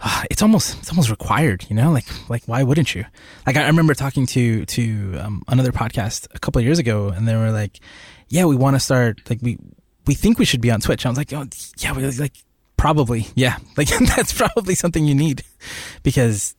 uh, 0.00 0.24
it's 0.30 0.42
almost 0.42 0.78
it's 0.78 0.90
almost 0.90 1.10
required, 1.10 1.66
you 1.68 1.76
know. 1.76 1.90
Like 1.90 2.06
like 2.28 2.42
why 2.46 2.62
wouldn't 2.62 2.94
you? 2.94 3.04
Like 3.46 3.56
I 3.56 3.66
remember 3.66 3.94
talking 3.94 4.26
to 4.26 4.64
to 4.66 5.18
um, 5.18 5.42
another 5.48 5.72
podcast 5.72 6.28
a 6.34 6.38
couple 6.38 6.58
of 6.58 6.64
years 6.64 6.78
ago, 6.78 7.08
and 7.08 7.26
they 7.26 7.36
were 7.36 7.50
like, 7.50 7.80
"Yeah, 8.28 8.44
we 8.44 8.56
want 8.56 8.76
to 8.76 8.80
start. 8.80 9.28
Like 9.28 9.40
we 9.42 9.58
we 10.06 10.14
think 10.14 10.38
we 10.38 10.44
should 10.44 10.60
be 10.60 10.70
on 10.70 10.80
Twitch." 10.80 11.06
I 11.06 11.08
was 11.08 11.18
like, 11.18 11.32
"Oh 11.32 11.46
yeah, 11.78 11.92
we 11.92 12.06
like 12.12 12.34
probably 12.86 13.26
yeah. 13.34 13.56
Like 13.76 13.88
that's 13.88 14.32
probably 14.32 14.76
something 14.76 15.04
you 15.04 15.14
need 15.14 15.42
because 16.04 16.54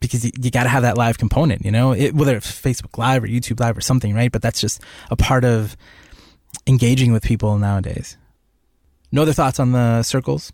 because 0.00 0.24
you, 0.24 0.32
you 0.40 0.50
got 0.50 0.64
to 0.64 0.68
have 0.68 0.82
that 0.82 0.98
live 0.98 1.18
component, 1.18 1.64
you 1.64 1.70
know, 1.70 1.92
it, 1.92 2.14
whether 2.14 2.36
it's 2.36 2.50
Facebook 2.50 2.98
Live 2.98 3.22
or 3.22 3.28
YouTube 3.28 3.60
Live 3.60 3.76
or 3.78 3.80
something, 3.80 4.12
right? 4.12 4.30
But 4.30 4.42
that's 4.42 4.60
just 4.60 4.82
a 5.10 5.16
part 5.16 5.44
of 5.44 5.76
engaging 6.66 7.12
with 7.12 7.22
people 7.22 7.56
nowadays. 7.58 8.16
No 9.12 9.22
other 9.22 9.32
thoughts 9.32 9.60
on 9.60 9.72
the 9.72 10.02
circles? 10.02 10.52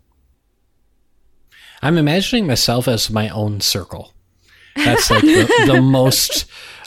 I'm 1.81 1.97
imagining 1.97 2.47
myself 2.47 2.87
as 2.87 3.09
my 3.09 3.29
own 3.29 3.61
circle. 3.61 4.13
That's 4.75 5.09
like 5.09 5.21
the, 5.23 5.63
the 5.67 5.81
most 5.99 6.45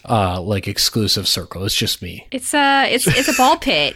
uh, 0.09 0.41
like 0.41 0.69
exclusive 0.69 1.27
circle. 1.27 1.65
It's 1.65 1.75
just 1.75 2.03
me. 2.03 2.27
it's 2.31 2.55
a 2.55 2.93
it's 2.93 3.07
it's 3.09 3.29
a 3.29 3.35
ball 3.35 3.59
pit 3.59 3.95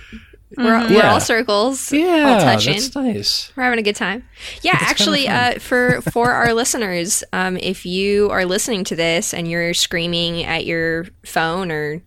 we're, 0.56 0.64
we're 0.80 0.90
Yeah. 0.92 1.12
all 1.12 1.20
circles 1.20 1.92
all 1.92 1.98
Yeah, 1.98 2.38
touching 2.44 2.74
that's 2.74 2.94
nice. 2.94 3.52
We're 3.56 3.62
having 3.64 3.78
a 3.78 3.82
good 3.82 3.96
time. 3.96 4.26
Yeah, 4.62 4.76
actually, 4.80 5.28
uh, 5.28 5.58
for 5.58 6.00
for 6.02 6.32
our 6.32 6.52
listeners, 6.62 7.24
um, 7.32 7.56
if 7.56 7.84
you 7.86 8.30
are 8.30 8.44
listening 8.44 8.84
to 8.84 8.96
this 8.96 9.32
and 9.34 9.48
you're 9.48 9.74
screaming 9.74 10.42
at 10.44 10.64
your 10.66 11.06
phone 11.24 11.70
or 11.70 12.02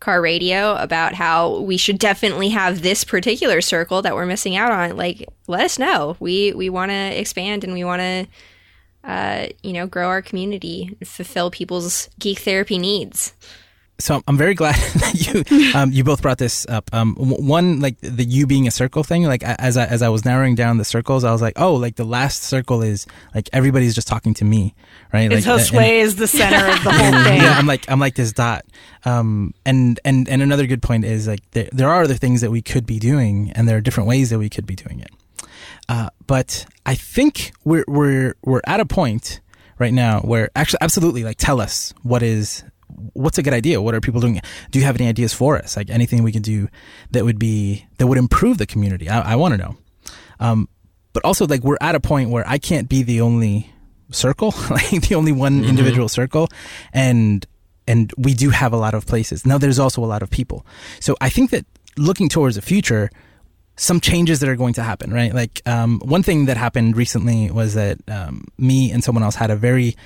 car 0.00 0.20
radio 0.20 0.74
about 0.76 1.14
how 1.14 1.60
we 1.60 1.76
should 1.76 1.96
definitely 1.98 2.48
have 2.48 2.82
this 2.82 3.04
particular 3.04 3.60
circle 3.60 4.02
that 4.02 4.14
we're 4.16 4.26
missing 4.26 4.56
out 4.56 4.72
on, 4.72 4.96
like 4.96 5.24
let 5.46 5.64
us 5.64 5.78
know. 5.78 6.16
We 6.18 6.52
we 6.54 6.68
want 6.70 6.90
to 6.90 7.20
expand 7.20 7.62
and 7.62 7.72
we 7.72 7.84
want 7.84 8.00
to, 8.02 8.26
uh, 9.04 9.46
you 9.62 9.72
know, 9.72 9.86
grow 9.86 10.08
our 10.08 10.22
community, 10.22 10.96
fulfill 11.04 11.50
people's 11.50 12.08
geek 12.18 12.40
therapy 12.40 12.78
needs. 12.78 13.34
So 13.98 14.22
I'm 14.26 14.36
very 14.36 14.54
glad 14.54 14.74
that 14.94 15.14
you 15.14 15.74
um, 15.78 15.92
you 15.92 16.04
both 16.04 16.22
brought 16.22 16.38
this 16.38 16.66
up. 16.68 16.90
Um, 16.92 17.14
one 17.16 17.80
like 17.80 17.98
the 18.00 18.24
you 18.24 18.46
being 18.46 18.66
a 18.66 18.70
circle 18.70 19.04
thing. 19.04 19.24
Like 19.24 19.42
as 19.44 19.76
I, 19.76 19.84
as 19.84 20.02
I 20.02 20.08
was 20.08 20.24
narrowing 20.24 20.54
down 20.54 20.78
the 20.78 20.84
circles, 20.84 21.24
I 21.24 21.32
was 21.32 21.40
like, 21.40 21.54
oh, 21.56 21.74
like 21.74 21.96
the 21.96 22.04
last 22.04 22.42
circle 22.42 22.82
is 22.82 23.06
like 23.34 23.48
everybody's 23.52 23.94
just 23.94 24.08
talking 24.08 24.34
to 24.34 24.44
me, 24.44 24.74
right? 25.12 25.30
Like, 25.30 25.44
Josue 25.44 26.00
is 26.00 26.16
the 26.16 26.26
center 26.26 26.72
of 26.72 26.82
the 26.82 26.92
whole 26.92 27.12
thing. 27.24 27.42
yeah, 27.42 27.54
I'm 27.56 27.66
like 27.66 27.88
I'm 27.90 28.00
like 28.00 28.14
this 28.14 28.32
dot. 28.32 28.64
Um, 29.04 29.54
and 29.64 30.00
and 30.04 30.28
and 30.28 30.42
another 30.42 30.66
good 30.66 30.82
point 30.82 31.04
is 31.04 31.28
like 31.28 31.48
there 31.52 31.68
there 31.72 31.88
are 31.88 32.02
other 32.02 32.14
things 32.14 32.40
that 32.40 32.50
we 32.50 32.62
could 32.62 32.86
be 32.86 32.98
doing, 32.98 33.52
and 33.54 33.68
there 33.68 33.76
are 33.76 33.80
different 33.80 34.08
ways 34.08 34.30
that 34.30 34.38
we 34.38 34.48
could 34.48 34.66
be 34.66 34.74
doing 34.74 35.00
it. 35.00 35.10
Uh, 35.88 36.08
but 36.26 36.66
I 36.86 36.94
think 36.94 37.52
we're 37.64 37.84
we're 37.86 38.34
we're 38.44 38.62
at 38.66 38.80
a 38.80 38.86
point 38.86 39.40
right 39.78 39.92
now 39.92 40.20
where 40.20 40.48
actually 40.54 40.78
absolutely 40.80 41.24
like 41.24 41.36
tell 41.38 41.60
us 41.60 41.92
what 42.02 42.22
is 42.22 42.64
what's 43.12 43.38
a 43.38 43.42
good 43.42 43.54
idea? 43.54 43.80
What 43.80 43.94
are 43.94 44.00
people 44.00 44.20
doing? 44.20 44.40
Do 44.70 44.78
you 44.78 44.84
have 44.84 44.96
any 44.96 45.08
ideas 45.08 45.32
for 45.32 45.56
us? 45.56 45.76
Like 45.76 45.90
anything 45.90 46.22
we 46.22 46.32
could 46.32 46.42
do 46.42 46.68
that 47.10 47.24
would 47.24 47.38
be 47.38 47.86
that 47.98 48.06
would 48.06 48.18
improve 48.18 48.58
the 48.58 48.66
community? 48.66 49.08
I, 49.08 49.32
I 49.32 49.36
want 49.36 49.54
to 49.54 49.58
know. 49.58 49.76
Um, 50.40 50.68
but 51.12 51.24
also 51.24 51.46
like 51.46 51.62
we're 51.62 51.76
at 51.80 51.94
a 51.94 52.00
point 52.00 52.30
where 52.30 52.44
i 52.48 52.58
can't 52.58 52.88
be 52.88 53.02
the 53.02 53.20
only 53.20 53.70
circle 54.10 54.54
like 54.70 54.90
the 55.08 55.14
only 55.14 55.32
one 55.32 55.64
individual 55.64 56.08
circle 56.08 56.48
and 56.92 57.46
and 57.88 58.12
we 58.16 58.32
do 58.32 58.50
have 58.50 58.72
a 58.72 58.76
lot 58.76 58.94
of 58.94 59.06
places. 59.06 59.44
Now 59.44 59.58
there's 59.58 59.80
also 59.80 60.04
a 60.04 60.06
lot 60.06 60.22
of 60.22 60.30
people. 60.30 60.64
So 61.00 61.16
i 61.20 61.28
think 61.28 61.50
that 61.50 61.64
looking 61.96 62.28
towards 62.28 62.56
the 62.56 62.62
future 62.62 63.10
some 63.76 64.00
changes 64.00 64.40
that 64.40 64.48
are 64.48 64.56
going 64.56 64.74
to 64.74 64.82
happen, 64.82 65.12
right? 65.12 65.34
Like 65.34 65.62
um, 65.66 66.00
one 66.04 66.22
thing 66.22 66.44
that 66.44 66.56
happened 66.56 66.96
recently 66.96 67.50
was 67.50 67.74
that 67.74 67.98
um, 68.08 68.44
me 68.58 68.92
and 68.92 69.02
someone 69.02 69.24
else 69.24 69.34
had 69.34 69.50
a 69.50 69.56
very, 69.56 69.96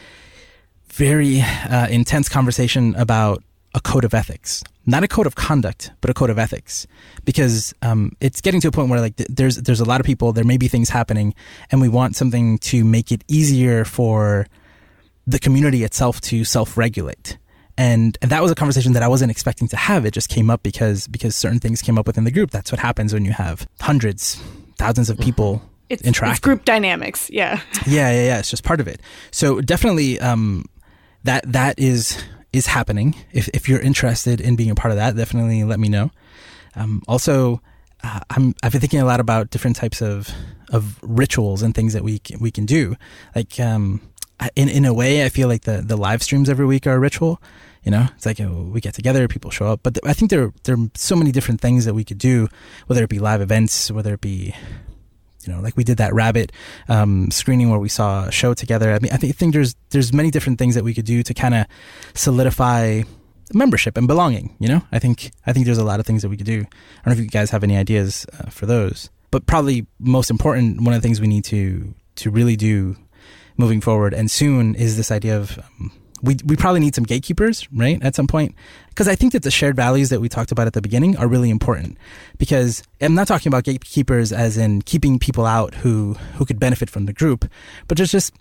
very 0.96 1.40
uh, 1.40 1.88
intense 1.88 2.28
conversation 2.28 2.94
about 2.96 3.42
a 3.74 3.80
code 3.80 4.04
of 4.04 4.14
ethics, 4.14 4.64
not 4.86 5.04
a 5.04 5.08
code 5.08 5.26
of 5.26 5.34
conduct, 5.34 5.90
but 6.00 6.10
a 6.10 6.14
code 6.14 6.30
of 6.30 6.38
ethics, 6.38 6.86
because 7.24 7.74
um, 7.82 8.12
it's 8.20 8.40
getting 8.40 8.60
to 8.62 8.68
a 8.68 8.70
point 8.72 8.88
where 8.88 9.00
like 9.00 9.16
th- 9.16 9.28
there's 9.30 9.56
there's 9.56 9.80
a 9.80 9.84
lot 9.84 10.00
of 10.00 10.06
people, 10.06 10.32
there 10.32 10.44
may 10.44 10.56
be 10.56 10.68
things 10.68 10.88
happening, 10.88 11.34
and 11.70 11.80
we 11.80 11.88
want 11.88 12.16
something 12.16 12.58
to 12.58 12.84
make 12.84 13.12
it 13.12 13.22
easier 13.28 13.84
for 13.84 14.46
the 15.26 15.38
community 15.38 15.84
itself 15.84 16.20
to 16.20 16.44
self-regulate 16.44 17.36
and 17.78 18.16
and 18.22 18.30
that 18.30 18.40
was 18.40 18.50
a 18.50 18.54
conversation 18.54 18.92
that 18.94 19.02
I 19.02 19.08
wasn't 19.08 19.30
expecting 19.30 19.68
to 19.68 19.76
have. 19.76 20.06
It 20.06 20.12
just 20.14 20.28
came 20.30 20.48
up 20.48 20.62
because 20.62 21.06
because 21.08 21.36
certain 21.36 21.58
things 21.58 21.82
came 21.82 21.98
up 21.98 22.06
within 22.06 22.24
the 22.24 22.30
group. 22.30 22.50
That's 22.50 22.72
what 22.72 22.80
happens 22.80 23.12
when 23.12 23.24
you 23.26 23.32
have 23.32 23.66
hundreds, 23.80 24.40
thousands 24.78 25.10
of 25.10 25.18
people 25.18 25.60
It's, 25.90 26.02
interact. 26.02 26.32
it's 26.38 26.40
group 26.40 26.64
dynamics. 26.64 27.28
Yeah. 27.30 27.60
Yeah, 27.86 28.10
yeah, 28.12 28.24
yeah. 28.28 28.38
It's 28.38 28.48
just 28.48 28.64
part 28.64 28.80
of 28.80 28.88
it. 28.88 29.00
So 29.30 29.60
definitely, 29.60 30.18
um, 30.20 30.64
that 31.26 31.52
that 31.52 31.78
is 31.78 32.22
is 32.52 32.66
happening. 32.66 33.14
If 33.32 33.48
if 33.48 33.68
you're 33.68 33.80
interested 33.80 34.40
in 34.40 34.56
being 34.56 34.70
a 34.70 34.74
part 34.74 34.90
of 34.90 34.96
that, 34.96 35.16
definitely 35.16 35.62
let 35.64 35.78
me 35.78 35.88
know. 35.88 36.10
Um, 36.74 37.02
also, 37.06 37.60
uh, 38.02 38.20
I'm 38.30 38.54
I've 38.62 38.72
been 38.72 38.80
thinking 38.80 39.00
a 39.00 39.04
lot 39.04 39.20
about 39.20 39.50
different 39.50 39.76
types 39.76 40.00
of 40.00 40.30
of 40.70 40.98
rituals 41.02 41.62
and 41.62 41.74
things 41.74 41.92
that 41.92 42.02
we 42.02 42.18
can, 42.18 42.38
we 42.40 42.50
can 42.50 42.66
do. 42.66 42.96
Like 43.34 43.60
um, 43.60 44.00
in 44.54 44.68
in 44.68 44.84
a 44.84 44.94
way, 44.94 45.24
I 45.24 45.28
feel 45.28 45.48
like 45.48 45.62
the 45.62 45.82
the 45.82 45.96
live 45.96 46.22
streams 46.22 46.48
every 46.48 46.66
week 46.66 46.86
are 46.86 46.94
a 46.94 46.98
ritual. 46.98 47.40
You 47.84 47.92
know, 47.92 48.08
it's 48.16 48.26
like 48.26 48.40
oh, 48.40 48.68
we 48.72 48.80
get 48.80 48.94
together, 48.94 49.28
people 49.28 49.50
show 49.50 49.66
up. 49.66 49.80
But 49.82 49.94
th- 49.94 50.10
I 50.10 50.12
think 50.12 50.30
there 50.30 50.52
there 50.64 50.76
are 50.76 50.90
so 50.94 51.14
many 51.14 51.30
different 51.30 51.60
things 51.60 51.84
that 51.84 51.94
we 51.94 52.04
could 52.04 52.18
do, 52.18 52.48
whether 52.86 53.04
it 53.04 53.10
be 53.10 53.18
live 53.20 53.40
events, 53.40 53.90
whether 53.90 54.14
it 54.14 54.20
be 54.20 54.54
you 55.46 55.52
know, 55.52 55.60
like 55.60 55.76
we 55.76 55.84
did 55.84 55.98
that 55.98 56.12
rabbit 56.14 56.52
um, 56.88 57.30
screening 57.30 57.70
where 57.70 57.78
we 57.78 57.88
saw 57.88 58.24
a 58.24 58.32
show 58.32 58.54
together. 58.54 58.92
I 58.92 58.98
mean, 58.98 59.12
I 59.12 59.16
think, 59.16 59.30
I 59.30 59.36
think 59.36 59.52
there's 59.52 59.74
there's 59.90 60.12
many 60.12 60.30
different 60.30 60.58
things 60.58 60.74
that 60.74 60.84
we 60.84 60.94
could 60.94 61.04
do 61.04 61.22
to 61.22 61.34
kind 61.34 61.54
of 61.54 61.66
solidify 62.14 63.02
membership 63.52 63.96
and 63.96 64.06
belonging. 64.08 64.56
You 64.58 64.68
know, 64.68 64.82
I 64.92 64.98
think 64.98 65.30
I 65.46 65.52
think 65.52 65.66
there's 65.66 65.78
a 65.78 65.84
lot 65.84 66.00
of 66.00 66.06
things 66.06 66.22
that 66.22 66.28
we 66.28 66.36
could 66.36 66.46
do. 66.46 66.60
I 66.60 67.04
don't 67.04 67.06
know 67.06 67.12
if 67.12 67.18
you 67.20 67.26
guys 67.26 67.50
have 67.50 67.64
any 67.64 67.76
ideas 67.76 68.26
uh, 68.38 68.50
for 68.50 68.66
those, 68.66 69.10
but 69.30 69.46
probably 69.46 69.86
most 69.98 70.30
important, 70.30 70.82
one 70.82 70.94
of 70.94 71.00
the 71.00 71.06
things 71.06 71.20
we 71.20 71.28
need 71.28 71.44
to 71.44 71.94
to 72.16 72.30
really 72.30 72.56
do 72.56 72.96
moving 73.58 73.80
forward 73.80 74.12
and 74.12 74.30
soon 74.30 74.74
is 74.74 74.96
this 74.96 75.10
idea 75.10 75.36
of 75.36 75.58
um, 75.58 75.92
we 76.22 76.36
we 76.44 76.56
probably 76.56 76.80
need 76.80 76.94
some 76.94 77.04
gatekeepers, 77.04 77.68
right? 77.72 78.02
At 78.02 78.14
some 78.14 78.26
point, 78.26 78.54
because 78.88 79.08
I 79.08 79.14
think 79.14 79.32
that 79.32 79.42
the 79.42 79.50
shared 79.50 79.76
values 79.76 80.08
that 80.10 80.20
we 80.20 80.28
talked 80.28 80.52
about 80.52 80.66
at 80.66 80.72
the 80.72 80.82
beginning 80.82 81.16
are 81.16 81.28
really 81.28 81.50
important. 81.50 81.98
Because 82.38 82.82
I'm 83.00 83.14
not 83.14 83.28
talking 83.28 83.50
about 83.50 83.64
gatekeepers 83.64 84.32
as 84.32 84.56
in 84.56 84.82
keeping 84.82 85.18
people 85.18 85.46
out 85.46 85.74
who 85.74 86.14
who 86.34 86.44
could 86.44 86.58
benefit 86.58 86.90
from 86.90 87.06
the 87.06 87.12
group, 87.12 87.50
but 87.88 87.96
there's 87.96 88.12
just 88.12 88.32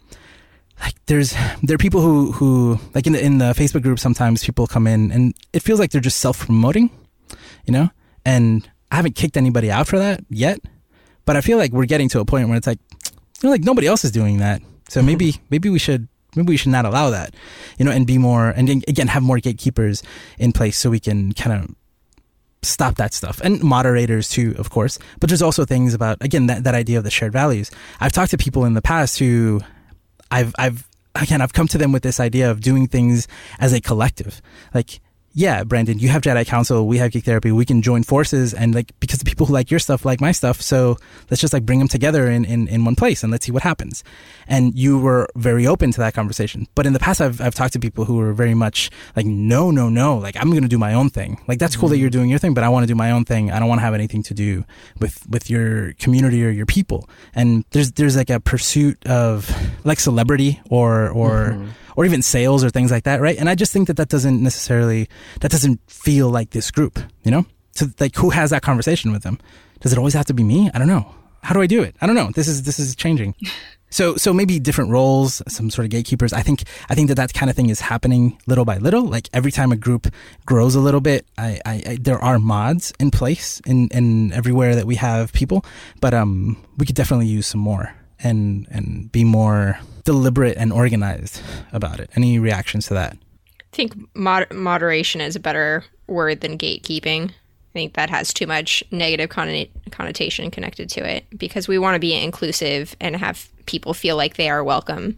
like 0.82 0.96
there's 1.06 1.36
there 1.64 1.76
are 1.76 1.78
people 1.78 2.02
who 2.02 2.32
who 2.32 2.80
like 2.94 3.08
in 3.08 3.14
the 3.14 3.24
in 3.24 3.38
the 3.38 3.54
Facebook 3.54 3.82
group 3.82 4.00
sometimes 4.00 4.44
people 4.44 4.68
come 4.68 4.88
in 4.88 5.12
and 5.12 5.34
it 5.54 5.62
feels 5.62 5.80
like 5.80 5.92
they're 5.92 6.02
just 6.02 6.20
self 6.20 6.40
promoting, 6.40 6.90
you 7.66 7.74
know, 7.74 7.90
and 8.26 8.70
I 8.92 8.98
haven't 8.98 9.16
kicked 9.16 9.38
anybody 9.38 9.72
out 9.72 9.88
for 9.88 10.00
that 10.00 10.24
yet, 10.30 10.60
but 11.26 11.36
I 11.36 11.42
feel 11.42 11.58
like 11.58 11.72
we're 11.72 11.86
getting 11.86 12.10
to 12.10 12.20
a 12.20 12.26
point 12.26 12.48
where 12.48 12.58
it's 12.58 12.68
like 12.68 12.80
you 13.42 13.48
know 13.48 13.52
like 13.52 13.64
nobody 13.64 13.88
else 13.88 14.04
is 14.06 14.12
doing 14.12 14.38
that, 14.38 14.62
so 14.90 15.00
mm-hmm. 15.00 15.08
maybe 15.08 15.36
maybe 15.50 15.70
we 15.70 15.80
should 15.80 16.08
maybe 16.36 16.50
we 16.50 16.58
should 16.58 16.72
not 16.72 16.86
allow 16.86 17.10
that, 17.10 17.34
you 17.78 17.86
know, 17.86 17.92
and 17.92 18.06
be 18.06 18.18
more, 18.18 18.50
and 18.50 18.70
again, 18.70 19.08
have 19.08 19.24
more 19.24 19.40
gatekeepers 19.40 20.04
in 20.38 20.52
place 20.52 20.78
so 20.78 20.90
we 20.90 21.00
can 21.00 21.34
kind 21.34 21.64
of 21.64 21.76
stop 22.64 22.96
that 22.96 23.14
stuff 23.14 23.40
and 23.44 23.64
moderators 23.64 24.30
too, 24.30 24.56
of 24.58 24.70
course. 24.70 24.98
But 25.20 25.30
there's 25.30 25.42
also 25.42 25.66
things 25.66 25.94
about, 25.94 26.18
again, 26.22 26.48
that, 26.48 26.64
that 26.64 26.76
idea 26.76 26.98
of 26.98 27.04
the 27.04 27.12
shared 27.12 27.32
values. 27.32 27.72
I've 28.00 28.12
talked 28.12 28.32
to 28.32 28.38
people 28.38 28.66
in 28.66 28.74
the 28.74 28.82
past 28.82 29.20
who 29.20 29.62
I've, 30.32 30.54
I've, 30.58 30.88
again, 31.14 31.42
I've 31.42 31.54
come 31.54 31.68
to 31.70 31.78
them 31.78 31.92
with 31.92 32.04
this 32.04 32.20
idea 32.20 32.50
of 32.50 32.62
doing 32.62 32.88
things 32.88 33.28
as 33.60 33.72
a 33.72 33.82
collective. 33.82 34.42
Like, 34.74 35.00
yeah, 35.38 35.66
Brandon, 35.66 36.00
you 36.00 36.08
have 36.08 36.22
Jedi 36.22 36.48
Council, 36.48 36.88
we 36.88 36.98
have 36.98 37.12
Geek 37.12 37.26
Therapy, 37.26 37.52
we 37.52 37.66
can 37.66 37.82
join 37.82 38.04
forces 38.04 38.54
and 38.54 38.74
like, 38.74 38.98
because 39.02 39.20
the 39.20 39.26
people 39.26 39.46
who 39.46 39.54
like 39.54 39.70
your 39.70 39.82
stuff 39.82 40.06
like 40.06 40.22
my 40.22 40.32
stuff, 40.32 40.62
so 40.62 40.98
let's 41.30 41.42
just 41.42 41.52
like 41.52 41.66
bring 41.66 41.78
them 41.78 41.90
together 41.90 42.32
in, 42.32 42.46
in, 42.46 42.70
in 42.70 42.86
one 42.86 42.96
place 42.96 43.22
and 43.22 43.34
let's 43.34 43.46
see 43.46 43.52
what 43.52 43.62
happens. 43.62 44.02
And 44.48 44.74
you 44.76 44.98
were 44.98 45.28
very 45.36 45.68
open 45.68 45.92
to 45.92 46.00
that 46.00 46.14
conversation. 46.14 46.68
But 46.74 46.86
in 46.86 46.94
the 46.94 47.00
past, 47.00 47.20
I've, 47.20 47.42
I've 47.42 47.54
talked 47.54 47.74
to 47.74 47.80
people 47.80 48.06
who 48.06 48.16
were 48.16 48.32
very 48.32 48.54
much 48.54 48.90
like, 49.18 49.26
no, 49.26 49.72
no, 49.72 49.90
no, 49.90 50.18
like 50.18 50.38
I'm 50.38 50.52
going 50.52 50.64
to 50.64 50.70
do 50.70 50.78
my 50.78 50.94
own 50.94 51.10
thing. 51.10 51.42
Like 51.50 51.60
that's 51.60 51.76
cool 51.76 51.88
mm-hmm. 51.88 51.96
that 51.96 51.98
you're 51.98 52.10
doing 52.10 52.30
your 52.30 52.40
thing, 52.40 52.54
but 52.54 52.64
I 52.64 52.70
want 52.70 52.84
to 52.84 52.88
do 52.88 52.96
my 52.96 53.12
own 53.12 53.26
thing. 53.26 53.52
I 53.52 53.60
don't 53.60 53.68
want 53.68 53.80
to 53.80 53.84
have 53.84 53.94
anything 53.94 54.24
to 54.24 54.34
do 54.34 54.64
with, 55.02 55.28
with 55.30 55.50
your 55.50 55.92
community 55.96 56.46
or 56.46 56.50
your 56.50 56.66
people. 56.66 57.10
And 57.34 57.66
there's, 57.72 57.92
there's 57.92 58.16
like 58.16 58.30
a 58.30 58.40
pursuit 58.40 59.06
of 59.06 59.54
like 59.84 60.00
celebrity 60.00 60.62
or, 60.70 61.10
or, 61.10 61.50
mm-hmm 61.50 61.70
or 61.96 62.06
even 62.06 62.22
sales 62.22 62.64
or 62.64 62.70
things 62.70 62.92
like 62.92 63.04
that, 63.04 63.22
right? 63.22 63.38
And 63.38 63.50
I 63.50 63.56
just 63.56 63.72
think 63.72 63.88
that 63.88 63.98
that 63.98 64.10
doesn't 64.10 64.42
necessarily, 64.42 65.10
that 65.42 65.52
doesn't 65.52 65.80
feel 65.90 66.30
like 66.30 66.52
this 66.52 66.72
group, 66.72 67.00
you 67.24 67.32
know? 67.32 67.46
So 67.72 67.88
like 68.00 68.16
who 68.16 68.30
has 68.30 68.50
that 68.52 68.62
conversation 68.62 69.12
with 69.12 69.24
them? 69.24 69.40
Does 69.82 69.92
it 69.92 69.98
always 69.98 70.14
have 70.14 70.26
to 70.26 70.34
be 70.34 70.44
me? 70.44 70.70
I 70.74 70.80
don't 70.80 70.88
know. 70.88 71.14
How 71.44 71.54
do 71.54 71.62
I 71.62 71.68
do 71.68 71.84
it? 71.84 71.96
I 72.02 72.08
don't 72.08 72.16
know. 72.16 72.32
This 72.34 72.48
is, 72.48 72.64
this 72.64 72.80
is 72.80 72.96
changing. 72.96 73.36
So, 73.92 74.18
so 74.18 74.34
maybe 74.34 74.60
different 74.60 74.90
roles, 74.90 75.42
some 75.48 75.70
sort 75.70 75.86
of 75.86 75.90
gatekeepers. 75.92 76.34
I 76.34 76.42
think, 76.42 76.64
I 76.90 76.96
think 76.96 77.08
that 77.08 77.16
that 77.16 77.34
kind 77.34 77.50
of 77.50 77.56
thing 77.56 77.70
is 77.70 77.80
happening 77.80 78.38
little 78.46 78.66
by 78.66 78.78
little. 78.78 79.06
Like 79.06 79.30
every 79.32 79.52
time 79.52 79.72
a 79.72 79.78
group 79.78 80.08
grows 80.46 80.76
a 80.76 80.82
little 80.82 81.00
bit, 81.00 81.26
I, 81.38 81.62
I, 81.66 81.84
I 81.86 81.98
there 82.02 82.20
are 82.20 82.38
mods 82.38 82.92
in 83.00 83.10
place 83.10 83.62
in, 83.66 83.88
in 83.90 84.34
everywhere 84.34 84.76
that 84.76 84.86
we 84.86 84.96
have 84.96 85.32
people, 85.32 85.64
but, 86.02 86.14
um, 86.14 86.58
we 86.78 86.86
could 86.86 86.96
definitely 86.96 87.28
use 87.28 87.48
some 87.48 87.62
more 87.62 87.96
and, 88.20 88.68
and 88.70 89.10
be 89.14 89.24
more, 89.24 89.80
deliberate 90.06 90.56
and 90.56 90.72
organized 90.72 91.42
about 91.74 92.00
it. 92.00 92.10
Any 92.16 92.40
reactions 92.40 92.88
to 92.88 92.94
that? 92.94 93.18
I 93.60 93.76
think 93.76 93.94
mod- 94.16 94.52
moderation 94.54 95.20
is 95.20 95.36
a 95.36 95.40
better 95.40 95.84
word 96.08 96.40
than 96.40 96.58
gatekeeping. 96.58 97.30
I 97.30 97.74
think 97.74 97.94
that 97.96 98.10
has 98.10 98.34
too 98.34 98.48
much 98.48 98.84
negative 98.92 99.30
con- 99.30 99.66
connotation 99.92 100.50
connected 100.50 100.90
to 100.92 101.06
it 101.06 101.26
because 101.38 101.68
we 101.68 101.78
want 101.78 101.96
to 101.96 102.00
be 102.00 102.14
inclusive 102.14 102.96
and 103.02 103.18
have 103.18 103.50
people 103.66 103.94
feel 103.94 104.16
like 104.16 104.38
they 104.38 104.50
are 104.50 104.64
welcome 104.64 105.18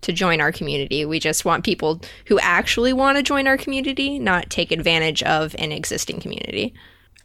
to 0.00 0.12
join 0.12 0.40
our 0.40 0.52
community. 0.52 1.04
We 1.04 1.18
just 1.18 1.44
want 1.44 1.64
people 1.64 2.00
who 2.26 2.38
actually 2.38 2.92
want 2.92 3.18
to 3.18 3.22
join 3.22 3.46
our 3.46 3.58
community, 3.58 4.18
not 4.18 4.48
take 4.48 4.72
advantage 4.72 5.22
of 5.24 5.54
an 5.58 5.72
existing 5.72 6.20
community. 6.20 6.72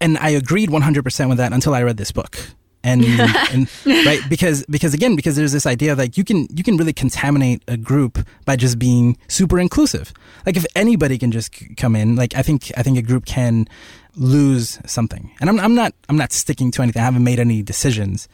And 0.02 0.18
I 0.18 0.30
agreed 0.30 0.70
100% 0.70 1.30
with 1.30 1.38
that 1.38 1.54
until 1.54 1.74
I 1.74 1.84
read 1.84 1.98
this 1.98 2.12
book 2.12 2.40
and, 2.84 3.04
and 3.52 3.70
right 3.86 4.20
because 4.30 4.66
because 4.68 4.94
again 4.94 5.16
because 5.16 5.36
there's 5.36 5.52
this 5.52 5.66
idea 5.66 5.92
of 5.92 5.98
like 5.98 6.18
you 6.18 6.24
can 6.24 6.48
you 6.54 6.64
can 6.64 6.78
really 6.78 6.94
contaminate 6.94 7.64
a 7.68 7.78
group 7.78 8.20
by 8.46 8.56
just 8.56 8.78
being 8.78 9.18
super 9.28 9.60
inclusive. 9.60 10.14
Like 10.46 10.58
if 10.58 10.66
anybody 10.76 11.18
can 11.18 11.32
just 11.32 11.54
come 11.78 11.96
in 11.96 12.16
like 12.16 12.36
i 12.36 12.42
think 12.42 12.72
i 12.78 12.84
think 12.84 12.98
a 12.98 13.02
group 13.02 13.26
can 13.26 13.68
lose 14.16 14.80
something. 14.86 15.32
And 15.40 15.50
i'm, 15.50 15.60
I'm 15.60 15.76
not 15.76 15.94
i'm 16.10 16.18
not 16.18 16.32
sticking 16.32 16.72
to 16.72 16.82
anything. 16.82 17.02
I 17.02 17.06
haven't 17.06 17.24
made 17.24 17.40
any 17.40 17.62
decisions 17.64 18.28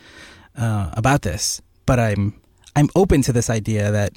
uh, 0.58 0.90
about 0.94 1.22
this 1.22 1.62
but 1.86 2.00
i'm 2.00 2.40
i'm 2.76 2.90
open 2.96 3.22
to 3.24 3.32
this 3.32 3.50
idea 3.50 3.92
that 3.92 4.14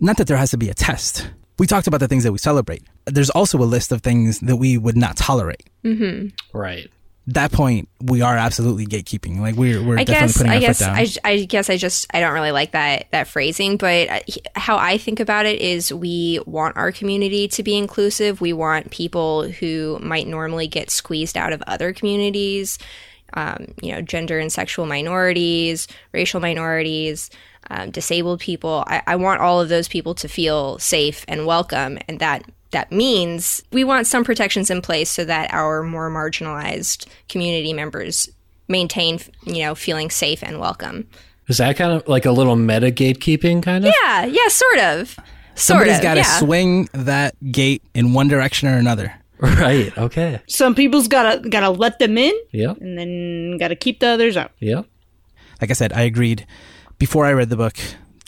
not 0.00 0.16
that 0.16 0.26
there 0.26 0.36
has 0.36 0.50
to 0.50 0.56
be 0.58 0.68
a 0.68 0.74
test. 0.74 1.30
We 1.58 1.66
talked 1.66 1.88
about 1.88 1.98
the 1.98 2.06
things 2.06 2.22
that 2.22 2.30
we 2.30 2.38
celebrate. 2.38 2.84
There's 3.06 3.30
also 3.30 3.58
a 3.58 3.66
list 3.66 3.90
of 3.90 4.00
things 4.02 4.38
that 4.40 4.56
we 4.56 4.78
would 4.78 4.96
not 4.96 5.16
tolerate. 5.16 5.68
Mm-hmm. 5.84 6.28
right 6.58 6.90
that 7.28 7.52
point 7.52 7.90
we 8.00 8.22
are 8.22 8.36
absolutely 8.36 8.86
gatekeeping. 8.86 9.38
Like 9.38 9.54
we're 9.54 9.84
we're 9.84 9.98
I 9.98 10.04
definitely 10.04 10.14
guess, 10.14 10.36
putting 10.36 10.52
I 10.52 10.54
our 10.54 10.60
guess, 10.60 10.78
foot 10.78 10.84
down. 10.86 10.96
I, 10.96 11.08
I 11.24 11.44
guess 11.44 11.70
I 11.70 11.76
just 11.76 12.06
I 12.14 12.20
don't 12.20 12.32
really 12.32 12.52
like 12.52 12.72
that 12.72 13.10
that 13.10 13.28
phrasing, 13.28 13.76
but 13.76 14.08
uh, 14.08 14.20
how 14.56 14.78
I 14.78 14.96
think 14.96 15.20
about 15.20 15.44
it 15.44 15.60
is 15.60 15.92
we 15.92 16.40
want 16.46 16.78
our 16.78 16.90
community 16.90 17.46
to 17.48 17.62
be 17.62 17.76
inclusive. 17.76 18.40
We 18.40 18.54
want 18.54 18.90
people 18.90 19.46
who 19.46 19.98
might 20.00 20.26
normally 20.26 20.68
get 20.68 20.90
squeezed 20.90 21.36
out 21.36 21.52
of 21.52 21.62
other 21.66 21.92
communities, 21.92 22.78
um, 23.34 23.74
you 23.82 23.92
know, 23.92 24.00
gender 24.00 24.38
and 24.38 24.50
sexual 24.50 24.86
minorities, 24.86 25.86
racial 26.12 26.40
minorities. 26.40 27.30
Um, 27.70 27.90
disabled 27.90 28.40
people. 28.40 28.82
I, 28.86 29.02
I 29.06 29.16
want 29.16 29.42
all 29.42 29.60
of 29.60 29.68
those 29.68 29.88
people 29.88 30.14
to 30.14 30.28
feel 30.28 30.78
safe 30.78 31.22
and 31.28 31.44
welcome, 31.44 31.98
and 32.08 32.18
that 32.20 32.42
that 32.70 32.92
means 32.92 33.62
we 33.72 33.84
want 33.84 34.06
some 34.06 34.24
protections 34.24 34.70
in 34.70 34.82
place 34.82 35.10
so 35.10 35.24
that 35.24 35.52
our 35.52 35.82
more 35.82 36.10
marginalized 36.10 37.06
community 37.28 37.72
members 37.72 38.28
maintain, 38.68 39.18
you 39.44 39.60
know, 39.64 39.74
feeling 39.74 40.10
safe 40.10 40.42
and 40.42 40.60
welcome. 40.60 41.08
Is 41.48 41.56
that 41.58 41.76
kind 41.76 41.92
of 41.92 42.06
like 42.06 42.26
a 42.26 42.30
little 42.30 42.56
meta 42.56 42.90
gatekeeping 42.90 43.62
kind 43.62 43.86
of? 43.86 43.94
Yeah, 44.02 44.26
yeah, 44.26 44.48
sort 44.48 44.78
of. 44.78 45.08
Sort 45.54 45.78
Somebody's 45.80 46.00
got 46.00 46.14
to 46.14 46.20
yeah. 46.20 46.38
swing 46.38 46.88
that 46.92 47.34
gate 47.50 47.82
in 47.94 48.12
one 48.12 48.28
direction 48.28 48.68
or 48.68 48.76
another. 48.76 49.14
Right. 49.40 49.96
Okay. 49.96 50.40
Some 50.48 50.74
people's 50.74 51.06
gotta 51.06 51.48
gotta 51.48 51.70
let 51.70 52.00
them 52.00 52.18
in, 52.18 52.32
Yep. 52.50 52.78
and 52.80 52.98
then 52.98 53.56
gotta 53.56 53.76
keep 53.76 54.00
the 54.00 54.08
others 54.08 54.36
out. 54.36 54.50
Yep. 54.58 54.84
Like 55.60 55.70
I 55.70 55.74
said, 55.74 55.92
I 55.92 56.00
agreed 56.02 56.44
before 56.98 57.24
I 57.24 57.32
read 57.32 57.48
the 57.48 57.56
book. 57.56 57.76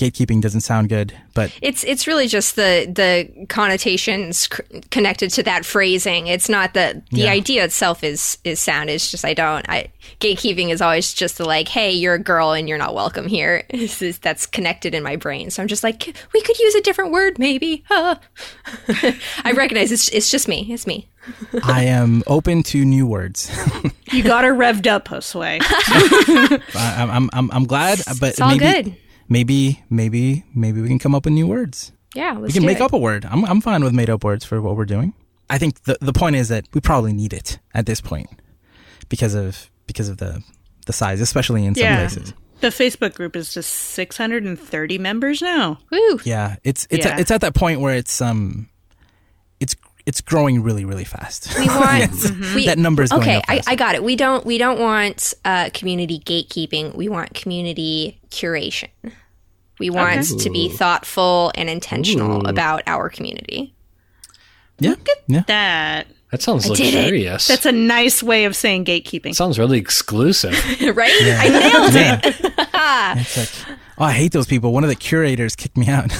Gatekeeping 0.00 0.40
doesn't 0.40 0.62
sound 0.62 0.88
good, 0.88 1.12
but 1.34 1.52
It's 1.60 1.84
it's 1.84 2.06
really 2.06 2.26
just 2.26 2.56
the 2.56 2.90
the 2.90 3.46
connotations 3.48 4.48
c- 4.50 4.80
connected 4.90 5.28
to 5.32 5.42
that 5.42 5.66
phrasing. 5.66 6.26
It's 6.26 6.48
not 6.48 6.72
the 6.72 7.02
the 7.10 7.20
Yeah. 7.22 7.30
idea 7.32 7.64
itself 7.64 8.02
is 8.02 8.38
is 8.42 8.60
sound. 8.60 8.88
It's 8.88 9.10
just 9.10 9.26
I 9.26 9.34
don't. 9.34 9.68
I 9.68 9.88
gatekeeping 10.18 10.70
is 10.70 10.80
always 10.80 11.12
just 11.12 11.36
the 11.36 11.44
like, 11.44 11.68
hey, 11.68 11.90
you're 11.92 12.14
a 12.14 12.18
girl 12.18 12.52
and 12.52 12.66
you're 12.66 12.78
not 12.78 12.94
welcome 12.94 13.28
here. 13.28 13.64
That's 14.22 14.46
connected 14.46 14.94
in 14.94 15.02
my 15.02 15.16
brain. 15.16 15.50
So 15.50 15.60
I'm 15.62 15.68
just 15.68 15.84
like, 15.84 16.16
we 16.32 16.40
could 16.40 16.58
use 16.58 16.74
a 16.74 16.80
different 16.80 17.12
word, 17.12 17.38
maybe. 17.38 17.84
Ah. 17.90 18.18
I 19.44 19.52
recognize 19.54 19.92
it's 19.92 20.08
it's 20.08 20.30
just 20.30 20.48
me. 20.48 20.66
It's 20.70 20.86
me. 20.86 21.08
I 21.62 21.84
am 21.84 22.22
open 22.26 22.62
to 22.72 22.84
new 22.86 23.06
words. 23.06 23.50
You 24.10 24.22
got 24.22 24.44
her 24.44 24.54
revved 24.54 24.86
up, 24.86 25.08
Josue. 25.08 25.60
I, 26.74 27.06
I'm 27.10 27.28
I'm 27.34 27.50
I'm 27.52 27.64
glad, 27.64 28.00
but 28.18 28.30
It's 28.30 28.40
all 28.40 28.48
maybe 28.56 28.64
good. 28.64 28.96
Maybe 29.30 29.82
maybe 29.88 30.44
maybe 30.54 30.82
we 30.82 30.88
can 30.88 30.98
come 30.98 31.14
up 31.14 31.24
with 31.24 31.32
new 31.32 31.46
words. 31.46 31.92
Yeah, 32.14 32.32
let's 32.32 32.48
we 32.48 32.52
can 32.52 32.62
do 32.62 32.66
make 32.66 32.78
it. 32.78 32.82
up 32.82 32.92
a 32.92 32.98
word. 32.98 33.24
I'm 33.24 33.44
I'm 33.46 33.62
fine 33.62 33.82
with 33.82 33.94
made 33.94 34.10
up 34.10 34.22
words 34.24 34.44
for 34.44 34.60
what 34.60 34.76
we're 34.76 34.84
doing. 34.84 35.14
I 35.48 35.56
think 35.56 35.82
the 35.84 35.96
the 36.02 36.12
point 36.12 36.36
is 36.36 36.48
that 36.48 36.66
we 36.74 36.80
probably 36.82 37.12
need 37.14 37.32
it 37.32 37.58
at 37.72 37.86
this 37.86 38.00
point 38.02 38.28
because 39.08 39.34
of 39.34 39.70
because 39.86 40.08
of 40.10 40.18
the 40.18 40.42
the 40.86 40.92
size, 40.92 41.20
especially 41.22 41.64
in 41.64 41.74
some 41.74 41.84
Yeah. 41.84 41.96
places. 42.08 42.34
The 42.60 42.68
Facebook 42.68 43.14
group 43.14 43.36
is 43.36 43.54
just 43.54 43.70
630 43.70 44.98
members 44.98 45.40
now. 45.40 45.78
Woo. 45.90 46.20
Yeah, 46.24 46.56
it's 46.62 46.86
it's 46.90 47.06
Yeah. 47.06 47.16
it's 47.18 47.30
at 47.30 47.40
that 47.40 47.54
point 47.54 47.80
where 47.80 47.94
it's 47.94 48.20
um 48.20 48.68
it's 49.60 49.74
it's 50.06 50.20
growing 50.20 50.62
really 50.62 50.84
really 50.84 51.04
fast. 51.04 51.56
We 51.58 51.66
want 51.68 51.98
Yes. 52.00 52.30
we, 52.54 52.66
that 52.66 52.78
number 52.78 53.02
is 53.02 53.10
going 53.10 53.22
okay. 53.22 53.36
up 53.36 53.44
I. 53.48 53.60
I 53.66 53.74
got 53.76 53.94
it. 53.94 54.02
We 54.02 54.16
don't 54.16 54.44
we 54.46 54.58
don't 54.58 54.78
want 54.80 55.34
uh, 55.44 55.70
community 55.74 56.18
gatekeeping. 56.20 56.94
We 56.94 57.08
want 57.08 57.34
community 57.34 58.20
curation. 58.30 58.88
We 59.78 59.88
want 59.90 60.26
to 60.40 60.50
be 60.50 60.68
thoughtful 60.68 61.52
and 61.54 61.70
intentional 61.70 62.38
Ooh. 62.46 62.48
about 62.50 62.82
our 62.86 63.08
community. 63.08 63.74
yeah, 64.78 64.94
yeah. 65.26 65.42
That 65.46 66.06
That 66.30 66.42
sounds 66.42 66.66
I 66.66 66.70
luxurious. 66.70 67.46
that's 67.46 67.64
a 67.66 67.72
nice 67.72 68.22
way 68.22 68.44
of 68.44 68.54
saying 68.54 68.84
gatekeeping. 68.84 69.34
sounds 69.34 69.58
really 69.58 69.78
exclusive. 69.78 70.52
right? 70.94 71.12
I 71.12 71.48
nailed 71.48 71.94
it. 71.96 72.52
It's 72.82 73.36
like 73.36 73.78
Oh, 74.00 74.04
I 74.04 74.12
hate 74.12 74.32
those 74.32 74.46
people. 74.46 74.72
One 74.72 74.82
of 74.82 74.88
the 74.88 74.96
curators 74.96 75.54
kicked 75.54 75.76
me 75.76 75.86
out. 75.88 76.08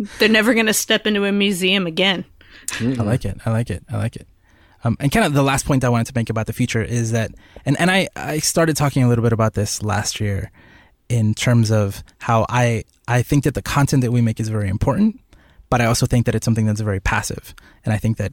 They're 0.18 0.28
never 0.30 0.54
going 0.54 0.64
to 0.66 0.72
step 0.72 1.06
into 1.06 1.26
a 1.26 1.32
museum 1.32 1.86
again. 1.86 2.24
I 2.80 3.02
like 3.02 3.26
it. 3.26 3.38
I 3.44 3.50
like 3.50 3.68
it. 3.68 3.84
I 3.92 3.98
like 3.98 4.16
it. 4.16 4.26
Um, 4.84 4.96
and 5.00 5.12
kind 5.12 5.26
of 5.26 5.34
the 5.34 5.42
last 5.42 5.66
point 5.66 5.84
I 5.84 5.90
wanted 5.90 6.06
to 6.06 6.12
make 6.16 6.30
about 6.30 6.46
the 6.46 6.54
future 6.54 6.82
is 6.82 7.12
that, 7.12 7.30
and, 7.66 7.78
and 7.78 7.90
I, 7.90 8.08
I 8.16 8.38
started 8.38 8.74
talking 8.74 9.02
a 9.02 9.08
little 9.08 9.22
bit 9.22 9.34
about 9.34 9.52
this 9.52 9.82
last 9.82 10.18
year 10.18 10.50
in 11.10 11.34
terms 11.34 11.70
of 11.70 12.02
how 12.18 12.46
I, 12.48 12.84
I 13.06 13.20
think 13.20 13.44
that 13.44 13.52
the 13.52 13.60
content 13.60 14.02
that 14.02 14.12
we 14.12 14.22
make 14.22 14.40
is 14.40 14.48
very 14.48 14.70
important, 14.70 15.20
but 15.68 15.82
I 15.82 15.84
also 15.84 16.06
think 16.06 16.24
that 16.24 16.34
it's 16.34 16.46
something 16.46 16.64
that's 16.64 16.80
very 16.80 17.00
passive. 17.00 17.54
And 17.84 17.92
I 17.92 17.98
think 17.98 18.16
that 18.16 18.32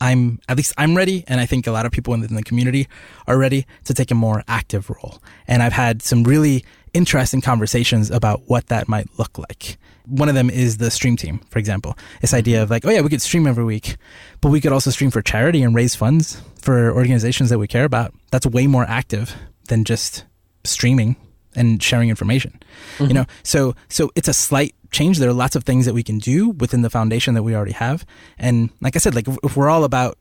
I'm, 0.00 0.38
at 0.48 0.56
least 0.56 0.72
I'm 0.78 0.96
ready. 0.96 1.24
And 1.26 1.40
I 1.40 1.46
think 1.46 1.66
a 1.66 1.72
lot 1.72 1.86
of 1.86 1.92
people 1.92 2.14
in 2.14 2.20
the, 2.20 2.28
in 2.28 2.34
the 2.34 2.42
community 2.42 2.88
are 3.26 3.36
ready 3.36 3.66
to 3.84 3.94
take 3.94 4.10
a 4.10 4.14
more 4.14 4.44
active 4.46 4.90
role. 4.90 5.20
And 5.46 5.62
I've 5.62 5.72
had 5.72 6.02
some 6.02 6.24
really 6.24 6.64
interesting 6.94 7.40
conversations 7.40 8.10
about 8.10 8.42
what 8.46 8.68
that 8.68 8.88
might 8.88 9.08
look 9.18 9.38
like. 9.38 9.78
One 10.06 10.28
of 10.28 10.34
them 10.34 10.48
is 10.48 10.78
the 10.78 10.90
stream 10.90 11.16
team, 11.16 11.40
for 11.50 11.58
example. 11.58 11.98
This 12.20 12.32
idea 12.32 12.56
mm-hmm. 12.56 12.62
of 12.64 12.70
like, 12.70 12.86
oh 12.86 12.90
yeah, 12.90 13.00
we 13.00 13.08
could 13.10 13.22
stream 13.22 13.46
every 13.46 13.64
week, 13.64 13.96
but 14.40 14.50
we 14.50 14.60
could 14.60 14.72
also 14.72 14.90
stream 14.90 15.10
for 15.10 15.20
charity 15.20 15.62
and 15.62 15.74
raise 15.74 15.94
funds 15.94 16.40
for 16.60 16.92
organizations 16.92 17.50
that 17.50 17.58
we 17.58 17.66
care 17.66 17.84
about. 17.84 18.14
That's 18.30 18.46
way 18.46 18.66
more 18.66 18.84
active 18.88 19.34
than 19.68 19.84
just 19.84 20.24
streaming 20.64 21.16
and 21.54 21.82
sharing 21.82 22.08
information. 22.08 22.58
You 22.98 23.06
mm-hmm. 23.06 23.14
know, 23.14 23.24
so 23.42 23.74
so 23.88 24.10
it's 24.14 24.28
a 24.28 24.32
slight 24.32 24.74
change. 24.90 25.18
There 25.18 25.28
are 25.28 25.34
lots 25.34 25.56
of 25.56 25.64
things 25.64 25.86
that 25.86 25.94
we 25.94 26.02
can 26.02 26.18
do 26.18 26.50
within 26.50 26.82
the 26.82 26.90
foundation 26.90 27.34
that 27.34 27.42
we 27.42 27.54
already 27.54 27.72
have. 27.72 28.04
And 28.38 28.70
like 28.80 28.96
I 28.96 28.98
said, 28.98 29.14
like 29.14 29.26
if, 29.28 29.56
we're 29.56 29.68
all 29.68 29.84
about 29.84 30.18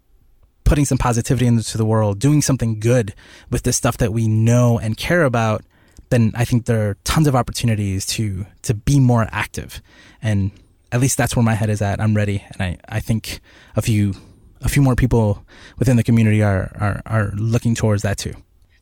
putting 0.64 0.86
some 0.86 0.98
positivity 0.98 1.48
into 1.48 1.78
the 1.78 1.86
world, 1.86 2.20
doing 2.20 2.42
something 2.42 2.80
good 2.80 3.14
with 3.50 3.64
the 3.64 3.74
stuff 3.74 3.98
that 3.98 4.12
we 4.12 4.28
know 4.28 4.78
and 4.78 4.98
care 4.98 5.24
about, 5.24 5.64
then 6.10 6.32
I 6.36 6.46
think 6.46 6.66
there 6.66 6.90
are 6.90 6.98
tons 7.04 7.28
of 7.28 7.36
opportunities 7.36 8.06
to 8.08 8.46
to 8.64 8.74
be 8.74 9.00
more 9.00 9.28
active. 9.32 9.82
And 10.22 10.52
at 10.92 11.02
least 11.02 11.18
that's 11.18 11.36
where 11.36 11.44
my 11.44 11.54
head 11.54 11.70
is 11.70 11.82
at. 11.82 12.00
I'm 12.00 12.16
ready, 12.16 12.44
and 12.54 12.62
I, 12.62 12.78
I 12.88 13.00
think 13.00 13.40
a 13.76 13.82
few 13.82 14.14
a 14.62 14.70
few 14.70 14.82
more 14.82 14.96
people 14.96 15.46
within 15.78 15.98
the 15.98 16.04
community 16.04 16.42
are 16.42 16.72
are, 16.80 17.02
are 17.06 17.32
looking 17.36 17.76
towards 17.76 18.04
that 18.04 18.18
too. 18.18 18.34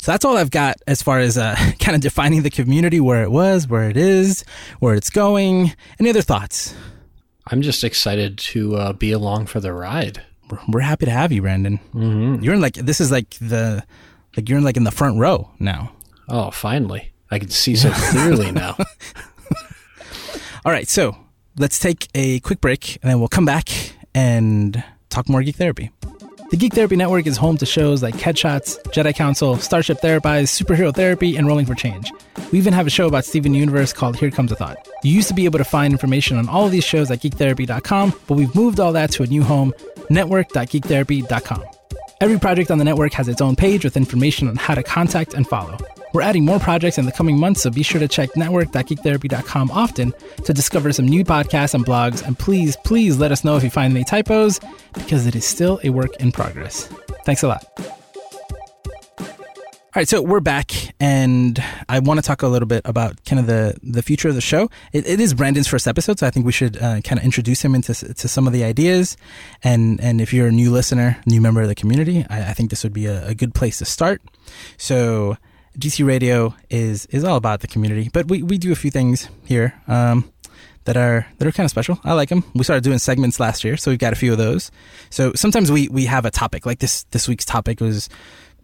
So 0.06 0.12
that's 0.12 0.24
all 0.24 0.38
I've 0.38 0.52
got 0.52 0.78
as 0.86 1.02
far 1.02 1.18
as 1.18 1.36
uh, 1.36 1.56
kind 1.80 1.96
of 1.96 2.02
defining 2.02 2.44
the 2.44 2.52
community, 2.52 3.00
where 3.00 3.24
it 3.24 3.32
was, 3.32 3.68
where 3.68 3.90
it 3.90 3.98
is, 3.98 4.46
where 4.78 4.94
it's 4.94 5.10
going. 5.10 5.74
Any 6.00 6.12
other 6.12 6.22
thoughts? 6.22 6.76
I'm 7.48 7.64
just 7.64 7.84
excited 7.84 8.38
to 8.38 8.76
uh, 8.76 8.94
be 8.94 9.12
along 9.12 9.48
for 9.48 9.60
the 9.60 9.74
ride. 9.74 10.22
We're, 10.48 10.60
we're 10.68 10.82
happy 10.82 11.06
to 11.06 11.12
have 11.12 11.32
you, 11.32 11.42
Brandon. 11.42 11.80
Mm-hmm. 11.96 12.44
You're 12.44 12.54
in 12.54 12.62
like 12.62 12.76
this 12.76 13.02
is 13.02 13.10
like 13.10 13.32
the 13.42 13.84
like 14.38 14.48
you're 14.48 14.60
in 14.60 14.64
like 14.64 14.78
in 14.78 14.84
the 14.84 14.92
front 14.92 15.18
row 15.18 15.50
now. 15.58 15.92
Oh, 16.30 16.52
finally. 16.52 17.12
I 17.32 17.40
can 17.40 17.50
see 17.50 17.76
so 17.76 17.90
clearly 17.92 18.52
now. 18.52 18.78
All 20.66 20.72
right, 20.72 20.88
so 20.88 21.18
let's 21.58 21.80
take 21.80 22.10
a 22.14 22.42
quick 22.42 22.62
break 22.62 23.00
and 23.02 23.10
then 23.10 23.18
we'll 23.18 23.28
come 23.28 23.46
back 23.46 23.70
and 24.14 24.84
talk 25.10 25.28
more 25.28 25.42
Geek 25.42 25.56
Therapy. 25.56 25.90
The 26.52 26.58
Geek 26.58 26.74
Therapy 26.74 26.96
Network 26.96 27.26
is 27.26 27.38
home 27.38 27.58
to 27.58 27.66
shows 27.66 28.04
like 28.04 28.14
Headshots, 28.16 28.80
Jedi 28.94 29.16
Council, 29.16 29.58
Starship 29.58 30.00
Therapies, 30.00 30.44
Superhero 30.44 30.94
Therapy, 30.94 31.36
and 31.36 31.48
Rolling 31.48 31.66
for 31.66 31.74
Change. 31.74 32.12
We 32.52 32.60
even 32.60 32.72
have 32.72 32.86
a 32.86 32.92
show 32.92 33.08
about 33.08 33.26
Steven 33.26 33.56
Universe 33.56 33.92
called 33.92 34.16
Here 34.16 34.30
Comes 34.30 34.52
a 34.52 34.56
Thought. 34.56 34.88
You 35.04 35.12
used 35.12 35.28
to 35.30 35.34
be 35.34 35.46
able 35.46 35.58
to 35.58 35.66
find 35.66 35.92
information 35.92 36.38
on 36.38 36.48
all 36.48 36.66
of 36.66 36.72
these 36.72 36.84
shows 36.84 37.10
at 37.10 37.20
geektherapy.com, 37.20 38.14
but 38.28 38.36
we've 38.36 38.54
moved 38.54 38.80
all 38.80 38.94
that 38.94 39.12
to 39.14 39.24
a 39.24 39.28
new 39.28 39.44
home, 39.44 39.74
network.geektherapy.com. 40.12 41.64
Every 42.22 42.40
project 42.40 42.70
on 42.70 42.78
the 42.78 42.86
network 42.86 43.14
has 43.14 43.28
its 43.28 43.42
own 43.42 43.56
page 43.56 43.84
with 43.84 43.98
information 43.98 44.48
on 44.48 44.56
how 44.56 44.76
to 44.76 44.84
contact 44.84 45.34
and 45.34 45.48
follow. 45.48 45.78
We're 46.16 46.22
adding 46.22 46.46
more 46.46 46.60
projects 46.60 46.98
in 46.98 47.06
the 47.06 47.12
coming 47.12 47.38
months, 47.38 47.64
so 47.64 47.70
be 47.70 47.84
sure 47.84 48.00
to 48.00 48.08
check 48.08 48.38
network.geektherapy.com 48.38 49.70
often 49.70 50.14
to 50.46 50.54
discover 50.54 50.94
some 50.94 51.06
new 51.06 51.26
podcasts 51.26 51.74
and 51.74 51.86
blogs. 51.86 52.26
And 52.26 52.40
please, 52.40 52.78
please 52.86 53.18
let 53.18 53.34
us 53.34 53.44
know 53.44 53.58
if 53.58 53.66
you 53.66 53.70
find 53.70 53.94
any 53.94 54.06
typos, 54.06 54.62
because 54.94 55.28
it 55.28 55.36
is 55.36 55.44
still 55.44 55.82
a 55.84 55.90
work 55.90 56.16
in 56.22 56.32
progress. 56.32 56.88
Thanks 57.26 57.44
a 57.44 57.50
lot. 57.50 57.66
All 57.78 60.02
right, 60.02 60.08
so 60.08 60.22
we're 60.22 60.40
back, 60.40 60.72
and 61.02 61.62
I 61.90 62.00
want 62.00 62.20
to 62.20 62.26
talk 62.26 62.44
a 62.44 62.48
little 62.48 62.68
bit 62.68 62.84
about 62.86 63.22
kind 63.26 63.42
of 63.42 63.48
the, 63.48 63.78
the 63.84 64.02
future 64.02 64.30
of 64.30 64.36
the 64.36 64.42
show. 64.42 64.70
It, 64.94 65.06
it 65.06 65.20
is 65.20 65.34
Brandon's 65.34 65.68
first 65.68 65.86
episode, 65.86 66.20
so 66.20 66.28
I 66.28 66.30
think 66.30 66.46
we 66.46 66.54
should 66.54 66.78
uh, 66.78 67.02
kind 67.02 67.20
of 67.20 67.26
introduce 67.26 67.62
him 67.62 67.76
into 67.76 67.94
to 67.94 68.28
some 68.30 68.48
of 68.48 68.54
the 68.54 68.64
ideas. 68.64 69.18
And 69.64 70.00
and 70.00 70.22
if 70.22 70.32
you're 70.32 70.48
a 70.48 70.52
new 70.52 70.72
listener, 70.72 71.18
new 71.26 71.42
member 71.42 71.62
of 71.62 71.68
the 71.68 71.76
community, 71.76 72.26
I, 72.30 72.52
I 72.52 72.54
think 72.54 72.70
this 72.70 72.84
would 72.84 72.94
be 72.94 73.06
a, 73.06 73.28
a 73.28 73.36
good 73.36 73.54
place 73.54 73.80
to 73.80 73.86
start. 73.86 74.22
So 74.78 75.36
GT 75.78 76.06
Radio 76.06 76.56
is 76.70 77.06
is 77.08 77.24
all 77.24 77.38
about 77.38 77.60
the 77.60 77.68
community, 77.68 78.10
but 78.12 78.28
we, 78.28 78.42
we 78.42 78.58
do 78.58 78.72
a 78.72 78.76
few 78.76 78.92
things 78.92 79.30
here 79.46 79.74
um, 79.88 80.32
that 80.86 80.96
are 80.98 81.28
that 81.38 81.48
are 81.48 81.52
kind 81.52 81.66
of 81.66 81.72
special. 81.72 82.00
I 82.04 82.14
like 82.14 82.30
them. 82.30 82.44
We 82.54 82.64
started 82.64 82.84
doing 82.84 83.00
segments 83.00 83.40
last 83.40 83.64
year, 83.64 83.78
so 83.78 83.92
we've 83.92 84.00
got 84.00 84.14
a 84.14 84.16
few 84.16 84.32
of 84.32 84.38
those. 84.38 84.72
So 85.10 85.34
sometimes 85.34 85.72
we 85.72 85.88
we 85.90 86.06
have 86.06 86.26
a 86.26 86.32
topic 86.32 86.66
like 86.66 86.80
this. 86.80 87.04
This 87.12 87.28
week's 87.28 87.46
topic 87.46 87.82
was 87.82 88.10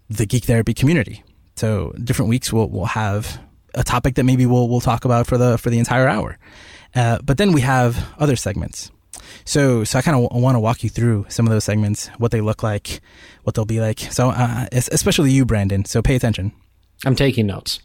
the 0.09 0.25
geek 0.25 0.45
therapy 0.45 0.73
community. 0.73 1.23
So 1.55 1.93
different 2.03 2.29
weeks 2.29 2.51
we'll 2.53 2.69
we'll 2.69 2.85
have 2.85 3.39
a 3.75 3.83
topic 3.83 4.15
that 4.15 4.23
maybe 4.23 4.45
we'll 4.45 4.69
we'll 4.69 4.81
talk 4.81 5.05
about 5.05 5.27
for 5.27 5.37
the 5.37 5.57
for 5.57 5.69
the 5.69 5.79
entire 5.79 6.07
hour. 6.07 6.37
Uh, 6.95 7.19
but 7.23 7.37
then 7.37 7.51
we 7.51 7.61
have 7.61 8.13
other 8.19 8.35
segments. 8.35 8.91
So, 9.45 9.83
so 9.83 9.97
I 9.99 10.01
kind 10.01 10.15
of 10.15 10.23
w- 10.23 10.43
want 10.43 10.55
to 10.55 10.59
walk 10.59 10.83
you 10.83 10.89
through 10.89 11.25
some 11.29 11.45
of 11.45 11.51
those 11.51 11.63
segments, 11.63 12.07
what 12.17 12.31
they 12.31 12.41
look 12.41 12.63
like, 12.63 13.01
what 13.43 13.55
they'll 13.55 13.65
be 13.65 13.79
like. 13.79 13.99
So, 13.99 14.29
uh, 14.29 14.67
especially 14.71 15.31
you, 15.31 15.45
Brandon. 15.45 15.85
So, 15.85 16.01
pay 16.01 16.15
attention. 16.15 16.51
I'm 17.05 17.15
taking 17.15 17.47
notes. 17.47 17.79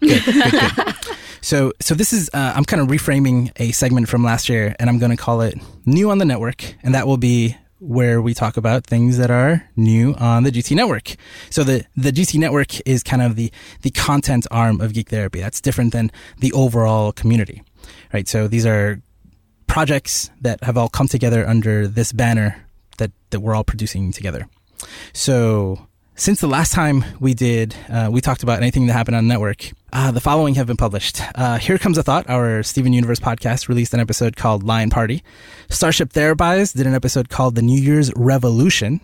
Good, 0.00 0.24
good, 0.24 0.52
good. 0.52 0.94
So, 1.44 1.72
so 1.80 1.96
this 1.96 2.12
is 2.12 2.30
uh, 2.32 2.52
I'm 2.54 2.64
kind 2.64 2.80
of 2.80 2.86
reframing 2.86 3.50
a 3.56 3.72
segment 3.72 4.08
from 4.08 4.22
last 4.22 4.48
year, 4.48 4.76
and 4.78 4.88
I'm 4.88 5.00
going 5.00 5.10
to 5.10 5.16
call 5.16 5.40
it 5.40 5.58
"New 5.84 6.08
on 6.10 6.18
the 6.18 6.24
Network," 6.24 6.76
and 6.84 6.94
that 6.94 7.08
will 7.08 7.16
be 7.16 7.56
where 7.80 8.22
we 8.22 8.32
talk 8.32 8.56
about 8.56 8.86
things 8.86 9.18
that 9.18 9.28
are 9.28 9.68
new 9.74 10.14
on 10.14 10.44
the 10.44 10.52
GT 10.52 10.76
network. 10.76 11.16
So 11.50 11.64
the 11.64 11.84
the 11.96 12.12
GT 12.12 12.38
network 12.38 12.80
is 12.86 13.02
kind 13.02 13.20
of 13.22 13.34
the 13.34 13.50
the 13.82 13.90
content 13.90 14.46
arm 14.52 14.80
of 14.80 14.92
Geek 14.92 15.08
Therapy. 15.08 15.40
That's 15.40 15.60
different 15.60 15.92
than 15.92 16.12
the 16.38 16.52
overall 16.52 17.10
community, 17.10 17.64
right? 18.12 18.28
So 18.28 18.46
these 18.46 18.64
are 18.64 19.02
projects 19.66 20.30
that 20.42 20.62
have 20.62 20.76
all 20.76 20.88
come 20.88 21.08
together 21.08 21.46
under 21.46 21.88
this 21.88 22.12
banner 22.12 22.68
that 22.98 23.10
that 23.30 23.40
we're 23.40 23.56
all 23.56 23.64
producing 23.64 24.12
together. 24.12 24.46
So 25.12 25.88
since 26.22 26.40
the 26.40 26.46
last 26.46 26.72
time 26.72 27.04
we 27.18 27.34
did, 27.34 27.74
uh, 27.88 28.08
we 28.08 28.20
talked 28.20 28.44
about 28.44 28.58
anything 28.58 28.86
that 28.86 28.92
happened 28.92 29.16
on 29.16 29.26
network. 29.26 29.72
Uh, 29.92 30.12
the 30.12 30.20
following 30.20 30.54
have 30.54 30.68
been 30.68 30.76
published. 30.76 31.20
Uh, 31.34 31.58
Here 31.58 31.78
Comes 31.78 31.98
a 31.98 32.04
Thought, 32.04 32.30
our 32.30 32.62
Steven 32.62 32.92
Universe 32.92 33.18
podcast, 33.18 33.68
released 33.68 33.92
an 33.92 33.98
episode 33.98 34.36
called 34.36 34.62
Lion 34.62 34.88
Party. 34.88 35.24
Starship 35.68 36.12
Therapies 36.12 36.76
did 36.76 36.86
an 36.86 36.94
episode 36.94 37.28
called 37.28 37.56
The 37.56 37.62
New 37.62 37.80
Year's 37.80 38.12
Revolution. 38.14 39.00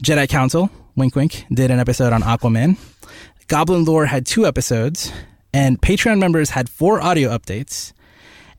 Jedi 0.00 0.28
Council, 0.28 0.70
wink 0.94 1.16
wink, 1.16 1.46
did 1.52 1.72
an 1.72 1.80
episode 1.80 2.12
on 2.12 2.22
Aquaman. 2.22 2.78
Goblin 3.48 3.84
Lore 3.84 4.06
had 4.06 4.24
two 4.24 4.46
episodes, 4.46 5.12
and 5.52 5.82
Patreon 5.82 6.20
members 6.20 6.50
had 6.50 6.68
four 6.68 7.00
audio 7.00 7.36
updates. 7.36 7.92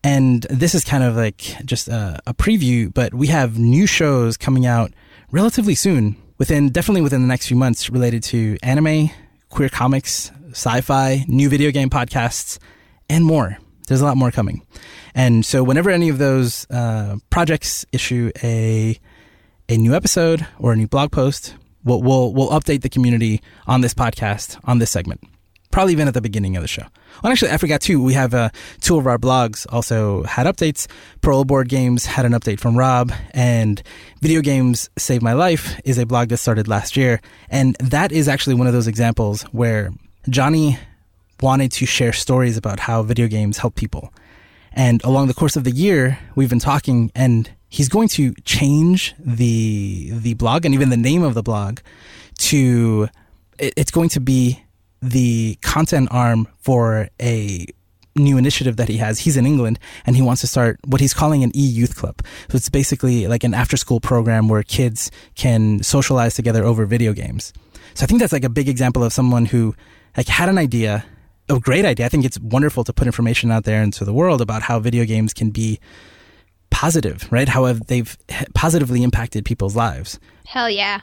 And 0.03 0.43
this 0.49 0.75
is 0.75 0.83
kind 0.83 1.05
of 1.05 1.15
like 1.15 1.37
just 1.63 1.87
a, 1.87 2.19
a 2.27 2.33
preview, 2.33 2.93
but 2.93 3.13
we 3.13 3.27
have 3.27 3.57
new 3.57 3.87
shows 3.87 4.35
coming 4.35 4.65
out 4.65 4.91
relatively 5.31 5.73
soon 5.73 6.17
within 6.37 6.69
definitely 6.69 7.01
within 7.01 7.21
the 7.21 7.27
next 7.27 7.47
few 7.47 7.57
months 7.57 7.89
related 7.89 8.23
to 8.23 8.57
anime, 8.63 9.09
queer 9.49 9.69
comics, 9.69 10.31
sci-fi, 10.51 11.25
new 11.27 11.49
video 11.49 11.71
game 11.71 11.89
podcasts, 11.89 12.59
and 13.09 13.25
more. 13.25 13.57
There's 13.87 14.01
a 14.01 14.05
lot 14.05 14.17
more 14.17 14.31
coming, 14.31 14.65
and 15.15 15.45
so 15.45 15.63
whenever 15.63 15.89
any 15.89 16.09
of 16.09 16.17
those 16.17 16.69
uh, 16.69 17.17
projects 17.29 17.85
issue 17.91 18.31
a 18.43 18.99
a 19.69 19.77
new 19.77 19.95
episode 19.95 20.45
or 20.59 20.73
a 20.73 20.75
new 20.75 20.87
blog 20.87 21.11
post, 21.11 21.55
we'll, 21.85 22.01
we'll 22.01 22.33
we'll 22.33 22.49
update 22.49 22.81
the 22.81 22.89
community 22.89 23.41
on 23.65 23.81
this 23.81 23.93
podcast 23.93 24.59
on 24.65 24.79
this 24.79 24.91
segment. 24.91 25.21
Probably 25.71 25.93
even 25.93 26.07
at 26.07 26.13
the 26.13 26.21
beginning 26.21 26.55
of 26.55 26.61
the 26.61 26.67
show. 26.67 26.83
Well, 27.21 27.31
actually, 27.31 27.51
I 27.51 27.57
forgot 27.57 27.81
too. 27.81 28.01
We 28.01 28.13
have 28.13 28.33
uh, 28.33 28.49
two 28.81 28.97
of 28.97 29.05
our 29.05 29.17
blogs 29.17 29.65
also 29.69 30.23
had 30.23 30.47
updates. 30.47 30.87
Parole 31.21 31.43
Board 31.43 31.69
Games 31.69 32.05
had 32.05 32.25
an 32.25 32.31
update 32.31 32.59
from 32.59 32.77
Rob, 32.77 33.11
and 33.31 33.81
Video 34.21 34.41
Games 34.41 34.89
Save 34.97 35.21
My 35.21 35.33
Life 35.33 35.79
is 35.83 35.97
a 35.97 36.05
blog 36.05 36.29
that 36.29 36.37
started 36.37 36.67
last 36.67 36.97
year, 36.97 37.21
and 37.49 37.75
that 37.75 38.11
is 38.11 38.27
actually 38.27 38.55
one 38.55 38.67
of 38.67 38.73
those 38.73 38.87
examples 38.87 39.43
where 39.51 39.91
Johnny 40.29 40.77
wanted 41.41 41.71
to 41.73 41.85
share 41.85 42.13
stories 42.13 42.57
about 42.57 42.79
how 42.79 43.03
video 43.03 43.27
games 43.27 43.57
help 43.57 43.75
people. 43.75 44.13
And 44.73 45.03
along 45.03 45.27
the 45.27 45.33
course 45.33 45.55
of 45.55 45.63
the 45.63 45.71
year, 45.71 46.19
we've 46.35 46.49
been 46.49 46.59
talking, 46.59 47.11
and 47.15 47.49
he's 47.69 47.89
going 47.89 48.07
to 48.09 48.33
change 48.45 49.15
the 49.19 50.11
the 50.13 50.33
blog 50.35 50.65
and 50.65 50.73
even 50.73 50.89
the 50.89 50.97
name 50.97 51.23
of 51.23 51.33
the 51.33 51.43
blog 51.43 51.79
to 52.37 53.09
it, 53.59 53.73
it's 53.75 53.91
going 53.91 54.09
to 54.09 54.19
be 54.19 54.63
the 55.01 55.57
content 55.61 56.09
arm 56.11 56.47
for 56.59 57.09
a 57.21 57.65
new 58.15 58.37
initiative 58.37 58.77
that 58.77 58.89
he 58.89 58.97
has. 58.97 59.19
He's 59.19 59.37
in 59.37 59.45
England 59.45 59.79
and 60.05 60.15
he 60.15 60.21
wants 60.21 60.41
to 60.41 60.47
start 60.47 60.79
what 60.85 61.01
he's 61.01 61.13
calling 61.13 61.43
an 61.43 61.51
e-youth 61.55 61.95
club. 61.95 62.21
So 62.49 62.55
it's 62.55 62.69
basically 62.69 63.27
like 63.27 63.43
an 63.43 63.53
after 63.53 63.77
school 63.77 63.99
program 63.99 64.47
where 64.49 64.63
kids 64.63 65.11
can 65.35 65.83
socialize 65.83 66.35
together 66.35 66.63
over 66.63 66.85
video 66.85 67.13
games. 67.13 67.53
So 67.93 68.03
I 68.03 68.07
think 68.07 68.19
that's 68.19 68.33
like 68.33 68.43
a 68.43 68.49
big 68.49 68.67
example 68.67 69.03
of 69.03 69.13
someone 69.13 69.45
who 69.45 69.75
like 70.15 70.27
had 70.27 70.49
an 70.49 70.57
idea, 70.57 71.05
a 71.49 71.59
great 71.59 71.85
idea. 71.85 72.05
I 72.05 72.09
think 72.09 72.25
it's 72.25 72.39
wonderful 72.39 72.83
to 72.85 72.93
put 72.93 73.07
information 73.07 73.51
out 73.51 73.63
there 73.65 73.83
into 73.83 74.03
the 74.03 74.13
world 74.13 74.41
about 74.41 74.63
how 74.63 74.79
video 74.79 75.05
games 75.05 75.33
can 75.33 75.51
be 75.51 75.79
positive, 76.69 77.27
right? 77.31 77.47
How 77.47 77.65
have 77.65 77.87
they've 77.87 78.17
positively 78.53 79.03
impacted 79.03 79.45
people's 79.45 79.75
lives. 79.75 80.19
Hell 80.45 80.69
yeah. 80.69 81.01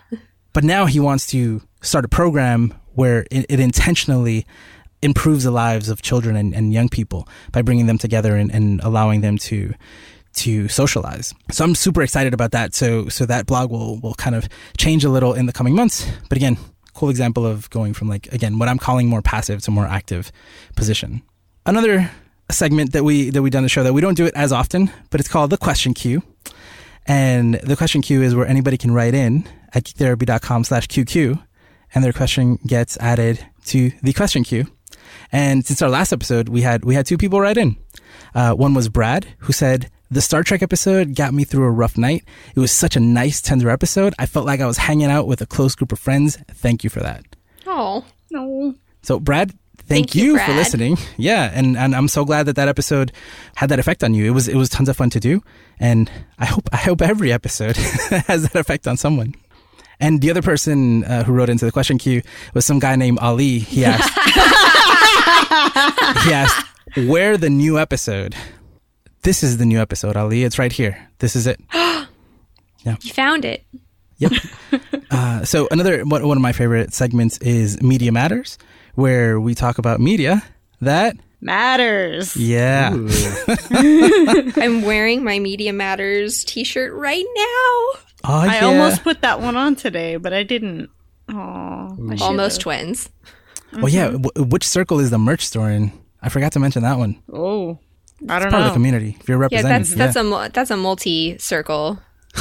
But 0.53 0.65
now 0.65 0.87
he 0.87 1.01
wants 1.01 1.27
to 1.29 1.63
start 1.83 2.05
a 2.05 2.09
program 2.09 2.75
where 2.95 3.27
it, 3.31 3.47
it 3.49 3.61
intentionally 3.61 4.47
improves 5.03 5.45
the 5.45 5.51
lives 5.51 5.89
of 5.91 6.01
children 6.03 6.35
and, 6.35 6.55
and 6.55 6.73
young 6.73 6.89
people 6.89 7.29
by 7.53 7.63
bringing 7.63 7.87
them 7.87 7.99
together 7.99 8.37
and, 8.37 8.51
and 8.53 8.81
allowing 8.83 9.21
them 9.21 9.39
to 9.39 9.75
to 10.35 10.67
socialize. 10.67 11.33
So 11.53 11.65
I'm 11.65 11.77
super 11.77 12.03
excited 12.03 12.35
about 12.35 12.51
that. 12.53 12.75
So 12.75 13.09
so 13.09 13.27
that 13.27 13.47
blog 13.47 13.71
will 13.71 14.01
will 14.01 14.15
kind 14.15 14.35
of 14.35 14.49
change 14.77 15.05
a 15.05 15.11
little 15.11 15.35
in 15.35 15.47
the 15.47 15.53
coming 15.53 15.75
months. 15.75 16.07
But 16.29 16.37
again, 16.37 16.57
cool 16.95 17.11
example 17.11 17.47
of 17.47 17.69
going 17.71 17.95
from 17.95 18.09
like 18.09 18.33
again 18.33 18.59
what 18.59 18.69
I'm 18.69 18.79
calling 18.79 19.09
more 19.09 19.23
passive 19.23 19.63
to 19.63 19.71
more 19.71 19.87
active 19.87 20.33
position. 20.75 21.23
Another 21.67 22.11
segment 22.51 22.93
that 22.93 23.05
we 23.05 23.31
that 23.31 23.43
we 23.43 23.51
done 23.51 23.63
the 23.63 23.69
show 23.69 23.83
that 23.83 23.93
we 23.93 24.01
don't 24.01 24.17
do 24.17 24.27
it 24.27 24.35
as 24.35 24.53
often, 24.53 24.91
but 25.11 25.21
it's 25.21 25.29
called 25.29 25.51
the 25.51 25.59
question 25.59 25.95
queue. 25.95 26.23
And 27.07 27.55
the 27.57 27.77
question 27.77 28.01
queue 28.01 28.23
is 28.23 28.35
where 28.35 28.47
anybody 28.47 28.79
can 28.79 28.93
write 28.93 29.15
in 29.15 29.47
at 29.75 29.85
geektherapy.com 29.85 30.65
slash 30.65 30.89
QQ 30.89 31.39
and 31.95 32.05
their 32.05 32.13
question 32.13 32.57
gets 32.67 32.97
added 32.99 33.45
to 33.67 33.91
the 34.03 34.13
question 34.13 34.45
queue. 34.45 34.67
And 35.33 35.65
since 35.65 35.83
our 35.83 35.89
last 35.89 36.13
episode, 36.13 36.49
we 36.49 36.63
had 36.63 36.85
we 36.85 36.95
had 36.95 37.07
two 37.07 37.19
people 37.19 37.41
write 37.41 37.57
in. 37.57 37.77
Uh, 38.35 38.53
one 38.53 38.75
was 38.75 38.89
Brad, 38.89 39.27
who 39.39 39.53
said, 39.53 39.91
the 40.11 40.21
Star 40.21 40.43
Trek 40.43 40.63
episode 40.63 41.17
got 41.17 41.35
me 41.35 41.45
through 41.45 41.65
a 41.65 41.71
rough 41.71 41.97
night. 41.97 42.25
It 42.55 42.61
was 42.61 42.71
such 42.71 42.95
a 42.95 43.01
nice, 43.01 43.41
tender 43.41 43.71
episode. 43.71 44.15
I 44.19 44.27
felt 44.27 44.47
like 44.47 44.61
I 44.61 44.67
was 44.67 44.79
hanging 44.79 45.11
out 45.11 45.27
with 45.27 45.41
a 45.41 45.47
close 45.47 45.75
group 45.75 45.93
of 45.93 45.99
friends. 45.99 46.37
Thank 46.53 46.85
you 46.85 46.91
for 46.91 47.01
that. 47.01 47.25
Oh. 47.67 48.05
No. 48.31 48.75
So, 49.03 49.19
Brad, 49.19 49.51
thank, 49.77 50.11
Thank 50.11 50.15
you, 50.15 50.33
you, 50.33 50.39
for 50.39 50.53
listening. 50.53 50.99
Yeah, 51.17 51.51
and, 51.53 51.77
and 51.77 51.95
I'm 51.97 52.09
so 52.09 52.25
glad 52.25 52.47
that 52.47 52.57
that 52.57 52.69
episode 52.69 53.13
had 53.57 53.71
that 53.71 53.79
effect 53.79 54.05
on 54.05 54.15
you. 54.15 54.27
It 54.27 54.31
was 54.31 54.49
it 54.49 54.57
was 54.57 54.69
tons 54.69 54.89
of 54.89 54.97
fun 54.97 55.11
to 55.11 55.21
do, 55.21 55.43
and 55.79 56.11
I 56.39 56.47
hope 56.47 56.69
I 56.73 56.77
hope 56.77 57.03
every 57.03 57.33
episode 57.33 57.77
has 58.27 58.49
that 58.49 58.57
effect 58.57 58.87
on 58.87 58.97
someone. 58.97 59.35
And 60.05 60.21
the 60.21 60.31
other 60.31 60.43
person 60.43 61.03
uh, 61.05 61.25
who 61.25 61.33
wrote 61.33 61.49
into 61.49 61.65
the 61.65 61.73
question 61.73 61.97
queue 61.97 62.21
was 62.53 62.67
some 62.67 62.79
guy 62.79 62.95
named 62.95 63.19
Ali. 63.21 63.59
He 63.59 63.87
asked, 63.87 64.13
he 66.27 66.33
asked, 66.33 66.67
where 67.09 67.39
the 67.39 67.49
new 67.49 67.79
episode? 67.79 68.37
This 69.23 69.43
is 69.43 69.57
the 69.57 69.65
new 69.65 69.81
episode, 69.81 70.15
Ali. 70.15 70.45
It's 70.45 70.59
right 70.59 70.71
here. 70.71 71.09
This 71.21 71.35
is 71.35 71.47
it. 71.47 71.59
yeah. 71.73 72.97
You 73.01 73.15
found 73.15 73.47
it. 73.47 73.65
Yep. 74.19 74.33
uh, 75.11 75.45
so 75.47 75.69
another 75.71 76.05
one, 76.05 76.29
one 76.29 76.37
of 76.37 76.43
my 76.43 76.53
favorite 76.53 76.93
segments 76.93 77.39
is 77.39 77.83
Media 77.83 78.13
Matters, 78.13 78.59
where 78.97 79.41
we 79.41 79.55
talk 79.55 79.79
about 79.79 80.01
media 80.01 80.43
that 80.83 81.17
Matters. 81.41 82.37
yeah. 82.37 82.91
I'm 82.91 84.83
wearing 84.83 85.25
my 85.25 85.39
Media 85.39 85.73
Matters 85.73 86.45
t 86.45 86.63
shirt 86.63 86.93
right 86.93 87.25
now. 87.35 88.01
Oh, 88.27 88.33
I 88.33 88.57
yeah. 88.57 88.65
almost 88.67 89.03
put 89.03 89.21
that 89.23 89.41
one 89.41 89.57
on 89.57 89.77
today, 89.77 90.17
but 90.17 90.33
I 90.33 90.43
didn't. 90.43 90.89
Oh, 91.29 91.97
Almost 92.21 92.63
twins. 92.63 93.11
Well, 93.73 93.89
yeah. 93.89 94.09
Mm-hmm. 94.09 94.23
W- 94.23 94.47
which 94.49 94.67
circle 94.67 95.01
is 95.01 95.11
the 95.11 95.19
merch 95.19 95.45
store 95.45 95.71
in? 95.71 95.93
I 96.23 96.29
forgot 96.29 96.53
to 96.53 96.59
mention 96.61 96.83
that 96.83 96.99
one. 96.99 97.21
Oh, 97.33 97.79
I 98.29 98.39
don't 98.39 98.51
Part 98.51 98.63
of 98.63 98.69
the 98.69 98.73
community. 98.73 99.17
If 99.21 99.29
you're 99.29 99.37
Yeah, 99.39 99.43
representing, 99.43 99.71
that's 99.71 99.95
that's 99.95 100.17
a 100.17 100.25
mul- 100.25 100.49
that's 100.53 100.71
a 100.71 100.77
multi 100.77 101.37
circle. 101.39 101.99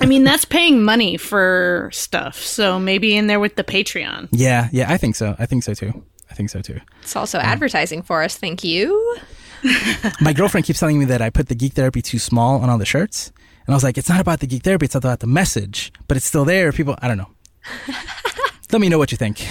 I 0.00 0.06
mean, 0.06 0.24
that's 0.24 0.44
paying 0.44 0.82
money 0.84 1.16
for 1.16 1.88
stuff, 1.92 2.36
so 2.38 2.78
maybe 2.78 3.16
in 3.16 3.26
there 3.28 3.40
with 3.40 3.56
the 3.56 3.64
Patreon. 3.64 4.28
yeah, 4.32 4.68
yeah. 4.72 4.90
I 4.92 4.96
think 4.96 5.16
so. 5.16 5.34
I 5.38 5.46
think 5.46 5.62
so 5.64 5.74
too. 5.74 6.04
I 6.30 6.34
think 6.34 6.50
so 6.50 6.60
too. 6.60 6.80
It's 7.02 7.16
also 7.16 7.38
advertising 7.38 8.02
for 8.02 8.22
us. 8.22 8.36
Thank 8.36 8.62
you. 8.64 9.16
My 10.20 10.32
girlfriend 10.32 10.66
keeps 10.66 10.80
telling 10.80 10.98
me 10.98 11.04
that 11.06 11.22
I 11.22 11.30
put 11.30 11.48
the 11.48 11.54
geek 11.54 11.72
therapy 11.74 12.02
too 12.02 12.18
small 12.18 12.60
on 12.60 12.68
all 12.70 12.78
the 12.78 12.84
shirts, 12.86 13.32
and 13.66 13.74
I 13.74 13.76
was 13.76 13.82
like, 13.82 13.98
it's 13.98 14.08
not 14.08 14.20
about 14.20 14.40
the 14.40 14.46
geek 14.46 14.62
therapy. 14.62 14.84
It's 14.84 14.94
about 14.94 15.20
the 15.20 15.26
message, 15.26 15.92
but 16.06 16.16
it's 16.16 16.26
still 16.26 16.44
there. 16.44 16.70
People, 16.72 16.96
I 17.02 17.08
don't 17.08 17.18
know. 17.18 17.30
Let 18.72 18.80
me 18.80 18.88
know 18.88 18.98
what 18.98 19.10
you 19.10 19.18
think. 19.18 19.44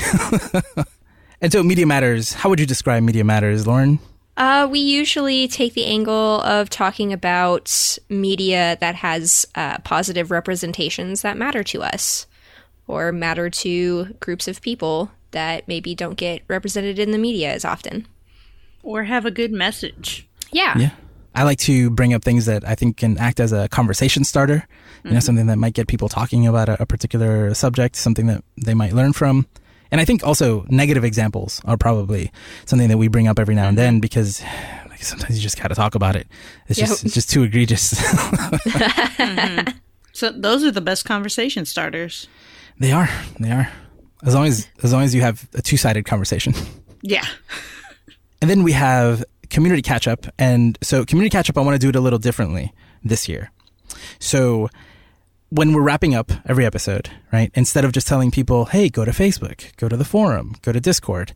and 1.41 1.51
so, 1.51 1.61
media 1.63 1.85
matters. 1.85 2.33
How 2.33 2.49
would 2.49 2.59
you 2.59 2.65
describe 2.65 3.03
media 3.03 3.23
matters, 3.23 3.67
Lauren? 3.67 3.99
Uh, 4.37 4.67
we 4.69 4.79
usually 4.79 5.47
take 5.47 5.73
the 5.73 5.85
angle 5.85 6.41
of 6.41 6.69
talking 6.69 7.13
about 7.13 7.97
media 8.09 8.77
that 8.81 8.95
has 8.95 9.45
uh, 9.55 9.77
positive 9.79 10.31
representations 10.31 11.21
that 11.21 11.37
matter 11.37 11.63
to 11.63 11.81
us 11.81 12.25
or 12.87 13.11
matter 13.11 13.49
to 13.49 14.15
groups 14.19 14.47
of 14.47 14.61
people 14.61 15.11
that 15.31 15.67
maybe 15.67 15.95
don't 15.95 16.15
get 16.15 16.41
represented 16.47 16.99
in 16.99 17.11
the 17.11 17.17
media 17.17 17.51
as 17.51 17.65
often. 17.65 18.07
Or 18.83 19.03
have 19.03 19.25
a 19.25 19.31
good 19.31 19.51
message. 19.51 20.27
Yeah. 20.51 20.77
Yeah. 20.77 20.91
I 21.35 21.43
like 21.43 21.59
to 21.59 21.89
bring 21.89 22.13
up 22.13 22.23
things 22.23 22.45
that 22.45 22.67
I 22.67 22.75
think 22.75 22.97
can 22.97 23.17
act 23.17 23.39
as 23.39 23.51
a 23.51 23.67
conversation 23.69 24.23
starter. 24.23 24.65
You 25.03 25.11
know, 25.11 25.17
mm-hmm. 25.17 25.19
something 25.19 25.47
that 25.47 25.57
might 25.57 25.73
get 25.73 25.87
people 25.87 26.09
talking 26.09 26.47
about 26.47 26.67
a, 26.67 26.81
a 26.81 26.85
particular 26.85 27.53
subject, 27.53 27.95
something 27.95 28.25
that 28.27 28.43
they 28.57 28.73
might 28.73 28.93
learn 28.93 29.13
from. 29.13 29.45
And 29.91 30.01
I 30.01 30.05
think 30.05 30.25
also 30.25 30.65
negative 30.69 31.03
examples 31.03 31.61
are 31.65 31.77
probably 31.77 32.31
something 32.65 32.89
that 32.89 32.97
we 32.97 33.07
bring 33.07 33.27
up 33.27 33.37
every 33.37 33.53
now 33.53 33.67
and 33.67 33.77
mm-hmm. 33.77 33.85
then 33.85 33.99
because 33.99 34.41
like, 34.89 35.03
sometimes 35.03 35.35
you 35.35 35.41
just 35.43 35.61
got 35.61 35.67
to 35.67 35.75
talk 35.75 35.93
about 35.93 36.15
it. 36.15 36.27
It's 36.67 36.79
Yep. 36.79 36.87
just 36.87 37.05
it's 37.05 37.13
just 37.13 37.29
too 37.29 37.43
egregious. 37.43 37.93
Mm-hmm. 39.15 39.77
So 40.11 40.31
those 40.31 40.63
are 40.63 40.71
the 40.71 40.81
best 40.81 41.03
conversation 41.03 41.65
starters. 41.65 42.27
they 42.79 42.91
are. 42.93 43.09
They 43.39 43.51
are. 43.51 43.69
As 44.23 44.33
long 44.33 44.45
as 44.45 44.67
as 44.81 44.93
long 44.93 45.03
as 45.03 45.13
you 45.13 45.21
have 45.21 45.47
a 45.53 45.61
two-sided 45.61 46.05
conversation. 46.05 46.53
Yeah. 47.01 47.25
And 48.41 48.49
then 48.49 48.63
we 48.63 48.71
have 48.73 49.23
community 49.45 49.81
catch 49.81 50.07
up. 50.07 50.27
And 50.37 50.77
so 50.81 51.05
community 51.05 51.31
catch 51.31 51.49
up, 51.49 51.57
I 51.57 51.61
want 51.61 51.75
to 51.75 51.79
do 51.79 51.89
it 51.89 51.95
a 51.95 52.01
little 52.01 52.19
differently 52.19 52.73
this 53.03 53.27
year. 53.27 53.51
So 54.19 54.69
when 55.49 55.73
we're 55.73 55.81
wrapping 55.81 56.15
up 56.15 56.31
every 56.45 56.65
episode, 56.65 57.09
right, 57.31 57.51
instead 57.53 57.85
of 57.85 57.91
just 57.91 58.07
telling 58.07 58.31
people, 58.31 58.65
hey, 58.65 58.89
go 58.89 59.05
to 59.05 59.11
Facebook, 59.11 59.75
go 59.77 59.87
to 59.87 59.95
the 59.95 60.05
forum, 60.05 60.55
go 60.61 60.71
to 60.71 60.79
Discord, 60.79 61.33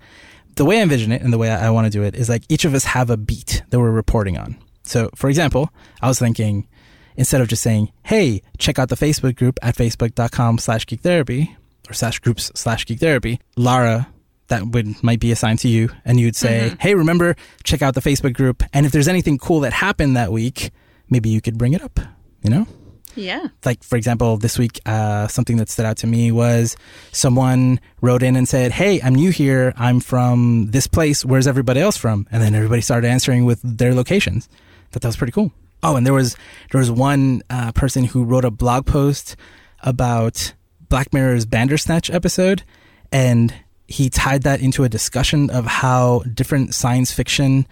the 0.56 0.66
way 0.66 0.80
I 0.80 0.82
envision 0.82 1.12
it 1.12 1.22
and 1.22 1.32
the 1.32 1.38
way 1.38 1.50
I, 1.50 1.70
want 1.70 1.86
to 1.86 1.92
do 1.92 2.04
it 2.04 2.16
is 2.16 2.28
like 2.28 2.44
each 2.50 2.66
of 2.66 2.74
us 2.74 2.84
have 2.84 3.10
a 3.10 3.18
beat 3.18 3.64
that 3.70 3.80
we're 3.80 3.92
reporting 3.92 4.38
on. 4.38 4.58
So 4.84 5.10
for 5.16 5.30
example, 5.30 5.70
I 6.02 6.08
was 6.08 6.20
thinking, 6.20 6.68
instead 7.16 7.40
of 7.40 7.48
just 7.48 7.64
saying, 7.64 7.92
hey, 8.04 8.42
check 8.58 8.78
out 8.78 8.90
the 8.90 8.96
Facebook 8.96 9.36
group 9.36 9.58
at 9.62 9.76
facebook.com 9.76 10.58
slash 10.58 10.86
geek 10.86 11.02
therapy 11.02 11.56
or 11.90 11.94
slash 11.94 12.20
groups 12.20 12.52
slash 12.56 12.86
geek 12.86 13.00
therapy, 13.00 13.40
Lara, 13.56 14.10
that 14.50 14.68
would 14.68 15.02
might 15.04 15.20
be 15.20 15.32
assigned 15.32 15.60
to 15.60 15.68
you, 15.68 15.90
and 16.06 16.20
you'd 16.20 16.36
say, 16.36 16.74
hey, 16.80 16.94
remember, 16.96 17.36
check 17.64 17.82
out 17.82 17.96
the 17.96 18.02
Facebook 18.02 18.34
group. 18.34 18.62
And 18.74 18.86
if 18.86 18.92
there's 18.92 19.08
anything 19.08 19.38
cool 19.38 19.62
that 19.62 19.74
happened 19.74 20.16
that 20.18 20.32
week, 20.32 20.72
maybe 21.10 21.30
you 21.30 21.42
could 21.42 21.58
bring 21.58 21.74
it 21.74 21.82
up, 21.82 22.00
you 22.44 22.50
know? 22.50 22.68
Yeah. 23.16 23.48
like 23.66 23.84
for 23.84 23.98
example 23.98 24.38
this 24.38 24.58
week 24.58 24.80
uh, 24.86 25.28
something 25.28 25.58
that 25.58 25.68
stood 25.68 25.86
out 25.86 25.98
to 25.98 26.08
me 26.08 26.32
was 26.32 26.78
someone 27.12 27.82
wrote 28.02 28.24
in 28.24 28.36
and 28.38 28.48
said 28.48 28.72
hey 28.72 29.02
i'm 29.02 29.16
new 29.16 29.32
here. 29.32 29.74
I'm 29.76 30.00
from 30.00 30.68
this 30.70 30.88
place. 30.88 31.26
Where's 31.26 31.48
everybody 31.48 31.82
else 31.82 31.98
from? 31.98 32.28
And 32.32 32.42
then 32.42 32.56
everybody 32.56 32.82
started 32.82 33.08
answering 33.10 33.46
with 33.46 33.60
their 33.64 33.94
locations. 33.94 34.48
Thought 34.92 35.02
that 35.02 35.08
was 35.10 35.18
pretty 35.18 35.34
cool. 35.34 35.52
Oh 35.84 35.96
and 35.98 36.06
there 36.06 36.14
was 36.14 36.38
there 36.72 36.80
was 36.80 36.92
one 36.92 37.42
uh, 37.50 37.72
person 37.74 38.06
who 38.06 38.24
wrote 38.24 38.46
a 38.46 38.52
blog 38.52 38.86
post 38.86 39.36
about 39.82 40.54
black 40.88 41.12
mirror's 41.12 41.46
bandersnatch 41.46 42.10
episode 42.10 42.64
and 43.12 43.54
he 43.90 44.10
tied 44.10 44.44
that 44.44 44.62
into 44.62 44.84
a 44.84 44.90
discussion 44.90 45.50
of 45.50 45.66
how 45.66 46.20
different 46.32 46.76
science 46.76 47.12
fiction 47.12 47.68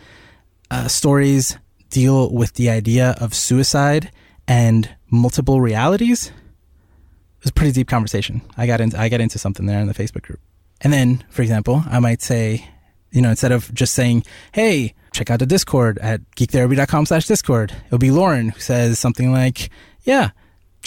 uh, 0.72 0.88
stories 0.88 1.58
deal 1.92 2.34
with 2.34 2.54
the 2.54 2.72
idea 2.72 3.16
of 3.22 3.36
suicide 3.36 4.12
and 4.48 4.90
multiple 5.12 5.62
realities. 5.62 6.28
It 6.28 7.44
was 7.44 7.52
a 7.52 7.54
pretty 7.54 7.72
deep 7.72 7.88
conversation. 7.88 8.42
I 8.58 8.66
got 8.66 8.82
into 8.82 9.00
I 9.00 9.10
got 9.10 9.22
into 9.22 9.38
something 9.38 9.68
there 9.68 9.80
in 9.80 9.88
the 9.88 9.94
Facebook 9.94 10.24
group. 10.24 10.40
And 10.82 10.92
then, 10.92 11.24
for 11.30 11.44
example, 11.44 11.84
I 11.88 12.00
might 12.00 12.24
say, 12.24 12.68
you 13.12 13.22
know, 13.22 13.30
instead 13.30 13.52
of 13.52 13.72
just 13.76 13.94
saying, 13.94 14.24
"Hey, 14.54 14.96
check 15.14 15.30
out 15.30 15.38
the 15.38 15.46
Discord 15.46 16.00
at 16.00 16.22
geektherapy.com/discord," 16.36 17.72
it 17.72 17.92
would 17.92 18.02
be 18.02 18.12
Lauren 18.12 18.50
who 18.50 18.60
says 18.60 18.98
something 18.98 19.32
like, 19.32 19.70
"Yeah, 20.04 20.32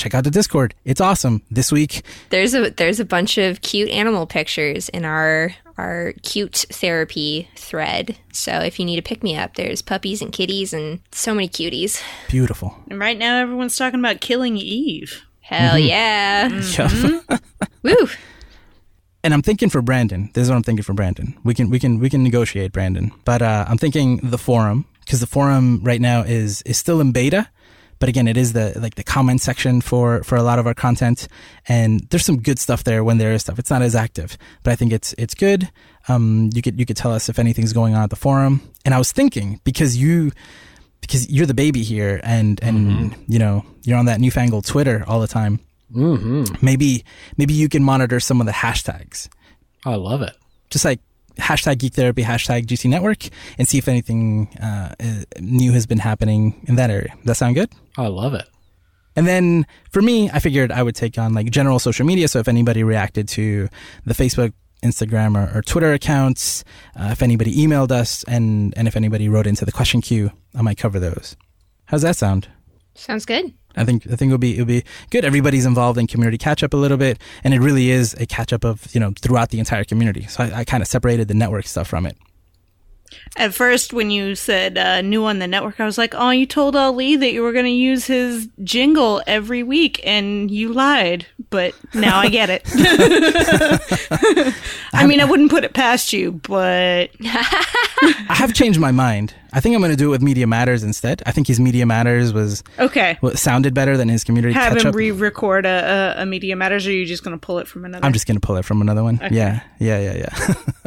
check 0.01 0.15
out 0.15 0.25
the 0.25 0.31
Discord. 0.31 0.75
It's 0.85 1.01
awesome. 1.01 1.43
This 1.51 1.71
week, 1.71 2.03
There's 2.31 2.55
a 2.55 2.71
there's 2.71 3.01
a 3.01 3.05
bunch 3.05 3.39
of 3.39 3.61
cute 3.61 3.91
animal 3.91 4.27
pictures 4.27 4.89
in 4.89 5.05
our 5.05 5.55
our 5.79 6.13
cute 6.23 6.67
therapy 6.71 7.49
thread. 7.57 8.17
So 8.33 8.53
if 8.61 8.79
you 8.79 8.85
need 8.85 8.97
to 8.97 9.03
pick 9.03 9.23
me 9.23 9.37
up, 9.37 9.55
there's 9.55 9.83
puppies 9.83 10.23
and 10.23 10.33
kitties 10.33 10.73
and 10.73 11.01
so 11.13 11.35
many 11.35 11.49
cuties. 11.49 12.03
beautiful." 12.29 12.75
And 12.91 12.99
right 12.99 13.19
now 13.19 13.39
everyone's 13.41 13.77
talking 13.77 14.01
about 14.01 14.21
killing 14.21 14.57
Eve. 14.57 15.23
Hell 15.41 15.79
yeah. 15.79 16.49
Yeah. 16.79 17.21
Woo. 17.83 18.09
and 19.25 19.35
I'm 19.35 19.43
thinking 19.43 19.69
for 19.69 19.83
Brandon. 19.83 20.31
This 20.33 20.45
is 20.45 20.49
what 20.51 20.57
I'm 20.57 20.63
thinking 20.63 20.83
for 20.85 20.95
Brandon. 20.95 21.37
We 21.45 21.55
can 21.55 21.71
we 21.71 21.79
can 21.79 21.99
we 21.99 22.09
can 22.09 22.23
negotiate 22.23 22.73
Brandon, 22.73 23.13
but 23.25 23.43
uh, 23.43 23.65
I'm 23.69 23.77
thinking 23.79 24.19
the 24.23 24.39
forum 24.39 24.87
because 25.01 25.21
the 25.21 25.27
forum 25.27 25.81
right 25.83 26.01
now 26.01 26.23
is 26.23 26.63
is 26.63 26.79
still 26.79 27.01
in 27.01 27.13
beta, 27.13 27.49
but 28.01 28.09
again, 28.09 28.27
it 28.27 28.37
is 28.37 28.55
the 28.55 28.73
like 28.81 28.97
the 28.97 29.05
comment 29.05 29.41
section 29.41 29.81
for 29.81 30.25
for 30.25 30.37
a 30.37 30.43
lot 30.43 30.59
of 30.59 30.67
our 30.67 30.75
content, 30.75 31.29
and 31.69 32.01
there's 32.11 32.25
some 32.25 32.41
good 32.41 32.59
stuff 32.59 32.83
there 32.83 33.05
when 33.05 33.19
there 33.19 33.33
is 33.33 33.43
stuff. 33.43 33.59
It's 33.59 33.71
not 33.71 33.83
as 33.83 33.95
active, 33.95 34.37
but 34.65 34.73
I 34.73 34.77
think 34.77 34.93
it's 34.93 35.15
it's 35.19 35.35
good. 35.35 35.71
Um, 36.09 36.51
you 36.55 36.63
could 36.63 36.81
you 36.81 36.87
could 36.87 36.97
tell 36.97 37.13
us 37.13 37.29
if 37.29 37.39
anything's 37.39 37.73
going 37.73 37.95
on 37.95 38.03
at 38.03 38.11
the 38.11 38.17
forum. 38.17 38.63
And 38.85 38.95
I 38.95 38.99
was 38.99 39.13
thinking 39.13 39.61
because 39.65 39.97
you 39.97 40.33
because 41.03 41.31
you're 41.31 41.47
the 41.47 41.55
baby 41.55 41.83
here, 41.83 42.21
and 42.25 42.59
and 42.63 43.15
you 43.29 43.39
know 43.39 43.65
you're 43.85 43.99
on 43.99 44.07
that 44.07 44.19
newfangled 44.19 44.65
Twitter 44.65 45.05
all 45.07 45.21
the 45.21 45.29
time. 45.29 45.61
Mm-hmm. 45.95 46.65
Maybe 46.65 47.05
maybe 47.37 47.53
you 47.53 47.69
can 47.69 47.85
monitor 47.85 48.19
some 48.19 48.41
of 48.41 48.47
the 48.47 48.53
hashtags 48.53 49.29
I 49.85 49.97
love 49.97 50.23
it. 50.23 50.37
just 50.71 50.85
like 50.85 51.01
hashtag 51.41 51.79
geek 51.79 51.95
therapy, 51.95 52.23
hashtag 52.23 52.67
GT 52.67 52.91
network, 52.91 53.29
and 53.59 53.67
see 53.67 53.79
if 53.79 53.89
anything 53.89 54.49
uh, 54.63 54.95
uh, 55.01 55.23
new 55.41 55.73
has 55.73 55.87
been 55.87 55.99
happening 55.99 56.65
in 56.69 56.77
that 56.77 56.91
area. 56.91 57.15
Does 57.17 57.25
that 57.25 57.37
sound 57.37 57.55
good? 57.55 57.71
I 57.97 58.07
love 58.07 58.35
it. 58.35 58.47
And 59.17 59.27
then 59.27 59.67
for 59.91 60.01
me, 60.01 60.31
I 60.31 60.39
figured 60.39 60.71
I 60.73 60.83
would 60.83 60.95
take 60.95 61.19
on 61.19 61.35
like 61.35 61.51
general 61.51 61.79
social 61.79 62.07
media. 62.07 62.29
So 62.29 62.39
if 62.39 62.49
anybody 62.49 62.85
reacted 62.85 63.29
to 63.31 63.69
the 64.05 64.15
Facebook, 64.15 64.53
Instagram, 64.83 65.37
or, 65.37 65.59
or 65.59 65.63
Twitter 65.63 65.93
accounts, 65.93 66.65
uh, 66.97 67.09
if 67.13 67.23
anybody 67.23 67.55
emailed 67.55 67.91
us, 67.91 68.25
and 68.25 68.73
and 68.77 68.89
if 68.89 68.97
anybody 68.97 69.29
wrote 69.29 69.47
into 69.47 69.65
the 69.65 69.73
question 69.73 70.01
queue, 70.01 70.31
I 70.55 70.63
might 70.63 70.79
cover 70.79 70.99
those. 70.99 71.37
How's 71.87 72.03
that 72.03 72.17
sound? 72.17 72.49
Sounds 73.01 73.25
good. 73.25 73.55
I 73.77 73.85
think 73.85 74.07
I 74.07 74.17
think 74.17 74.29
it'll 74.29 74.39
be 74.39 74.55
it'll 74.55 74.67
be 74.67 74.85
good. 75.11 75.25
Everybody's 75.25 75.65
involved 75.65 75.99
in 75.99 76.07
community 76.07 76.37
catch 76.37 76.63
up 76.63 76.75
a 76.75 76.77
little 76.77 76.99
bit, 76.99 77.19
and 77.43 77.55
it 77.55 77.61
really 77.61 77.91
is 77.91 78.15
a 78.15 78.27
catch 78.27 78.53
up 78.53 78.63
of 78.63 78.95
you 78.95 79.01
know 79.01 79.13
throughout 79.19 79.49
the 79.51 79.59
entire 79.59 79.85
community. 79.85 80.27
So 80.27 80.45
I, 80.45 80.59
I 80.59 80.65
kind 80.65 80.83
of 80.83 80.89
separated 80.89 81.29
the 81.29 81.35
network 81.35 81.67
stuff 81.67 81.89
from 81.89 82.05
it. 82.05 82.19
At 83.37 83.55
first, 83.55 83.93
when 83.93 84.11
you 84.11 84.35
said 84.35 84.77
uh, 84.77 85.01
new 85.03 85.25
on 85.25 85.39
the 85.39 85.47
network, 85.47 85.81
I 85.81 85.85
was 85.85 85.99
like, 85.99 86.15
"Oh, 86.15 86.31
you 86.31 86.47
told 86.47 86.77
Ali 86.77 87.17
that 87.17 87.33
you 87.33 87.43
were 87.43 87.53
going 87.53 87.65
to 87.65 87.71
use 87.71 88.07
his 88.07 88.49
jingle 88.63 89.23
every 89.27 89.63
week, 89.63 90.01
and 90.05 90.51
you 90.51 90.73
lied." 90.73 91.27
But 91.51 91.75
now 91.95 92.19
I 92.19 92.29
get 92.29 92.51
it. 92.51 92.63
I 94.93 95.07
mean, 95.07 95.21
I 95.21 95.25
wouldn't 95.25 95.51
put 95.51 95.65
it 95.65 95.73
past 95.73 96.13
you, 96.13 96.33
but 96.33 97.11
I 97.23 98.35
have 98.35 98.53
changed 98.55 98.79
my 98.79 98.93
mind. 98.93 99.35
I 99.53 99.61
think 99.61 99.75
I'm 99.75 99.81
going 99.81 99.91
to 99.91 99.97
do 99.97 100.09
it 100.09 100.11
with 100.11 100.23
Media 100.23 100.47
Matters 100.47 100.83
instead. 100.83 101.23
I 101.27 101.33
think 101.33 101.47
his 101.47 101.59
Media 101.59 101.85
Matters 101.87 102.33
was 102.33 102.63
okay. 102.79 103.17
what 103.21 103.39
sounded 103.39 103.75
better 103.75 103.97
than 103.97 104.09
his 104.09 104.23
community 104.23 104.55
Have 104.55 104.77
him 104.77 104.89
up. 104.89 104.95
re-record 104.95 105.67
a, 105.67 106.15
a, 106.19 106.27
media 106.27 106.55
matters, 106.55 106.87
or 106.87 106.91
are 106.91 106.93
you 106.93 107.07
just 107.07 107.25
going 107.25 107.39
to 107.39 107.45
pull 107.45 107.59
it 107.59 107.67
from 107.67 107.85
another? 107.85 108.05
I'm 108.05 108.13
just 108.13 108.27
going 108.27 108.39
to 108.39 108.47
pull 108.47 108.57
it 108.57 108.65
from 108.65 108.81
another 108.81 109.03
one. 109.03 109.19
Yeah, 109.31 109.61
yeah, 109.79 109.99
yeah, 109.99 110.29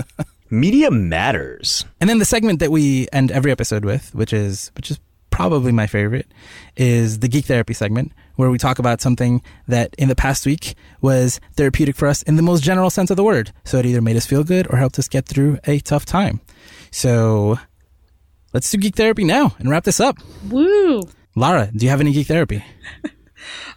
yeah. 0.08 0.24
Media 0.54 0.92
matters. 0.92 1.84
and 2.00 2.10
then 2.10 2.20
the 2.20 2.26
segment 2.26 2.60
that 2.60 2.72
we 2.72 3.08
end 3.12 3.32
every 3.32 3.52
episode 3.52 3.84
with, 3.84 4.14
which 4.14 4.32
is 4.32 4.72
which 4.76 4.92
is 4.92 5.00
probably 5.32 5.72
my 5.72 5.88
favorite, 5.88 6.28
is 6.78 7.20
the 7.20 7.28
Geek 7.28 7.46
Therapy 7.46 7.74
segment, 7.74 8.12
where 8.36 8.52
we 8.52 8.60
talk 8.60 8.78
about 8.78 9.02
something 9.02 9.42
that 9.68 9.96
in 9.98 10.10
the 10.10 10.16
past 10.16 10.46
week 10.46 10.76
was 11.02 11.40
therapeutic 11.56 11.96
for 11.96 12.08
us 12.08 12.22
in 12.22 12.36
the 12.36 12.44
most 12.44 12.62
general 12.62 12.92
sense 12.92 13.10
of 13.10 13.18
the 13.18 13.24
word. 13.24 13.52
So 13.64 13.80
it 13.80 13.86
either 13.88 14.02
made 14.02 14.16
us 14.16 14.28
feel 14.28 14.44
good 14.44 14.68
or 14.72 14.78
helped 14.78 15.00
us 15.00 15.08
get 15.08 15.26
through 15.26 15.58
a 15.66 15.80
tough 15.80 16.06
time. 16.06 16.40
So 16.92 17.58
let's 18.54 18.70
do 18.70 18.78
Geek 18.78 18.96
Therapy 18.96 19.24
now 19.24 19.56
and 19.58 19.72
wrap 19.72 19.86
this 19.86 20.00
up. 20.00 20.18
Woo! 20.50 21.02
Lara, 21.36 21.72
do 21.76 21.84
you 21.84 21.90
have 21.90 22.00
any 22.00 22.14
Geek 22.14 22.28
Therapy? 22.28 22.64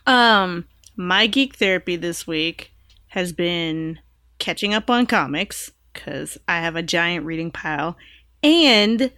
Um, 0.06 0.66
my 0.96 1.26
geek 1.26 1.56
therapy 1.56 1.96
this 1.96 2.26
week 2.26 2.72
has 3.08 3.32
been 3.32 3.98
catching 4.38 4.74
up 4.74 4.88
on 4.90 5.06
comics 5.06 5.72
because 5.96 6.38
I 6.46 6.60
have 6.60 6.76
a 6.76 6.82
giant 6.82 7.26
reading 7.26 7.50
pile, 7.50 7.96
and 8.42 9.10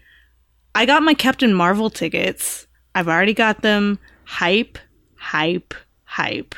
I 0.74 0.86
got 0.86 1.02
my 1.02 1.14
Captain 1.14 1.52
Marvel 1.52 1.90
tickets. 1.90 2.66
I've 2.94 3.08
already 3.08 3.34
got 3.34 3.62
them. 3.62 3.98
Hype, 4.24 4.78
hype, 5.16 5.74
hype. 6.04 6.54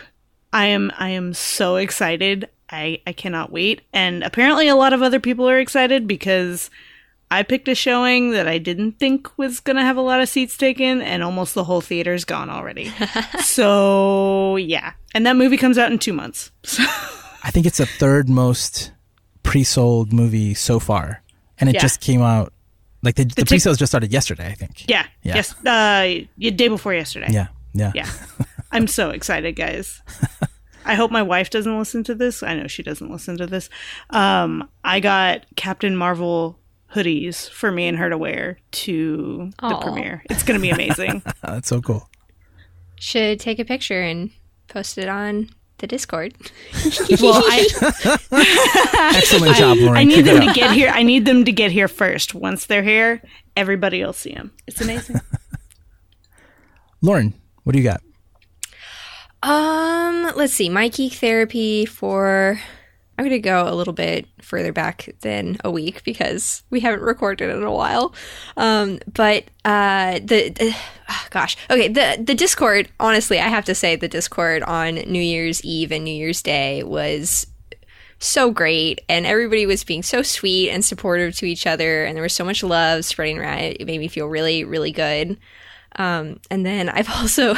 I 0.53 0.67
am 0.67 0.93
I 0.99 1.11
am 1.11 1.33
so 1.35 1.77
excited. 1.77 2.49
I 2.71 3.01
I 3.07 3.13
cannot 3.13 3.53
wait. 3.53 3.83
And 3.93 4.23
apparently 4.23 4.69
a 4.69 4.77
lot 4.77 4.93
of 4.93 5.03
other 5.03 5.21
people 5.21 5.49
are 5.49 5.59
excited 5.59 6.07
because 6.07 6.71
I 7.31 7.45
picked 7.45 7.69
a 7.69 7.75
showing 7.75 8.33
that 8.33 8.49
I 8.49 8.59
didn't 8.59 8.99
think 8.99 9.39
was 9.39 9.61
going 9.61 9.77
to 9.77 9.83
have 9.83 9.97
a 9.97 10.03
lot 10.03 10.21
of 10.21 10.29
seats 10.29 10.57
taken 10.57 11.01
and 11.01 11.23
almost 11.23 11.55
the 11.55 11.63
whole 11.63 11.81
theater's 11.81 12.25
gone 12.25 12.51
already. 12.51 12.93
so, 13.41 14.57
yeah. 14.57 14.95
And 15.15 15.25
that 15.27 15.37
movie 15.37 15.57
comes 15.57 15.79
out 15.79 15.93
in 15.93 16.01
2 16.01 16.13
months. 16.13 16.51
So, 16.65 16.83
I 17.45 17.53
think 17.53 17.67
it's 17.67 17.79
the 17.79 17.87
third 17.87 18.29
most 18.29 18.91
pre-sold 19.51 20.13
movie 20.13 20.55
so 20.55 20.79
far, 20.79 21.23
and 21.59 21.69
it 21.69 21.75
Yeah. 21.75 21.81
just 21.81 22.01
came 22.01 22.23
out 22.23 22.53
like 23.03 23.15
the, 23.17 23.25
the, 23.25 23.35
tic- 23.37 23.49
pre-sales 23.49 23.79
just 23.79 23.91
started 23.91 24.13
yesterday. 24.13 24.47
I 24.47 24.55
think. 24.55 24.89
yeah. 24.89 25.07
Yeah. 25.23 25.37
Yes. 25.37 25.55
Uh 25.67 26.25
day 26.39 26.69
before 26.69 26.95
yesterday. 26.95 27.29
Yeah, 27.31 27.49
yeah. 27.75 27.93
Yeah. 27.95 28.09
I'm 28.73 28.87
so 28.87 29.11
excited, 29.11 29.57
guys. 29.57 30.01
I 30.85 30.95
hope 30.95 31.11
my 31.11 31.23
wife 31.23 31.51
doesn't 31.51 31.79
listen 31.79 32.05
to 32.05 32.15
this. 32.15 32.43
I 32.43 32.55
know 32.55 32.67
she 32.67 32.83
doesn't 32.83 33.11
listen 33.11 33.37
to 33.39 33.47
this. 33.47 33.69
Um, 34.11 34.69
I 34.85 35.01
got 35.01 35.45
Captain 35.57 35.95
Marvel 35.97 36.59
hoodies 36.95 37.49
for 37.51 37.71
me 37.71 37.87
and 37.89 37.99
her 37.99 38.09
to 38.09 38.17
wear 38.19 38.59
to 38.73 39.51
the 39.61 39.77
premiere. 39.77 40.23
It's 40.31 40.43
going 40.43 40.59
to 40.59 40.63
be 40.63 40.71
amazing. 40.71 41.23
That's 41.43 41.69
so 41.69 41.81
cool. 41.83 42.09
Should 42.97 43.41
take 43.41 43.59
a 43.59 43.65
picture 43.65 44.01
and 44.01 44.31
post 44.69 44.97
it 44.99 45.09
on 45.09 45.51
the 45.81 45.87
Discord. 45.87 46.35
well, 47.21 47.43
I, 47.47 47.67
Excellent 49.17 49.57
job, 49.57 49.79
Lauren. 49.79 49.97
I 49.97 50.05
need 50.05 50.17
Keep 50.17 50.25
them 50.27 50.47
to 50.47 50.53
get 50.53 50.73
here. 50.73 50.91
I 50.91 51.03
need 51.03 51.25
them 51.25 51.45
to 51.45 51.53
get 51.53 51.73
here 51.73 51.89
first. 51.89 52.35
Once 52.35 52.67
they're 52.67 52.83
here, 52.83 53.23
everybody 53.57 54.03
will 54.05 54.13
see 54.13 54.33
them. 54.33 54.53
It's 54.67 54.81
amazing. 54.81 55.21
Lauren, 57.03 57.35
what 57.65 57.73
do 57.73 57.79
you 57.79 57.85
got? 57.85 58.01
Um, 59.43 60.33
let's 60.37 60.53
see. 60.53 60.69
My 60.69 60.89
geek 60.89 61.15
therapy 61.15 61.87
for 61.87 62.61
I'm 63.21 63.27
going 63.27 63.33
to 63.33 63.47
go 63.47 63.69
a 63.69 63.77
little 63.77 63.93
bit 63.93 64.27
further 64.41 64.73
back 64.73 65.11
than 65.21 65.59
a 65.63 65.71
week 65.71 66.03
because 66.05 66.63
we 66.71 66.81
haven't 66.81 67.03
recorded 67.03 67.55
in 67.55 67.63
a 67.63 67.71
while. 67.71 68.15
Um, 68.57 68.99
but 69.13 69.45
uh, 69.63 70.21
the, 70.21 70.49
the 70.49 70.75
ah, 71.07 71.27
gosh, 71.29 71.55
okay, 71.69 71.89
the 71.89 72.19
the 72.19 72.35
Discord. 72.35 72.89
Honestly, 72.99 73.39
I 73.39 73.49
have 73.49 73.67
to 73.67 73.75
say 73.75 73.95
the 73.95 74.09
Discord 74.09 74.63
on 74.63 74.95
New 74.95 75.21
Year's 75.21 75.63
Eve 75.63 75.93
and 75.93 76.05
New 76.05 76.15
Year's 76.15 76.41
Day 76.41 76.83
was 76.83 77.47
so 78.21 78.51
great 78.51 79.03
and 79.07 79.27
everybody 79.27 79.67
was 79.67 79.85
being 79.85 80.03
so 80.03 80.23
sweet 80.23 80.71
and 80.71 80.83
supportive 80.83 81.37
to 81.37 81.45
each 81.45 81.67
other 81.67 82.07
and 82.07 82.17
there 82.17 82.23
was 82.23 82.33
so 82.33 82.45
much 82.45 82.63
love 82.63 83.05
spreading 83.05 83.39
around 83.39 83.59
it 83.59 83.87
made 83.87 83.99
me 83.99 84.09
feel 84.09 84.27
really 84.27 84.63
really 84.63 84.93
good 84.93 85.39
um, 85.97 86.39
and 86.51 86.67
then 86.67 86.91
i've 86.91 87.09
also 87.17 87.55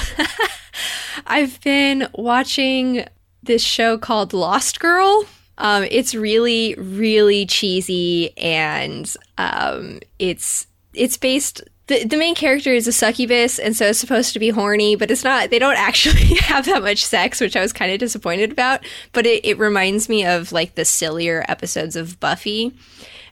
i've 1.26 1.60
been 1.62 2.06
watching 2.14 3.04
this 3.42 3.60
show 3.60 3.98
called 3.98 4.32
lost 4.32 4.78
girl 4.78 5.26
um, 5.58 5.84
it's 5.90 6.14
really 6.14 6.74
really 6.76 7.46
cheesy 7.46 8.36
and 8.38 9.14
um, 9.38 10.00
it's 10.18 10.66
it's 10.94 11.16
based 11.16 11.62
the, 11.88 12.04
the 12.04 12.16
main 12.16 12.34
character 12.34 12.72
is 12.72 12.86
a 12.86 12.92
succubus 12.92 13.58
and 13.58 13.76
so 13.76 13.86
it's 13.86 13.98
supposed 13.98 14.32
to 14.32 14.38
be 14.38 14.50
horny 14.50 14.96
but 14.96 15.10
it's 15.10 15.24
not 15.24 15.50
they 15.50 15.58
don't 15.58 15.74
actually 15.78 16.36
have 16.36 16.64
that 16.66 16.82
much 16.82 17.04
sex 17.04 17.40
which 17.40 17.56
i 17.56 17.60
was 17.60 17.72
kind 17.72 17.92
of 17.92 17.98
disappointed 17.98 18.52
about 18.52 18.80
but 19.12 19.26
it, 19.26 19.44
it 19.44 19.58
reminds 19.58 20.08
me 20.08 20.24
of 20.24 20.52
like 20.52 20.74
the 20.74 20.84
sillier 20.84 21.44
episodes 21.48 21.96
of 21.96 22.18
buffy 22.20 22.72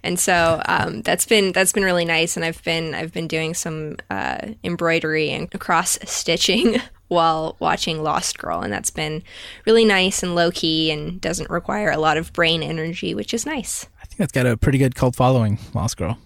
and 0.03 0.19
so 0.19 0.63
um, 0.67 1.03
that's 1.03 1.27
been 1.27 1.53
that's 1.53 1.73
been 1.73 1.85
really 1.85 2.05
nice. 2.05 2.37
And 2.37 2.45
i've 2.45 2.63
been 2.65 2.95
i've 2.95 3.13
been 3.13 3.29
doing 3.29 3.55
some 3.55 3.97
uh, 4.11 4.39
embroidery 4.65 5.31
and 5.31 5.51
cross 5.61 5.99
stitching 6.05 6.81
while 7.09 7.57
watching 7.59 8.03
lost 8.03 8.39
girl. 8.39 8.61
And 8.61 8.73
that's 8.73 8.91
been 8.91 9.23
really 9.67 9.85
nice 9.85 10.23
and 10.23 10.35
low 10.35 10.51
key 10.51 10.91
and 10.91 11.21
doesn't 11.21 11.51
require 11.51 11.91
a 11.91 11.99
lot 11.99 12.17
of 12.17 12.33
brain 12.33 12.63
energy 12.63 13.15
which 13.15 13.35
is 13.35 13.45
nice 13.45 13.87
think 14.11 14.19
that's 14.19 14.33
got 14.33 14.47
a 14.47 14.57
pretty 14.57 14.79
good 14.79 14.95
cult 14.95 15.17
following, 15.17 15.59
Lost 15.75 15.97
Girl. 15.97 16.19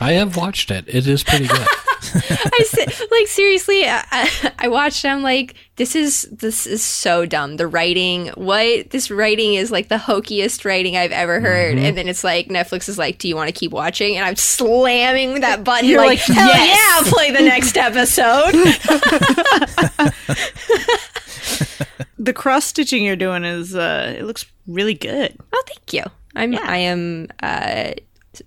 I 0.00 0.12
have 0.12 0.36
watched 0.36 0.70
it. 0.70 0.84
It 0.86 1.06
is 1.06 1.22
pretty 1.24 1.46
good. 1.46 1.66
I 2.12 2.64
se- 2.66 3.06
like 3.10 3.26
seriously. 3.26 3.84
I, 3.86 4.02
I- 4.10 4.52
I 4.62 4.68
watched. 4.68 5.04
I'm 5.06 5.22
like, 5.22 5.54
this 5.76 5.96
is 5.96 6.28
this 6.30 6.66
is 6.66 6.82
so 6.82 7.24
dumb. 7.24 7.56
The 7.56 7.66
writing, 7.66 8.26
what 8.36 8.90
this 8.90 9.10
writing 9.10 9.54
is 9.54 9.70
like 9.70 9.88
the 9.88 9.96
hokiest 9.96 10.64
writing 10.66 10.96
I've 10.98 11.12
ever 11.12 11.40
heard. 11.40 11.78
And 11.78 11.96
then 11.96 12.08
it's 12.08 12.22
like 12.24 12.48
Netflix 12.48 12.88
is 12.90 12.98
like, 12.98 13.16
do 13.18 13.26
you 13.28 13.36
want 13.36 13.48
to 13.48 13.54
keep 13.58 13.70
watching? 13.72 14.16
And 14.16 14.24
I'm 14.26 14.36
slamming 14.36 15.40
that 15.40 15.64
button. 15.64 15.88
You're 15.88 16.00
like, 16.00 16.26
like, 16.28 16.36
hell 16.36 16.48
yes. 16.48 17.04
yeah, 17.06 17.10
play 17.10 17.30
the 17.30 17.40
next 17.40 17.76
episode. 17.78 18.52
the 22.18 22.32
cross 22.34 22.66
stitching 22.66 23.02
you're 23.04 23.16
doing 23.16 23.44
is 23.44 23.74
uh, 23.74 24.14
it 24.18 24.24
looks 24.24 24.44
really 24.66 24.94
good. 24.94 25.34
oh, 25.54 25.62
thank 25.66 25.92
you. 25.94 26.02
I'm 26.36 26.52
Yeah. 26.52 26.64
I 26.64 26.76
am 26.78 27.28
uh, 27.42 27.92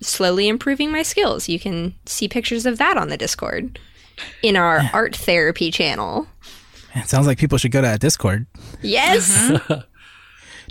slowly 0.01 0.47
improving 0.47 0.91
my 0.91 1.03
skills. 1.03 1.49
You 1.49 1.59
can 1.59 1.93
see 2.05 2.27
pictures 2.27 2.65
of 2.65 2.77
that 2.77 2.97
on 2.97 3.09
the 3.09 3.17
Discord 3.17 3.79
in 4.41 4.55
our 4.55 4.81
art 4.93 5.15
therapy 5.15 5.71
channel. 5.71 6.27
It 6.95 7.09
sounds 7.09 7.27
like 7.27 7.37
people 7.37 7.57
should 7.57 7.71
go 7.71 7.81
to 7.81 7.87
that 7.87 7.99
Discord. 7.99 8.45
Yes. 8.81 9.51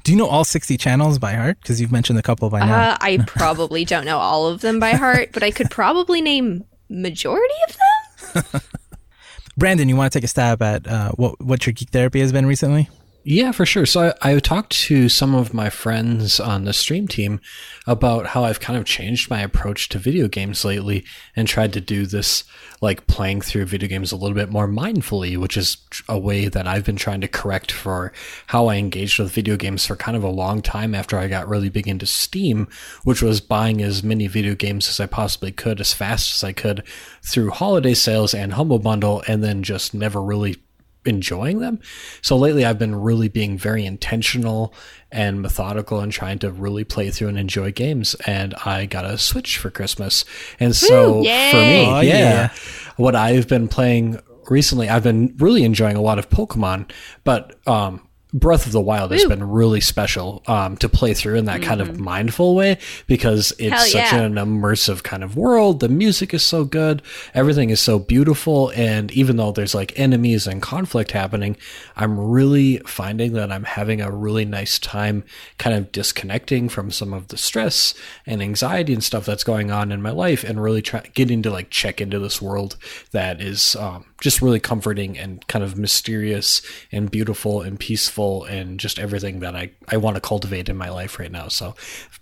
Do 0.05 0.11
you 0.11 0.19
know 0.19 0.27
all 0.27 0.45
60 0.45 0.77
channels 0.79 1.19
by 1.19 1.35
heart? 1.35 1.59
Because 1.61 1.81
you've 1.81 1.93
mentioned 1.93 2.19
a 2.19 2.23
couple 2.23 2.51
by 2.51 2.61
now. 2.61 2.91
Uh, 2.91 2.97
I 3.01 3.19
probably 3.27 3.85
don't 3.85 4.05
know 4.05 4.19
all 4.19 4.49
of 4.49 4.61
them 4.61 4.81
by 4.81 4.93
heart, 4.93 5.31
but 5.33 5.43
I 5.43 5.53
could 5.53 5.71
probably 5.71 6.21
name 6.21 6.65
majority 6.89 7.55
of 7.69 8.43
them. 8.53 8.61
Brandon, 9.57 9.89
you 9.89 9.97
want 9.97 10.13
to 10.13 10.19
take 10.19 10.25
a 10.25 10.29
stab 10.29 10.63
at 10.63 10.89
uh, 10.89 11.13
what 11.13 11.41
what 11.41 11.67
your 11.67 11.73
geek 11.73 11.91
therapy 11.91 12.21
has 12.21 12.33
been 12.33 12.47
recently? 12.47 12.89
Yeah, 13.25 13.53
for 13.53 13.65
sure. 13.65 13.87
So 13.87 14.13
I, 14.21 14.33
I 14.33 14.39
talked 14.41 14.73
to 14.73 15.09
some 15.09 15.33
of 15.33 15.55
my 15.55 15.71
friends 15.71 16.41
on 16.41 16.65
the 16.65 16.73
stream 16.73 17.07
team 17.07 17.41
about 17.87 18.27
how 18.27 18.43
I've 18.43 18.59
kind 18.59 18.77
of 18.77 18.85
changed 18.85 19.31
my 19.31 19.41
approach 19.43 19.89
to 19.91 19.99
video 20.01 20.27
games 20.27 20.65
lately 20.65 21.05
and 21.37 21.47
tried 21.47 21.73
to 21.75 21.81
do 21.81 22.05
this 22.05 22.43
like 22.81 23.07
playing 23.07 23.41
through 23.41 23.67
video 23.67 23.89
games 23.89 24.11
a 24.11 24.17
little 24.17 24.35
bit 24.35 24.51
more 24.51 24.67
mindfully, 24.67 25.37
which 25.37 25.57
is 25.57 25.77
a 26.09 26.19
way 26.19 26.49
that 26.49 26.67
I've 26.67 26.85
been 26.85 26.97
trying 26.97 27.21
to 27.21 27.29
correct 27.29 27.71
for 27.71 28.13
how 28.49 28.67
I 28.67 28.75
engaged 28.75 29.21
with 29.21 29.31
video 29.31 29.57
games 29.57 29.87
for 29.87 29.95
kind 29.95 30.17
of 30.17 30.25
a 30.25 30.29
long 30.29 30.61
time 30.61 30.93
after 30.93 31.17
I 31.17 31.29
got 31.29 31.49
really 31.49 31.69
big 31.69 31.87
into 31.87 32.07
Steam, 32.07 32.67
which 33.05 33.23
was 33.23 33.41
buying 33.41 33.83
as 33.83 34.03
many 34.03 34.27
video 34.27 34.57
games 34.57 34.89
as 34.89 34.99
I 34.99 35.07
possibly 35.07 35.53
could 35.53 35.81
as 35.81 35.93
fast 35.95 36.35
as 36.35 36.43
I 36.43 36.53
could 36.53 36.83
through 37.23 37.51
holiday 37.51 37.95
sales 37.95 38.35
and 38.35 38.55
Humble 38.55 38.81
Bundle 38.81 39.23
and 39.29 39.45
then 39.45 39.63
just 39.63 39.95
never 39.95 40.21
really 40.21 40.57
enjoying 41.05 41.61
them. 41.61 41.81
So 42.21 42.37
lately 42.37 42.65
I've 42.65 42.79
been 42.79 42.95
really 42.95 43.29
being 43.29 43.59
very 43.59 43.85
intentional 43.85 44.75
and 45.11 45.43
methodical 45.43 46.01
and 46.01 46.11
trying 46.13 46.39
to 46.41 46.51
really 46.51 46.85
play 46.85 47.11
through 47.11 47.29
and 47.29 47.39
enjoy 47.39 47.73
games. 47.73 48.15
And 48.27 48.55
I 48.65 48.87
got 48.87 49.05
a 49.05 49.19
Switch 49.19 49.59
for 49.59 49.71
Christmas. 49.71 50.25
And 50.61 50.75
so 50.75 51.19
Woo, 51.19 51.25
yay. 51.25 51.51
for 51.51 51.57
me, 51.59 51.87
Oh, 51.87 52.01
yeah, 52.01 52.19
yeah. 52.19 52.49
what 52.97 53.15
I've 53.17 53.49
been 53.49 53.69
playing 53.69 54.19
recently, 54.49 54.89
I've 54.89 55.03
been 55.03 55.35
really 55.39 55.65
enjoying 55.65 55.97
a 55.97 56.03
lot 56.03 56.19
of 56.19 56.29
Pokemon, 56.31 56.91
but, 57.25 57.57
um, 57.67 58.07
Breath 58.35 58.65
of 58.65 58.73
the 58.73 58.81
Wild 58.81 59.11
has 59.13 59.27
been 59.27 59.51
really 59.51 59.83
special 59.83 60.43
um, 60.47 60.79
to 60.79 60.89
play 60.89 61.13
through 61.13 61.37
in 61.37 61.45
that 61.45 61.61
kind 61.61 61.83
of 61.83 62.01
mindful 62.01 62.55
way 62.55 62.79
because 63.07 63.53
it's 63.59 63.75
Hell 63.75 63.87
such 63.87 64.13
yeah. 64.13 64.23
an 64.23 64.35
immersive 64.35 65.03
kind 65.03 65.23
of 65.23 65.37
world. 65.37 65.81
The 65.81 65.91
music 65.91 66.33
is 66.33 66.43
so 66.43 66.65
good, 66.65 67.03
everything 67.35 67.69
is 67.69 67.81
so 67.81 67.99
beautiful, 67.99 68.73
and 68.75 69.11
even 69.13 69.37
though 69.37 69.53
there's 69.53 69.75
like 69.75 69.99
enemies 69.99 70.47
and 70.47 70.63
conflict 70.63 71.13
happening, 71.13 71.59
I'm 71.95 72.19
really 72.19 72.79
finding 72.87 73.35
that 73.35 73.53
I'm 73.53 73.65
having 73.65 74.01
a 74.01 74.11
really 74.11 74.47
nice 74.47 74.79
time 74.79 75.25
kind 75.59 75.77
of 75.77 75.93
disconnecting 75.93 76.71
from 76.71 76.91
some 76.91 77.13
of 77.13 77.29
the 77.29 77.37
stress 77.37 77.93
and 78.25 78.41
anxiety 78.41 78.95
and 78.95 79.05
stuff 79.05 79.27
that's 79.27 79.45
going 79.45 79.71
on 79.71 79.93
in 79.93 80.01
my 80.01 80.11
life, 80.11 80.43
and 80.43 80.63
really 80.63 80.81
try 80.81 81.03
getting 81.13 81.43
to 81.43 81.51
like 81.51 81.69
check 81.69 82.01
into 82.01 82.19
this 82.19 82.41
world 82.41 82.79
that 83.11 83.43
is 83.43 83.77
um, 83.77 84.07
just 84.23 84.41
really 84.41 84.61
comforting 84.61 85.19
and 85.19 85.45
kind 85.49 85.65
of 85.65 85.77
mysterious 85.77 86.63
and 86.93 87.11
beautiful 87.11 87.61
and 87.61 87.79
peaceful 87.79 88.45
and 88.45 88.79
just 88.79 89.01
everything 89.01 89.41
that 89.41 89.57
I, 89.57 89.73
I 89.89 89.97
want 89.97 90.15
to 90.15 90.21
cultivate 90.21 90.69
in 90.69 90.77
my 90.77 90.91
life 90.91 91.19
right 91.19 91.31
now. 91.31 91.49
So 91.49 91.75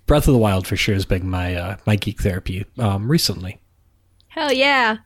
Breath 0.06 0.26
of 0.26 0.32
the 0.32 0.38
Wild 0.38 0.66
for 0.66 0.76
sure 0.76 0.94
has 0.94 1.04
been 1.04 1.28
my 1.28 1.54
uh, 1.54 1.76
my 1.86 1.96
geek 1.96 2.22
therapy 2.22 2.64
um, 2.78 3.10
recently. 3.10 3.60
Hell 4.28 4.50
yeah. 4.50 4.96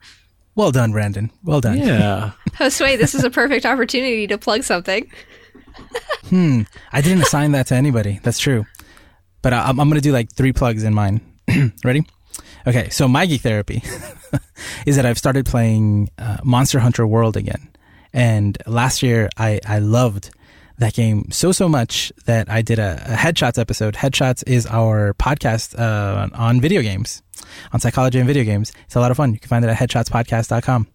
Well 0.55 0.71
done, 0.71 0.93
Brandon. 0.93 1.31
Well 1.43 1.59
done. 1.59 1.79
Yeah. 1.79 2.31
Josue, 2.51 2.97
this 2.97 3.13
is 3.13 3.25
a 3.25 3.29
perfect 3.29 3.65
opportunity 3.65 4.25
to 4.27 4.37
plug 4.37 4.63
something. 4.63 5.09
Hmm. 6.29 6.61
I 6.91 7.01
didn't 7.01 7.21
assign 7.21 7.51
that 7.51 7.67
to 7.67 7.75
anybody. 7.75 8.19
That's 8.23 8.39
true. 8.39 8.65
But 9.43 9.53
I, 9.53 9.65
I'm, 9.67 9.79
I'm 9.79 9.89
going 9.89 10.01
to 10.01 10.01
do 10.01 10.11
like 10.11 10.31
three 10.31 10.53
plugs 10.53 10.83
in 10.83 10.93
mine. 10.93 11.21
Ready? 11.83 12.03
Okay, 12.65 12.89
so 12.89 13.07
my 13.07 13.27
geek 13.27 13.41
therapy 13.41 13.83
is 14.85 14.95
that 14.95 15.05
I've 15.05 15.17
started 15.17 15.45
playing 15.45 16.09
uh, 16.17 16.37
Monster 16.43 16.79
Hunter 16.79 17.05
World 17.05 17.37
again. 17.37 17.69
And 18.13 18.57
last 18.65 19.03
year, 19.03 19.29
I, 19.37 19.59
I 19.65 19.79
loved 19.79 20.31
that 20.77 20.93
game 20.93 21.29
so, 21.31 21.51
so 21.51 21.69
much 21.69 22.11
that 22.25 22.49
I 22.49 22.61
did 22.61 22.79
a, 22.79 23.01
a 23.05 23.15
Headshots 23.15 23.57
episode. 23.57 23.95
Headshots 23.95 24.43
is 24.47 24.65
our 24.67 25.13
podcast 25.15 25.77
uh, 25.77 26.29
on 26.33 26.61
video 26.61 26.81
games, 26.81 27.21
on 27.73 27.79
psychology 27.79 28.19
and 28.19 28.27
video 28.27 28.43
games. 28.43 28.71
It's 28.85 28.95
a 28.95 28.99
lot 28.99 29.11
of 29.11 29.17
fun. 29.17 29.33
You 29.33 29.39
can 29.39 29.49
find 29.49 29.63
it 29.63 29.69
at 29.69 29.77
headshotspodcast.com. 29.77 30.87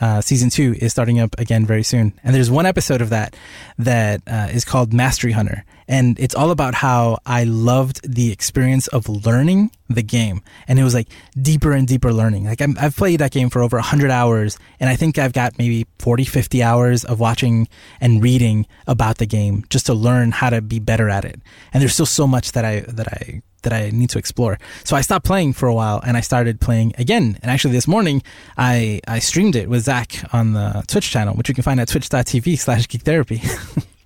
Uh, 0.00 0.20
season 0.20 0.50
two 0.50 0.74
is 0.80 0.92
starting 0.92 1.20
up 1.20 1.38
again 1.38 1.66
very 1.66 1.82
soon. 1.82 2.18
And 2.24 2.34
there's 2.34 2.50
one 2.50 2.66
episode 2.66 3.02
of 3.02 3.10
that 3.10 3.36
that 3.78 4.22
uh, 4.26 4.48
is 4.50 4.64
called 4.64 4.92
Mastery 4.92 5.32
Hunter. 5.32 5.64
And 5.88 6.20
it's 6.20 6.34
all 6.34 6.50
about 6.50 6.74
how 6.74 7.18
I 7.24 7.44
loved 7.44 8.00
the 8.08 8.30
experience 8.30 8.86
of 8.88 9.08
learning 9.08 9.70
the 9.88 10.02
game. 10.02 10.42
And 10.68 10.78
it 10.78 10.84
was 10.84 10.92
like 10.92 11.08
deeper 11.40 11.72
and 11.72 11.88
deeper 11.88 12.12
learning. 12.12 12.44
Like 12.44 12.60
I'm, 12.60 12.76
I've 12.78 12.94
played 12.94 13.20
that 13.20 13.30
game 13.30 13.48
for 13.48 13.62
over 13.62 13.78
100 13.78 14.10
hours. 14.10 14.58
And 14.78 14.90
I 14.90 14.96
think 14.96 15.18
I've 15.18 15.32
got 15.32 15.58
maybe 15.58 15.86
40, 15.98 16.24
50 16.24 16.62
hours 16.62 17.04
of 17.04 17.20
watching 17.20 17.68
and 18.00 18.22
reading 18.22 18.66
about 18.86 19.16
the 19.16 19.26
game 19.26 19.64
just 19.70 19.86
to 19.86 19.94
learn 19.94 20.30
how 20.30 20.50
to 20.50 20.60
be 20.60 20.78
better 20.78 21.08
at 21.08 21.24
it. 21.24 21.40
And 21.72 21.80
there's 21.80 21.94
still 21.94 22.06
so 22.06 22.26
much 22.26 22.52
that 22.52 22.66
I, 22.66 22.80
that 22.80 23.08
I, 23.08 23.42
that 23.62 23.72
I 23.72 23.90
need 23.90 24.10
to 24.10 24.18
explore. 24.18 24.58
So 24.84 24.94
I 24.94 25.00
stopped 25.00 25.24
playing 25.24 25.54
for 25.54 25.66
a 25.68 25.74
while 25.74 26.00
and 26.04 26.16
I 26.16 26.20
started 26.20 26.60
playing 26.60 26.94
again. 26.98 27.38
And 27.42 27.50
actually 27.50 27.72
this 27.72 27.88
morning 27.88 28.22
I, 28.58 29.00
I 29.08 29.20
streamed 29.20 29.56
it 29.56 29.70
with 29.70 29.84
Zach 29.84 30.22
on 30.34 30.52
the 30.52 30.84
Twitch 30.86 31.10
channel, 31.10 31.34
which 31.34 31.48
you 31.48 31.54
can 31.54 31.64
find 31.64 31.80
at 31.80 31.88
twitch.tv 31.88 32.58
slash. 32.58 32.86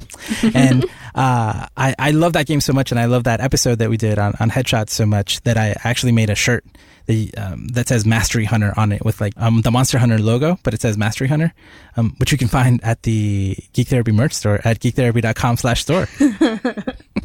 and 0.54 0.84
uh, 1.14 1.66
I, 1.76 1.94
I 1.98 2.10
love 2.10 2.34
that 2.34 2.46
game 2.46 2.60
so 2.60 2.72
much 2.72 2.90
and 2.90 3.00
I 3.00 3.06
love 3.06 3.24
that 3.24 3.40
episode 3.40 3.78
that 3.78 3.90
we 3.90 3.96
did 3.96 4.18
on, 4.18 4.34
on 4.40 4.50
Headshots 4.50 4.90
so 4.90 5.06
much 5.06 5.40
that 5.42 5.56
I 5.56 5.76
actually 5.84 6.12
made 6.12 6.30
a 6.30 6.34
shirt 6.34 6.64
the, 7.06 7.34
um, 7.36 7.66
that 7.68 7.88
says 7.88 8.06
Mastery 8.06 8.44
Hunter 8.44 8.72
on 8.76 8.92
it 8.92 9.04
with 9.04 9.20
like 9.20 9.32
um, 9.36 9.62
the 9.62 9.70
Monster 9.70 9.98
Hunter 9.98 10.18
logo, 10.18 10.58
but 10.62 10.74
it 10.74 10.80
says 10.80 10.96
Mastery 10.96 11.28
Hunter, 11.28 11.52
um, 11.96 12.14
which 12.18 12.32
you 12.32 12.38
can 12.38 12.48
find 12.48 12.82
at 12.84 13.02
the 13.02 13.56
Geek 13.72 13.88
Therapy 13.88 14.12
merch 14.12 14.34
store 14.34 14.60
at 14.64 14.78
geektherapy.com 14.78 15.56
slash 15.56 15.82
store. 15.82 16.08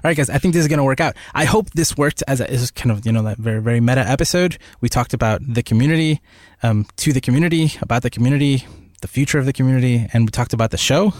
All 0.03 0.09
right, 0.09 0.17
guys. 0.17 0.31
I 0.31 0.39
think 0.39 0.55
this 0.55 0.63
is 0.63 0.69
going 0.69 0.79
to 0.79 0.85
work 0.85 1.01
out. 1.01 1.15
I 1.35 1.45
hope 1.45 1.71
this 1.71 1.97
worked 1.97 2.23
as 2.27 2.41
a, 2.41 2.51
is 2.51 2.71
kind 2.73 2.91
of 2.91 3.07
you 3.07 3.13
know 3.13 3.23
that 3.23 3.39
very 3.39 3.61
very 3.61 3.81
meta 3.81 4.01
episode. 4.01 4.59
We 4.81 4.89
talked 4.89 5.15
about 5.15 5.41
the 5.47 5.63
community, 5.63 6.21
um, 6.63 6.87
to 6.97 7.13
the 7.13 7.21
community, 7.21 7.75
about 7.81 8.03
the 8.03 8.11
community, 8.11 8.67
the 9.03 9.09
future 9.09 9.39
of 9.39 9.47
the 9.47 9.53
community, 9.53 10.09
and 10.13 10.25
we 10.25 10.31
talked 10.31 10.53
about 10.53 10.73
the 10.73 10.79
show 10.79 11.13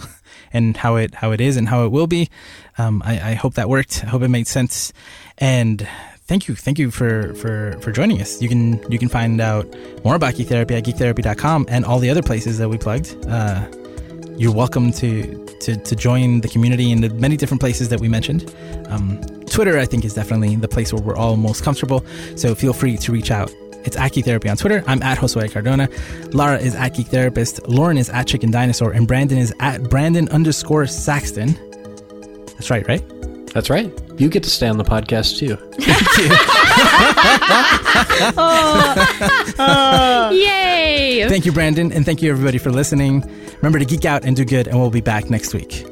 and 0.53 0.77
how 0.77 0.95
it 0.95 1.15
how 1.15 1.31
it 1.31 1.41
is 1.41 1.57
and 1.57 1.67
how 1.69 1.85
it 1.85 1.89
will 1.89 2.07
be. 2.07 2.29
Um, 2.77 3.01
I, 3.05 3.31
I 3.31 3.33
hope 3.33 3.55
that 3.55 3.69
worked. 3.69 4.03
I 4.03 4.07
hope 4.07 4.21
it 4.21 4.29
made 4.29 4.47
sense. 4.47 4.93
And 5.37 5.87
thank 6.25 6.47
you, 6.47 6.55
thank 6.55 6.79
you 6.79 6.91
for 6.91 7.33
for 7.35 7.77
for 7.81 7.91
joining 7.91 8.21
us. 8.21 8.41
You 8.41 8.49
can 8.49 8.91
you 8.91 8.99
can 8.99 9.09
find 9.09 9.39
out 9.41 9.67
more 10.03 10.15
about 10.15 10.35
Geek 10.35 10.47
Therapy 10.47 10.75
at 10.75 10.83
geektherapy.com 10.83 11.65
and 11.69 11.85
all 11.85 11.99
the 11.99 12.09
other 12.09 12.23
places 12.23 12.57
that 12.57 12.69
we 12.69 12.77
plugged. 12.77 13.15
Uh, 13.27 13.67
you're 14.37 14.53
welcome 14.53 14.91
to, 14.93 15.45
to, 15.59 15.75
to 15.75 15.95
join 15.95 16.41
the 16.41 16.47
community 16.47 16.91
in 16.91 17.01
the 17.01 17.09
many 17.09 17.37
different 17.37 17.61
places 17.61 17.89
that 17.89 17.99
we 17.99 18.09
mentioned. 18.09 18.51
Um, 18.87 19.21
Twitter, 19.45 19.77
I 19.77 19.85
think, 19.85 20.03
is 20.03 20.15
definitely 20.15 20.55
the 20.55 20.67
place 20.67 20.91
where 20.91 21.01
we're 21.01 21.15
all 21.15 21.37
most 21.37 21.63
comfortable. 21.63 22.03
So 22.35 22.55
feel 22.55 22.73
free 22.73 22.97
to 22.97 23.11
reach 23.11 23.29
out. 23.29 23.53
It's 23.83 23.95
at 23.97 24.11
Geek 24.13 24.25
Therapy 24.25 24.49
on 24.49 24.57
Twitter. 24.57 24.83
I'm 24.87 25.01
at 25.03 25.17
Josue 25.17 25.51
Cardona. 25.51 25.89
Lara 26.33 26.57
is 26.59 26.75
at 26.75 26.93
Geek 26.93 27.07
Therapist. 27.07 27.67
Lauren 27.67 27.97
is 27.97 28.09
at 28.09 28.27
Chicken 28.27 28.51
Dinosaur. 28.51 28.91
And 28.91 29.07
Brandon 29.07 29.37
is 29.37 29.53
at 29.59 29.83
Brandon 29.89 30.29
underscore 30.29 30.85
Saxton. 30.87 31.57
That's 32.53 32.69
right, 32.69 32.87
right? 32.87 33.01
That's 33.53 33.69
right. 33.69 33.91
You 34.17 34.29
get 34.29 34.43
to 34.43 34.49
stay 34.49 34.67
on 34.67 34.77
the 34.77 34.83
podcast 34.83 35.37
too. 35.39 35.55
Thank 35.79 36.17
you. 36.17 36.35
Oh. 39.57 40.29
Yay! 40.33 41.27
Thank 41.27 41.45
you, 41.45 41.51
Brandon. 41.51 41.91
And 41.91 42.05
thank 42.05 42.21
you, 42.21 42.31
everybody, 42.31 42.57
for 42.57 42.71
listening. 42.71 43.23
Remember 43.57 43.79
to 43.79 43.85
geek 43.85 44.05
out 44.05 44.23
and 44.25 44.35
do 44.35 44.45
good, 44.45 44.67
and 44.67 44.79
we'll 44.79 44.89
be 44.89 45.01
back 45.01 45.29
next 45.29 45.53
week. 45.53 45.85